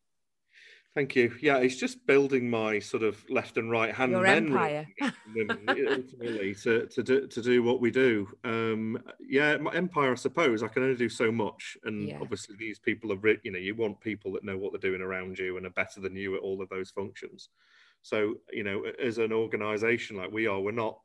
Thank 0.94 1.16
you. 1.16 1.34
Yeah, 1.42 1.60
it's 1.60 1.78
just 1.78 2.06
building 2.06 2.50
my 2.50 2.80
sort 2.80 3.04
of 3.04 3.24
left 3.30 3.56
and 3.56 3.72
right 3.72 3.96
hand 3.96 4.12
Your 4.12 4.24
men 4.24 4.48
empire. 4.48 4.86
ultimately 5.90 6.54
to, 6.56 6.86
to 6.88 7.02
do 7.02 7.28
to 7.28 7.42
do 7.42 7.64
what 7.64 7.80
we 7.80 7.92
do. 7.92 8.28
Um, 8.44 9.02
yeah, 9.26 9.56
my 9.56 9.72
empire, 9.72 10.12
I 10.12 10.16
suppose. 10.16 10.64
I 10.64 10.68
can 10.68 10.84
only 10.84 10.98
do 10.98 11.08
so 11.08 11.32
much, 11.32 11.78
and 11.86 12.10
yeah. 12.10 12.18
obviously 12.20 12.58
these 12.60 12.78
people 12.78 13.14
are. 13.14 13.38
You 13.42 13.54
know, 13.54 13.60
you 13.60 13.74
want 13.74 14.02
people 14.02 14.34
that 14.34 14.44
know 14.44 14.58
what 14.58 14.74
they're 14.74 14.92
doing 14.92 15.02
around 15.02 15.40
you 15.40 15.56
and 15.56 15.66
are 15.66 15.70
better 15.70 16.02
than 16.02 16.14
you 16.14 16.36
at 16.36 16.42
all 16.42 16.62
of 16.62 16.68
those 16.68 16.92
functions. 16.92 17.48
So, 18.02 18.36
you 18.52 18.64
know, 18.64 18.84
as 19.02 19.18
an 19.18 19.32
organisation 19.32 20.18
like 20.18 20.32
we 20.32 20.48
are, 20.48 20.60
we're 20.60 20.72
not 20.72 21.00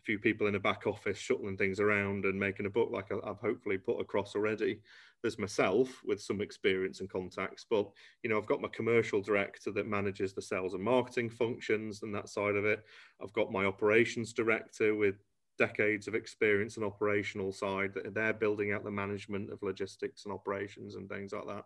a 0.00 0.04
few 0.04 0.18
people 0.18 0.46
in 0.46 0.54
a 0.54 0.60
back 0.60 0.86
office 0.86 1.18
shuttling 1.18 1.56
things 1.56 1.80
around 1.80 2.24
and 2.24 2.38
making 2.38 2.66
a 2.66 2.70
book 2.70 2.90
like 2.90 3.12
I've 3.12 3.38
hopefully 3.38 3.78
put 3.78 4.00
across 4.00 4.34
already. 4.34 4.80
There's 5.22 5.38
myself 5.38 6.00
with 6.04 6.22
some 6.22 6.40
experience 6.40 7.00
and 7.00 7.10
contacts, 7.10 7.66
but 7.68 7.90
you 8.22 8.30
know 8.30 8.38
I've 8.38 8.46
got 8.46 8.62
my 8.62 8.68
commercial 8.68 9.20
director 9.20 9.70
that 9.72 9.86
manages 9.86 10.32
the 10.32 10.42
sales 10.42 10.74
and 10.74 10.82
marketing 10.82 11.28
functions 11.28 12.02
and 12.02 12.14
that 12.14 12.28
side 12.28 12.56
of 12.56 12.64
it. 12.64 12.84
I've 13.22 13.32
got 13.32 13.52
my 13.52 13.66
operations 13.66 14.32
director 14.32 14.94
with 14.94 15.16
decades 15.58 16.08
of 16.08 16.14
experience 16.14 16.76
and 16.76 16.86
operational 16.86 17.52
side. 17.52 17.92
That 17.94 18.14
they're 18.14 18.32
building 18.32 18.72
out 18.72 18.84
the 18.84 18.90
management 18.90 19.52
of 19.52 19.62
logistics 19.62 20.24
and 20.24 20.32
operations 20.32 20.94
and 20.94 21.08
things 21.08 21.32
like 21.32 21.46
that. 21.46 21.64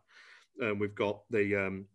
Um, 0.66 0.78
we've 0.80 0.94
got 0.94 1.20
the 1.30 1.54
um, 1.66 1.86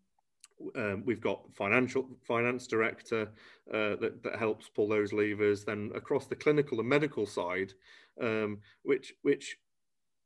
um, 0.76 1.04
we've 1.06 1.22
got 1.22 1.42
financial 1.56 2.08
finance 2.28 2.68
director 2.68 3.30
uh, 3.74 3.96
that, 3.98 4.22
that 4.24 4.38
helps 4.38 4.70
pull 4.70 4.88
those 4.88 5.14
levers. 5.14 5.64
Then 5.64 5.92
across 5.96 6.28
the 6.28 6.36
clinical 6.36 6.80
and 6.80 6.90
medical 6.90 7.26
side, 7.26 7.74
um, 8.22 8.60
which 8.84 9.14
which 9.22 9.58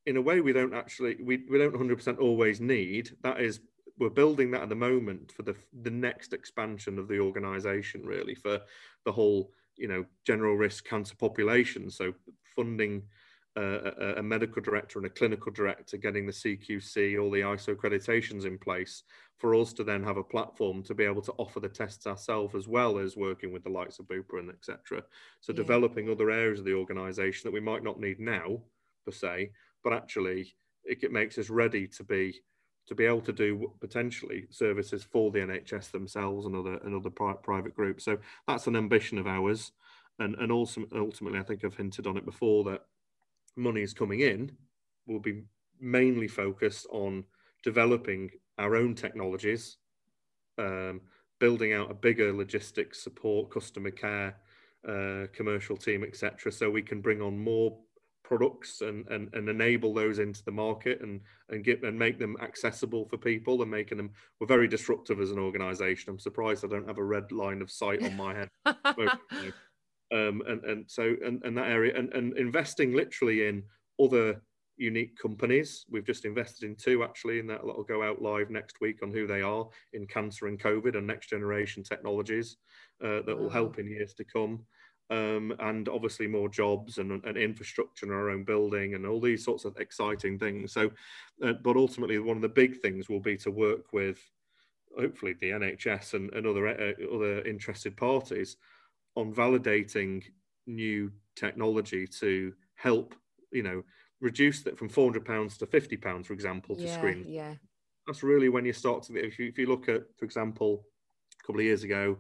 in 0.06 0.18
a 0.18 0.22
way 0.22 0.42
we 0.42 0.54
don't 0.54 0.74
actually 0.74 1.18
we, 1.22 1.46
we 1.50 1.58
don't 1.58 1.74
100% 1.74 2.20
always 2.20 2.60
need. 2.60 3.12
That 3.22 3.40
is 3.40 3.62
we're 4.00 4.10
building 4.10 4.52
that 4.52 4.64
at 4.64 4.70
the 4.70 4.76
moment 4.76 5.32
for 5.32 5.44
the 5.44 5.56
the 5.82 5.92
next 5.92 6.34
expansion 6.34 6.98
of 6.98 7.08
the 7.08 7.20
organization 7.20 8.06
really 8.06 8.36
for 8.36 8.60
the 9.06 9.12
whole 9.12 9.52
you 9.78 9.88
know 9.88 10.06
general 10.26 10.56
risk 10.56 10.86
cancer 10.86 11.16
population. 11.16 11.90
So 11.90 12.14
funding 12.56 13.04
a, 13.56 14.16
a, 14.18 14.24
medical 14.24 14.62
director 14.62 14.98
and 14.98 15.06
a 15.06 15.12
clinical 15.12 15.52
director 15.52 15.98
getting 15.98 16.26
the 16.26 16.32
CQC, 16.32 17.22
all 17.22 17.30
the 17.30 17.42
ISO 17.42 17.76
accreditations 17.76 18.46
in 18.46 18.58
place 18.58 19.04
for 19.38 19.56
us 19.56 19.74
to 19.74 19.84
then 19.84 20.04
have 20.04 20.18
a 20.18 20.24
platform 20.24 20.82
to 20.84 20.94
be 20.94 21.04
able 21.04 21.22
to 21.22 21.34
offer 21.34 21.60
the 21.60 21.70
tests 21.70 22.08
ourselves 22.08 22.56
as 22.56 22.68
well 22.68 22.98
as 22.98 23.16
working 23.16 23.52
with 23.52 23.64
the 23.64 23.70
likes 23.70 24.00
of 24.00 24.08
Bupa 24.08 24.40
and 24.40 24.50
etc. 24.50 25.04
So 25.42 25.54
yeah. 25.54 25.58
developing 25.58 26.10
other 26.10 26.32
areas 26.32 26.60
of 26.60 26.66
the 26.66 26.74
organisation 26.74 27.48
that 27.48 27.54
we 27.54 27.60
might 27.60 27.84
not 27.84 28.00
need 28.00 28.20
now 28.20 28.60
per 29.06 29.12
se, 29.12 29.52
but 29.84 29.94
actually 29.94 30.56
it, 30.84 31.04
it 31.04 31.12
makes 31.12 31.38
us 31.38 31.50
ready 31.50 31.88
to 31.88 32.04
be 32.04 32.42
to 32.86 32.96
be 32.96 33.06
able 33.06 33.22
to 33.22 33.32
do 33.32 33.72
potentially 33.80 34.46
services 34.50 35.04
for 35.04 35.32
the 35.32 35.40
NHS 35.40 35.92
themselves 35.92 36.46
and 36.46 36.56
other 36.56 36.80
and 36.84 36.96
other 36.96 37.10
pri- 37.10 37.36
private 37.44 37.76
groups. 37.76 38.04
So 38.04 38.18
that's 38.48 38.68
an 38.68 38.76
ambition 38.76 39.18
of 39.18 39.28
ours, 39.28 39.72
and 40.20 40.36
and 40.36 40.52
also 40.52 40.86
ultimately 40.96 41.40
I 41.40 41.44
think 41.44 41.64
I've 41.64 41.76
hinted 41.76 42.08
on 42.08 42.18
it 42.18 42.26
before 42.26 42.64
that 42.66 42.82
money 43.56 43.82
is 43.82 43.94
coming 43.94 44.22
in 44.22 44.52
will 45.08 45.20
be 45.20 45.44
mainly 45.80 46.28
focused 46.28 46.88
on 46.92 47.24
developing 47.64 48.30
our 48.58 48.76
own 48.76 48.96
technologies, 48.96 49.78
um, 50.58 51.02
building 51.40 51.74
out 51.74 51.92
a 51.92 51.94
bigger 51.94 52.32
logistics 52.34 53.04
support, 53.04 53.52
customer 53.52 53.92
care, 53.92 54.36
uh, 54.88 55.28
commercial 55.34 55.78
team, 55.78 56.04
etc. 56.04 56.52
So 56.52 56.70
we 56.70 56.82
can 56.82 57.02
bring 57.02 57.22
on 57.22 57.38
more 57.38 57.78
products 58.24 58.82
and, 58.82 59.08
and, 59.10 59.30
and 59.34 59.50
enable 59.50 59.94
those 59.94 60.20
into 60.20 60.44
the 60.46 60.52
market 60.52 61.02
and 61.02 61.20
and 61.50 61.64
get 61.64 61.84
and 61.84 62.00
make 62.00 62.18
them 62.18 62.38
accessible 62.42 63.06
for 63.06 63.18
people 63.18 63.62
and 63.62 63.70
making 63.70 63.98
them 63.98 64.10
we're 64.40 64.48
very 64.48 64.68
disruptive 64.68 65.20
as 65.20 65.30
an 65.30 65.38
organization 65.38 66.10
i'm 66.10 66.18
surprised 66.18 66.64
i 66.64 66.68
don't 66.70 66.88
have 66.88 66.98
a 66.98 67.04
red 67.04 67.32
line 67.34 67.62
of 67.62 67.70
sight 67.70 68.02
on 68.02 68.16
my 68.16 68.34
head 68.34 68.50
um, 70.14 70.44
and 70.48 70.64
and 70.64 70.86
so 70.88 71.16
and, 71.26 71.44
and 71.44 71.58
that 71.58 71.68
area 71.68 71.98
and, 71.98 72.14
and 72.14 72.38
investing 72.38 72.94
literally 72.94 73.48
in 73.48 73.64
other 74.00 74.42
unique 74.78 75.18
companies. 75.18 75.86
We've 75.90 76.06
just 76.06 76.26
invested 76.26 76.66
in 76.66 76.76
two 76.76 77.04
actually, 77.04 77.40
and 77.40 77.50
that 77.50 77.64
will 77.64 77.84
go 77.84 78.04
out 78.04 78.22
live 78.22 78.50
next 78.50 78.82
week 78.82 79.04
on 79.04 79.12
who 79.12 79.28
they 79.28 79.42
are 79.42 79.68
in 79.94 80.08
cancer 80.08 80.48
and 80.48 80.60
COVID 80.60 80.98
and 80.98 81.06
next 81.06 81.30
generation 81.30 81.84
technologies 81.84 82.58
uh, 83.04 83.22
that 83.26 83.38
will 83.38 83.50
help 83.50 83.80
in 83.80 83.88
years 83.88 84.14
to 84.16 84.24
come. 84.24 84.66
Um, 85.10 85.54
and 85.60 85.90
obviously 85.90 86.28
more 86.28 86.48
jobs 86.48 86.98
and, 86.98 87.24
and, 87.26 87.38
infrastructure 87.38 88.06
in 88.06 88.12
our 88.12 88.30
own 88.30 88.46
building 88.46 88.96
and 88.96 89.06
all 89.06 89.20
these 89.20 89.44
sorts 89.44 89.66
of 89.66 89.76
exciting 89.78 90.40
things. 90.40 90.72
So, 90.72 90.92
uh, 91.44 91.54
but 91.62 91.76
ultimately, 91.76 92.18
one 92.20 92.38
of 92.38 92.42
the 92.42 92.50
big 92.50 92.82
things 92.82 93.10
will 93.10 93.20
be 93.20 93.36
to 93.38 93.52
work 93.52 93.92
with 93.92 94.18
hopefully 94.98 95.36
the 95.40 95.52
NHS 95.52 96.14
and, 96.14 96.34
and 96.34 96.48
other 96.48 96.68
uh, 96.68 97.16
other 97.16 97.42
interested 97.42 97.98
parties 97.98 98.56
on 99.16 99.34
validating 99.34 100.24
new 100.68 101.12
technology 101.36 102.08
to 102.08 102.54
help, 102.76 103.16
you 103.52 103.64
know, 103.64 103.84
reduce 104.22 104.64
that 104.64 104.78
from 104.78 104.90
400 104.90 105.26
pounds 105.26 105.58
to 105.58 105.66
50 105.66 105.98
pounds, 105.98 106.28
for 106.28 106.34
example, 106.34 106.76
to 106.76 106.84
yeah, 106.84 106.98
screen. 106.98 107.26
Yeah. 107.28 107.56
That's 108.08 108.24
really 108.24 108.50
when 108.50 108.66
you 108.66 108.74
start 108.74 109.04
to, 109.04 109.16
if 109.16 109.40
you, 109.40 109.48
if 109.48 109.58
you 109.58 109.68
look 109.68 109.90
at, 109.90 110.04
for 110.18 110.26
example, 110.26 110.86
a 111.42 111.46
couple 111.46 111.62
of 111.62 111.66
years 111.66 111.84
ago, 111.84 112.18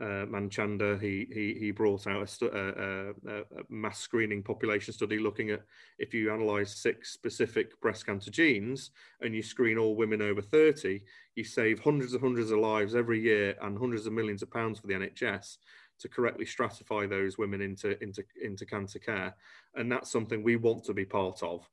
uh, 0.00 0.24
Manchanda, 0.26 0.98
he, 1.00 1.26
he, 1.32 1.54
he 1.58 1.70
brought 1.70 2.06
out 2.06 2.22
a, 2.22 2.26
stu- 2.26 2.46
a, 2.46 3.30
a, 3.30 3.40
a, 3.40 3.44
mass 3.68 3.98
screening 3.98 4.42
population 4.42 4.94
study 4.94 5.18
looking 5.18 5.50
at 5.50 5.62
if 5.98 6.14
you 6.14 6.32
analyze 6.32 6.74
six 6.74 7.12
specific 7.12 7.78
breast 7.80 8.06
cancer 8.06 8.30
genes 8.30 8.90
and 9.20 9.34
you 9.34 9.42
screen 9.42 9.76
all 9.76 9.94
women 9.94 10.22
over 10.22 10.40
30, 10.40 11.02
you 11.34 11.44
save 11.44 11.80
hundreds 11.80 12.14
and 12.14 12.22
hundreds 12.22 12.50
of 12.50 12.58
lives 12.58 12.94
every 12.94 13.20
year 13.20 13.54
and 13.60 13.76
hundreds 13.76 14.06
of 14.06 14.12
millions 14.14 14.42
of 14.42 14.50
pounds 14.50 14.78
for 14.78 14.86
the 14.86 14.94
NHS 14.94 15.58
to 16.02 16.08
correctly 16.08 16.44
stratify 16.44 17.08
those 17.08 17.38
women 17.38 17.60
into 17.60 18.02
into 18.02 18.22
into 18.42 18.66
cancer 18.66 18.98
care, 18.98 19.34
and 19.74 19.90
that's 19.90 20.10
something 20.10 20.42
we 20.42 20.56
want 20.56 20.84
to 20.84 20.94
be 20.94 21.04
part 21.04 21.42
of. 21.42 21.68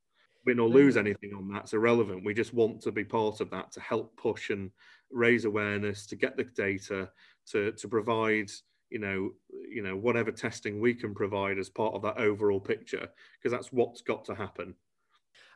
Win 0.45 0.59
or 0.59 0.69
lose 0.69 0.95
mm. 0.95 0.99
anything 0.99 1.33
on 1.33 1.51
that's 1.51 1.73
irrelevant. 1.73 2.23
We 2.23 2.33
just 2.33 2.53
want 2.53 2.81
to 2.81 2.91
be 2.91 3.03
part 3.03 3.41
of 3.41 3.49
that 3.49 3.71
to 3.73 3.81
help 3.81 4.15
push 4.15 4.49
and 4.49 4.71
raise 5.11 5.45
awareness, 5.45 6.05
to 6.07 6.15
get 6.15 6.37
the 6.37 6.45
data, 6.45 7.09
to 7.47 7.71
to 7.73 7.87
provide 7.87 8.49
you 8.89 8.99
know 8.99 9.31
you 9.69 9.83
know 9.83 9.95
whatever 9.95 10.31
testing 10.31 10.79
we 10.79 10.93
can 10.93 11.13
provide 11.13 11.59
as 11.59 11.69
part 11.69 11.93
of 11.93 12.01
that 12.01 12.17
overall 12.17 12.59
picture 12.59 13.07
because 13.37 13.51
that's 13.51 13.71
what's 13.71 14.01
got 14.01 14.25
to 14.25 14.33
happen 14.33 14.73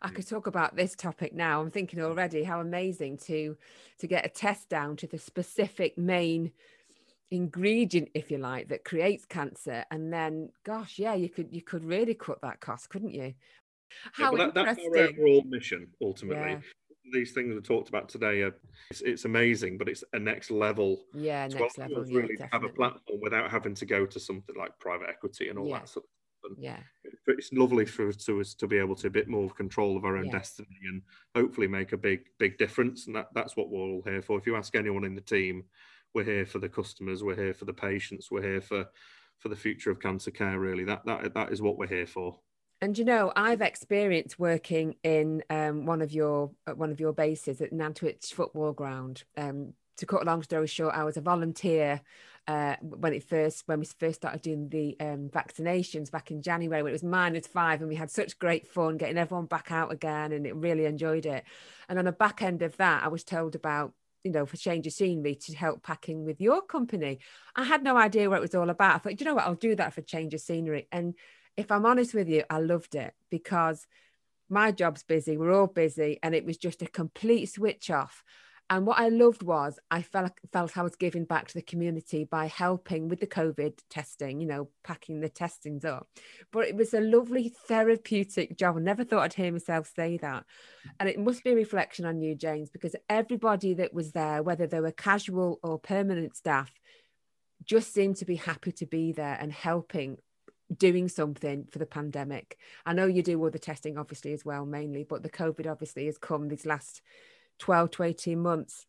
I 0.04 0.10
could 0.10 0.28
talk 0.28 0.48
about 0.48 0.76
this 0.76 0.96
topic 0.98 1.34
now. 1.34 1.62
I'm 1.62 1.72
thinking 1.72 2.02
already 2.02 2.44
how 2.44 2.60
amazing 2.60 3.20
to 3.20 3.56
to 4.00 4.08
get 4.08 4.26
a 4.26 4.30
test 4.30 4.68
down 4.68 4.98
to 4.98 5.08
the 5.08 5.18
specific 5.18 5.98
main 5.98 6.52
ingredient 7.34 8.10
if 8.14 8.30
you 8.30 8.38
like 8.38 8.70
that 8.70 8.86
creates 8.86 9.26
cancer 9.26 9.84
and 9.90 10.14
then 10.14 10.50
gosh 10.64 11.00
yeah 11.00 11.16
you 11.16 11.28
could 11.28 11.52
you 11.52 11.64
could 11.64 11.84
really 11.84 12.14
cut 12.14 12.40
that 12.42 12.60
cost 12.62 12.90
couldn't 12.90 13.12
you? 13.12 13.34
How 14.12 14.36
yeah, 14.36 14.50
that, 14.54 14.58
interesting. 14.58 14.92
that's 14.92 15.02
our 15.02 15.10
overall 15.10 15.44
mission 15.44 15.88
ultimately. 16.02 16.52
Yeah. 16.52 16.60
these 17.12 17.32
things 17.32 17.56
we 17.56 17.62
talked 17.62 17.90
about 17.90 18.08
today 18.08 18.44
are 18.44 18.56
it's, 18.92 19.02
it's, 19.02 19.26
amazing 19.26 19.80
but 19.80 19.90
it's 19.90 20.04
a 20.14 20.20
next 20.20 20.52
level. 20.52 21.06
Yeah 21.16 21.48
next 21.48 21.80
level. 21.80 22.04
Really 22.04 22.36
yeah, 22.40 22.48
have 22.52 22.64
a 22.64 22.70
platform 22.70 23.20
without 23.22 23.50
having 23.50 23.74
to 23.76 23.86
go 23.86 24.06
to 24.06 24.20
something 24.20 24.56
like 24.56 24.78
private 24.80 25.10
equity 25.10 25.50
and 25.50 25.58
all 25.58 25.72
that 25.72 25.90
sort 25.90 26.06
of 26.06 26.10
and 26.46 26.58
yeah. 26.62 26.80
it's 27.28 27.52
lovely 27.54 27.86
for 27.86 28.12
to 28.12 28.42
us 28.42 28.54
to 28.54 28.68
be 28.68 28.78
able 28.78 28.96
to 28.96 29.08
a 29.08 29.10
bit 29.10 29.30
more 29.30 29.50
control 29.50 29.98
of 29.98 30.06
our 30.06 30.18
own 30.18 30.26
yeah. 30.26 30.32
destiny 30.34 30.78
and 30.88 31.02
hopefully 31.36 31.68
make 31.68 31.94
a 31.94 31.98
big 31.98 32.26
big 32.38 32.58
difference 32.58 33.08
and 33.08 33.16
that, 33.16 33.30
that's 33.34 33.56
what 33.56 33.70
we're 33.70 33.80
all 33.80 34.04
here 34.06 34.22
for. 34.22 34.38
If 34.38 34.46
you 34.46 34.56
ask 34.56 34.76
anyone 34.76 35.06
in 35.06 35.16
the 35.16 35.22
team 35.22 35.64
we're 36.14 36.24
here 36.24 36.46
for 36.46 36.60
the 36.60 36.70
customers 36.70 37.24
we're 37.24 37.36
here 37.36 37.54
for 37.54 37.66
the 37.66 37.74
patients 37.74 38.30
we're 38.32 38.42
here 38.42 38.62
for 38.62 38.86
for 39.40 39.50
the 39.50 39.56
future 39.56 39.92
of 39.92 40.00
cancer 40.00 40.32
care 40.32 40.60
really 40.60 40.84
that 40.84 41.06
that, 41.06 41.34
that 41.34 41.52
is 41.52 41.62
what 41.62 41.78
we're 41.78 41.88
here 41.88 42.08
for 42.08 42.40
and 42.84 42.98
you 42.98 43.06
know, 43.06 43.32
I've 43.34 43.62
experienced 43.62 44.38
working 44.38 44.96
in 45.04 45.42
um, 45.50 45.86
one 45.86 46.02
of 46.02 46.12
your 46.12 46.52
one 46.76 46.92
of 46.92 47.00
your 47.00 47.14
bases 47.14 47.62
at 47.62 47.72
Nantwich 47.72 48.34
Football 48.34 48.74
Ground. 48.74 49.24
Um, 49.38 49.74
to 49.96 50.06
cut 50.06 50.24
a 50.24 50.26
long 50.26 50.44
story 50.44 50.68
short, 50.68 50.94
I 50.94 51.06
was 51.06 51.16
a 51.16 51.22
volunteer 51.22 52.02
uh, 52.46 52.76
when 52.82 53.14
it 53.14 53.24
first 53.24 53.64
when 53.68 53.80
we 53.80 53.86
first 53.86 54.16
started 54.16 54.42
doing 54.42 54.68
the 54.68 54.98
um, 55.00 55.30
vaccinations 55.30 56.12
back 56.12 56.30
in 56.30 56.42
January 56.42 56.84
when 56.84 56.90
it 56.90 56.92
was 56.92 57.04
minus 57.04 57.48
five 57.48 57.80
and 57.80 57.88
we 57.88 57.96
had 57.96 58.12
such 58.12 58.38
great 58.38 58.68
fun 58.68 58.98
getting 58.98 59.18
everyone 59.18 59.46
back 59.46 59.72
out 59.72 59.94
again 59.94 60.34
and 60.34 60.46
it 60.46 60.54
really 60.54 60.84
enjoyed 60.84 61.26
it. 61.26 61.46
And 61.88 61.98
on 61.98 62.04
the 62.04 62.12
back 62.12 62.42
end 62.42 62.62
of 62.64 62.76
that, 62.76 63.02
I 63.02 63.08
was 63.08 63.24
told 63.24 63.56
about 63.56 63.94
you 64.24 64.32
know 64.32 64.46
for 64.46 64.58
change 64.58 64.88
of 64.88 64.94
scenery 64.94 65.36
to 65.36 65.56
help 65.56 65.84
packing 65.84 66.26
with 66.26 66.40
your 66.42 66.62
company. 66.62 67.20
I 67.56 67.64
had 67.64 67.84
no 67.84 67.98
idea 67.98 68.30
what 68.30 68.38
it 68.38 68.42
was 68.42 68.56
all 68.56 68.70
about. 68.70 68.96
I 68.96 68.98
thought, 69.00 69.20
you 69.20 69.26
know 69.26 69.36
what, 69.36 69.46
I'll 69.46 69.56
do 69.56 69.76
that 69.76 69.94
for 69.94 70.02
change 70.02 70.34
of 70.34 70.42
scenery. 70.42 70.88
And 70.92 71.16
if 71.58 71.72
I'm 71.72 71.86
honest 71.86 72.14
with 72.14 72.28
you, 72.28 72.44
I 72.50 72.60
loved 72.60 72.96
it 72.96 73.14
because 73.30 73.86
my 74.50 74.72
job's 74.72 75.04
busy, 75.04 75.38
we're 75.38 75.54
all 75.54 75.68
busy, 75.68 76.20
and 76.22 76.36
it 76.36 76.46
was 76.46 76.58
just 76.58 76.82
a 76.82 76.88
complete 76.88 77.46
switch 77.48 77.90
off. 77.90 78.24
And 78.70 78.88
what 78.88 79.00
I 79.00 79.10
loved 79.10 79.44
was 79.44 79.78
I 79.92 80.02
felt 80.02 80.32
felt 80.52 80.78
I 80.78 80.84
was 80.84 80.96
giving 80.96 81.26
back 81.26 81.48
to 81.48 81.54
the 81.54 81.62
community 81.62 82.24
by 82.24 82.48
helping 82.48 83.10
with 83.10 83.20
the 83.20 83.28
COVID 83.28 83.78
testing, 83.90 84.40
you 84.40 84.48
know, 84.48 84.70
packing 84.84 85.20
the 85.20 85.30
testings 85.30 85.86
up. 85.86 86.08
But 86.52 86.68
it 86.68 86.76
was 86.76 86.94
a 86.94 87.02
lovely 87.02 87.54
therapeutic 87.68 88.58
job. 88.58 88.78
I 88.78 88.80
never 88.80 89.04
thought 89.04 89.24
I'd 89.24 89.34
hear 89.34 89.52
myself 89.52 89.92
say 89.96 90.18
that. 90.18 90.46
And 91.00 91.10
it 91.10 91.20
must 91.20 91.44
be 91.44 91.52
a 91.52 91.56
reflection 91.56 92.06
on 92.06 92.22
you, 92.22 92.36
James, 92.36 92.70
because 92.70 92.96
everybody 93.10 93.74
that 93.76 93.94
was 93.94 94.14
there, 94.14 94.42
whether 94.42 94.66
they 94.66 94.80
were 94.80 94.92
casual 94.92 95.60
or 95.62 95.78
permanent 95.78 96.36
staff, 96.36 96.72
just 97.66 97.94
seemed 97.94 98.16
to 98.18 98.26
be 98.26 98.36
happy 98.38 98.72
to 98.72 98.86
be 98.86 99.12
there 99.12 99.38
and 99.40 99.52
helping 99.52 100.18
doing 100.78 101.08
something 101.08 101.66
for 101.72 101.80
the 101.80 101.86
pandemic. 101.86 102.58
I 102.86 102.94
know 102.94 103.06
you 103.06 103.22
do 103.22 103.42
all 103.42 103.50
the 103.50 103.60
testing 103.60 103.98
obviously 103.98 104.34
as 104.34 104.46
well 104.46 104.66
mainly, 104.66 105.04
but 105.04 105.24
the 105.24 105.30
COVID 105.30 105.70
obviously 105.70 106.06
has 106.06 106.18
come 106.18 106.48
these 106.48 106.66
last 106.66 107.02
12 107.64 107.92
to 107.92 108.04
18 108.04 108.40
months. 108.42 108.86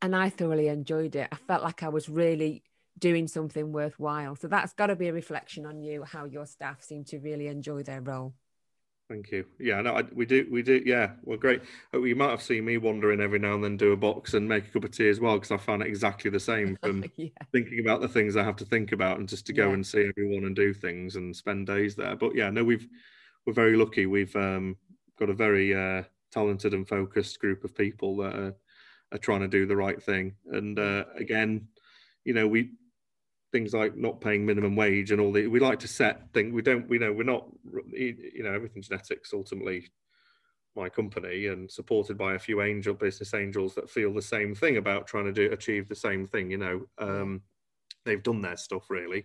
And 0.00 0.16
I 0.16 0.30
thoroughly 0.30 0.68
enjoyed 0.68 1.14
it. 1.14 1.28
I 1.30 1.36
felt 1.36 1.62
like 1.62 1.82
I 1.82 1.90
was 1.90 2.08
really 2.08 2.62
doing 2.98 3.28
something 3.28 3.70
worthwhile. 3.70 4.34
So 4.34 4.48
that's 4.48 4.72
got 4.72 4.86
to 4.86 4.96
be 4.96 5.08
a 5.08 5.12
reflection 5.12 5.66
on 5.66 5.82
you, 5.82 6.02
how 6.02 6.24
your 6.24 6.46
staff 6.46 6.82
seem 6.82 7.04
to 7.04 7.18
really 7.18 7.48
enjoy 7.48 7.82
their 7.82 8.00
role. 8.00 8.32
Thank 9.10 9.30
you. 9.30 9.44
Yeah, 9.60 9.82
no, 9.82 9.92
I, 9.92 10.04
we 10.14 10.24
do, 10.24 10.46
we 10.50 10.62
do. 10.62 10.82
Yeah, 10.86 11.10
well, 11.22 11.36
great. 11.36 11.60
Uh, 11.92 12.00
you 12.00 12.16
might 12.16 12.30
have 12.30 12.40
seen 12.40 12.64
me 12.64 12.78
wandering 12.78 13.20
every 13.20 13.38
now 13.38 13.52
and 13.52 13.62
then, 13.62 13.76
do 13.76 13.92
a 13.92 13.96
box 13.96 14.32
and 14.32 14.48
make 14.48 14.68
a 14.68 14.70
cup 14.70 14.84
of 14.84 14.90
tea 14.92 15.10
as 15.10 15.20
well, 15.20 15.34
because 15.34 15.50
I 15.50 15.58
found 15.58 15.82
it 15.82 15.88
exactly 15.88 16.30
the 16.30 16.40
same 16.40 16.78
from 16.82 17.04
yeah. 17.16 17.28
thinking 17.52 17.80
about 17.80 18.00
the 18.00 18.08
things 18.08 18.36
I 18.36 18.42
have 18.42 18.56
to 18.56 18.64
think 18.64 18.92
about 18.92 19.18
and 19.18 19.28
just 19.28 19.46
to 19.48 19.52
go 19.52 19.68
yeah. 19.68 19.74
and 19.74 19.86
see 19.86 20.08
everyone 20.08 20.46
and 20.46 20.56
do 20.56 20.72
things 20.72 21.16
and 21.16 21.36
spend 21.36 21.66
days 21.66 21.94
there. 21.94 22.16
But 22.16 22.34
yeah, 22.34 22.48
no, 22.48 22.64
we've 22.64 22.88
we're 23.44 23.52
very 23.52 23.76
lucky. 23.76 24.06
We've 24.06 24.34
um, 24.34 24.76
got 25.18 25.28
a 25.28 25.34
very 25.34 25.74
uh, 25.74 26.04
talented 26.36 26.74
and 26.74 26.86
focused 26.86 27.40
group 27.40 27.64
of 27.64 27.74
people 27.74 28.16
that 28.18 28.34
are, 28.34 28.54
are 29.12 29.18
trying 29.18 29.40
to 29.40 29.48
do 29.48 29.64
the 29.64 29.76
right 29.76 30.02
thing. 30.02 30.34
And 30.52 30.78
uh, 30.78 31.04
again, 31.16 31.68
you 32.24 32.34
know, 32.34 32.46
we 32.46 32.72
things 33.52 33.72
like 33.72 33.96
not 33.96 34.20
paying 34.20 34.44
minimum 34.44 34.76
wage 34.76 35.12
and 35.12 35.20
all 35.20 35.32
the 35.32 35.46
we 35.46 35.60
like 35.60 35.78
to 35.78 35.88
set 35.88 36.30
things. 36.34 36.52
We 36.52 36.62
don't, 36.62 36.86
we 36.88 36.98
know, 36.98 37.12
we're 37.12 37.22
not, 37.22 37.46
you 37.90 38.42
know, 38.42 38.52
everything 38.52 38.82
genetics 38.82 39.32
ultimately 39.32 39.88
my 40.74 40.90
company 40.90 41.46
and 41.46 41.70
supported 41.70 42.18
by 42.18 42.34
a 42.34 42.38
few 42.38 42.60
angel 42.60 42.92
business 42.92 43.32
angels 43.32 43.74
that 43.74 43.88
feel 43.88 44.12
the 44.12 44.20
same 44.20 44.54
thing 44.54 44.76
about 44.76 45.06
trying 45.06 45.24
to 45.24 45.32
do 45.32 45.50
achieve 45.50 45.88
the 45.88 45.94
same 45.94 46.26
thing 46.26 46.50
you 46.50 46.58
know 46.58 46.82
um, 46.98 47.40
they've 48.04 48.22
done 48.22 48.42
their 48.42 48.58
stuff 48.58 48.90
really 48.90 49.24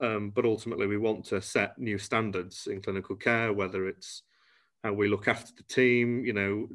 um, 0.00 0.30
but 0.30 0.46
ultimately 0.46 0.86
we 0.86 0.96
want 0.96 1.26
to 1.26 1.42
set 1.42 1.78
new 1.78 1.98
standards 1.98 2.68
in 2.68 2.80
clinical 2.80 3.14
care 3.14 3.52
whether 3.52 3.86
it's 3.86 4.22
how 4.88 4.94
we 4.94 5.08
look 5.08 5.28
after 5.28 5.52
the 5.56 5.62
team. 5.64 6.24
You 6.24 6.32
know, 6.32 6.68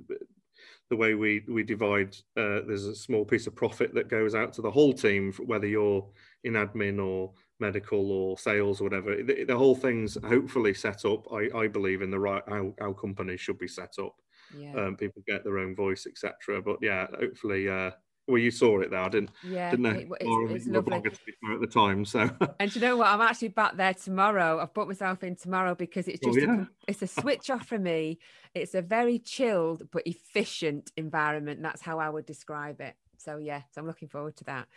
the 0.89 0.95
way 0.95 1.15
we 1.15 1.43
we 1.47 1.63
divide. 1.63 2.15
Uh, 2.37 2.61
there's 2.67 2.85
a 2.85 2.95
small 2.95 3.25
piece 3.25 3.47
of 3.47 3.55
profit 3.55 3.93
that 3.93 4.09
goes 4.09 4.35
out 4.35 4.53
to 4.53 4.61
the 4.61 4.71
whole 4.71 4.93
team, 4.93 5.33
whether 5.45 5.67
you're 5.67 6.07
in 6.43 6.53
admin 6.53 7.03
or 7.03 7.33
medical 7.59 8.11
or 8.11 8.37
sales 8.37 8.81
or 8.81 8.85
whatever. 8.85 9.23
The, 9.23 9.45
the 9.45 9.57
whole 9.57 9.75
thing's 9.75 10.17
hopefully 10.23 10.73
set 10.73 11.05
up. 11.05 11.25
I, 11.31 11.49
I 11.55 11.67
believe 11.67 12.01
in 12.01 12.11
the 12.11 12.19
right 12.19 12.43
how 12.47 12.73
our 12.81 12.93
companies 12.93 13.41
should 13.41 13.57
be 13.57 13.67
set 13.67 13.95
up. 13.99 14.15
Yeah. 14.55 14.75
Um, 14.75 14.95
people 14.95 15.23
get 15.27 15.43
their 15.43 15.57
own 15.59 15.75
voice, 15.75 16.05
etc. 16.05 16.61
But 16.61 16.77
yeah, 16.81 17.07
hopefully. 17.19 17.69
Uh, 17.69 17.91
well, 18.27 18.37
you 18.37 18.51
saw 18.51 18.79
it 18.79 18.91
there. 18.91 18.99
I 18.99 19.09
didn't. 19.09 19.31
Yeah, 19.43 19.71
didn't 19.71 19.83
know. 19.83 19.99
It, 19.99 20.07
it's, 20.21 20.65
it's 20.65 20.67
lovely. 20.67 20.97
At 20.97 21.59
the 21.59 21.67
time, 21.67 22.05
so. 22.05 22.29
and 22.59 22.73
you 22.73 22.81
know 22.81 22.97
what? 22.97 23.07
I'm 23.07 23.21
actually 23.21 23.49
back 23.49 23.75
there 23.75 23.93
tomorrow. 23.93 24.59
I've 24.59 24.73
put 24.73 24.87
myself 24.87 25.23
in 25.23 25.35
tomorrow 25.35 25.75
because 25.75 26.07
it's 26.07 26.21
oh, 26.25 26.33
just 26.33 26.47
oh, 26.47 26.51
yeah. 26.51 26.61
a, 26.61 26.67
it's 26.87 27.01
a 27.01 27.07
switch 27.07 27.49
off 27.49 27.67
for 27.67 27.77
me. 27.77 28.19
It's 28.55 28.75
a 28.75 28.81
very 28.81 29.19
chilled 29.19 29.89
but 29.91 30.03
efficient 30.05 30.91
environment. 30.95 31.61
That's 31.61 31.81
how 31.81 31.99
I 31.99 32.09
would 32.09 32.25
describe 32.25 32.79
it. 32.79 32.95
So 33.17 33.37
yeah, 33.37 33.61
so 33.71 33.81
I'm 33.81 33.87
looking 33.87 34.07
forward 34.07 34.37
to 34.37 34.43
that. 34.45 34.67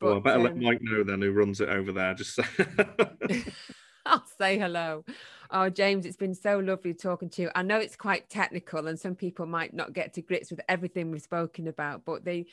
But 0.00 0.06
well, 0.06 0.16
I 0.16 0.20
better 0.20 0.38
um, 0.38 0.44
let 0.44 0.56
Mike 0.56 0.78
know 0.82 1.04
then, 1.04 1.22
who 1.22 1.32
runs 1.32 1.60
it 1.60 1.68
over 1.68 1.92
there. 1.92 2.14
Just. 2.14 2.40
I'll 4.06 4.24
say 4.38 4.58
hello. 4.58 5.04
Oh, 5.50 5.68
James, 5.68 6.06
it's 6.06 6.16
been 6.16 6.34
so 6.34 6.58
lovely 6.58 6.94
talking 6.94 7.28
to 7.30 7.42
you. 7.42 7.50
I 7.54 7.62
know 7.62 7.78
it's 7.78 7.96
quite 7.96 8.30
technical, 8.30 8.86
and 8.86 8.98
some 8.98 9.14
people 9.14 9.46
might 9.46 9.74
not 9.74 9.92
get 9.92 10.14
to 10.14 10.22
grips 10.22 10.50
with 10.50 10.60
everything 10.68 11.10
we've 11.10 11.22
spoken 11.22 11.66
about, 11.66 12.04
but 12.04 12.24
they 12.24 12.46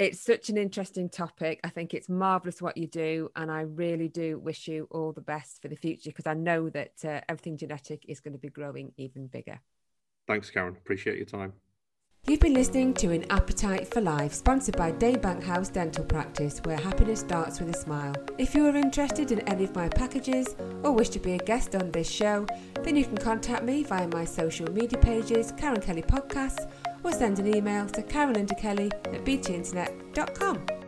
it's 0.00 0.18
such 0.18 0.48
an 0.48 0.56
interesting 0.56 1.10
topic. 1.10 1.60
I 1.62 1.68
think 1.68 1.92
it's 1.92 2.08
marvelous 2.08 2.62
what 2.62 2.78
you 2.78 2.86
do, 2.86 3.30
and 3.36 3.50
I 3.50 3.60
really 3.60 4.08
do 4.08 4.38
wish 4.38 4.66
you 4.66 4.88
all 4.90 5.12
the 5.12 5.20
best 5.20 5.60
for 5.60 5.68
the 5.68 5.76
future 5.76 6.08
because 6.08 6.26
I 6.26 6.32
know 6.32 6.70
that 6.70 7.04
uh, 7.04 7.20
everything 7.28 7.58
genetic 7.58 8.06
is 8.08 8.18
going 8.18 8.32
to 8.32 8.38
be 8.38 8.48
growing 8.48 8.92
even 8.96 9.26
bigger. 9.26 9.60
Thanks, 10.26 10.50
Karen. 10.50 10.74
Appreciate 10.74 11.18
your 11.18 11.26
time. 11.26 11.52
You've 12.26 12.40
been 12.40 12.54
listening 12.54 12.94
to 12.94 13.10
An 13.12 13.30
Appetite 13.30 13.92
for 13.92 14.00
Life, 14.00 14.32
sponsored 14.32 14.76
by 14.76 14.92
Daybank 14.92 15.42
House 15.42 15.68
Dental 15.68 16.04
Practice, 16.04 16.60
where 16.64 16.78
happiness 16.78 17.20
starts 17.20 17.60
with 17.60 17.74
a 17.74 17.78
smile. 17.78 18.14
If 18.38 18.54
you 18.54 18.66
are 18.66 18.76
interested 18.76 19.32
in 19.32 19.40
any 19.40 19.64
of 19.64 19.74
my 19.74 19.88
packages 19.88 20.54
or 20.82 20.92
wish 20.92 21.08
to 21.10 21.18
be 21.18 21.32
a 21.32 21.38
guest 21.38 21.74
on 21.74 21.90
this 21.90 22.08
show, 22.08 22.46
then 22.82 22.96
you 22.96 23.04
can 23.04 23.18
contact 23.18 23.64
me 23.64 23.82
via 23.84 24.08
my 24.08 24.24
social 24.24 24.70
media 24.70 24.98
pages, 24.98 25.52
Karen 25.56 25.80
Kelly 25.80 26.02
Podcasts 26.02 26.70
or 27.02 27.12
send 27.12 27.38
an 27.38 27.54
email 27.54 27.86
to 27.86 28.02
karenunderkelly 28.02 28.92
at 29.14 29.24
btinternet.com. 29.24 30.79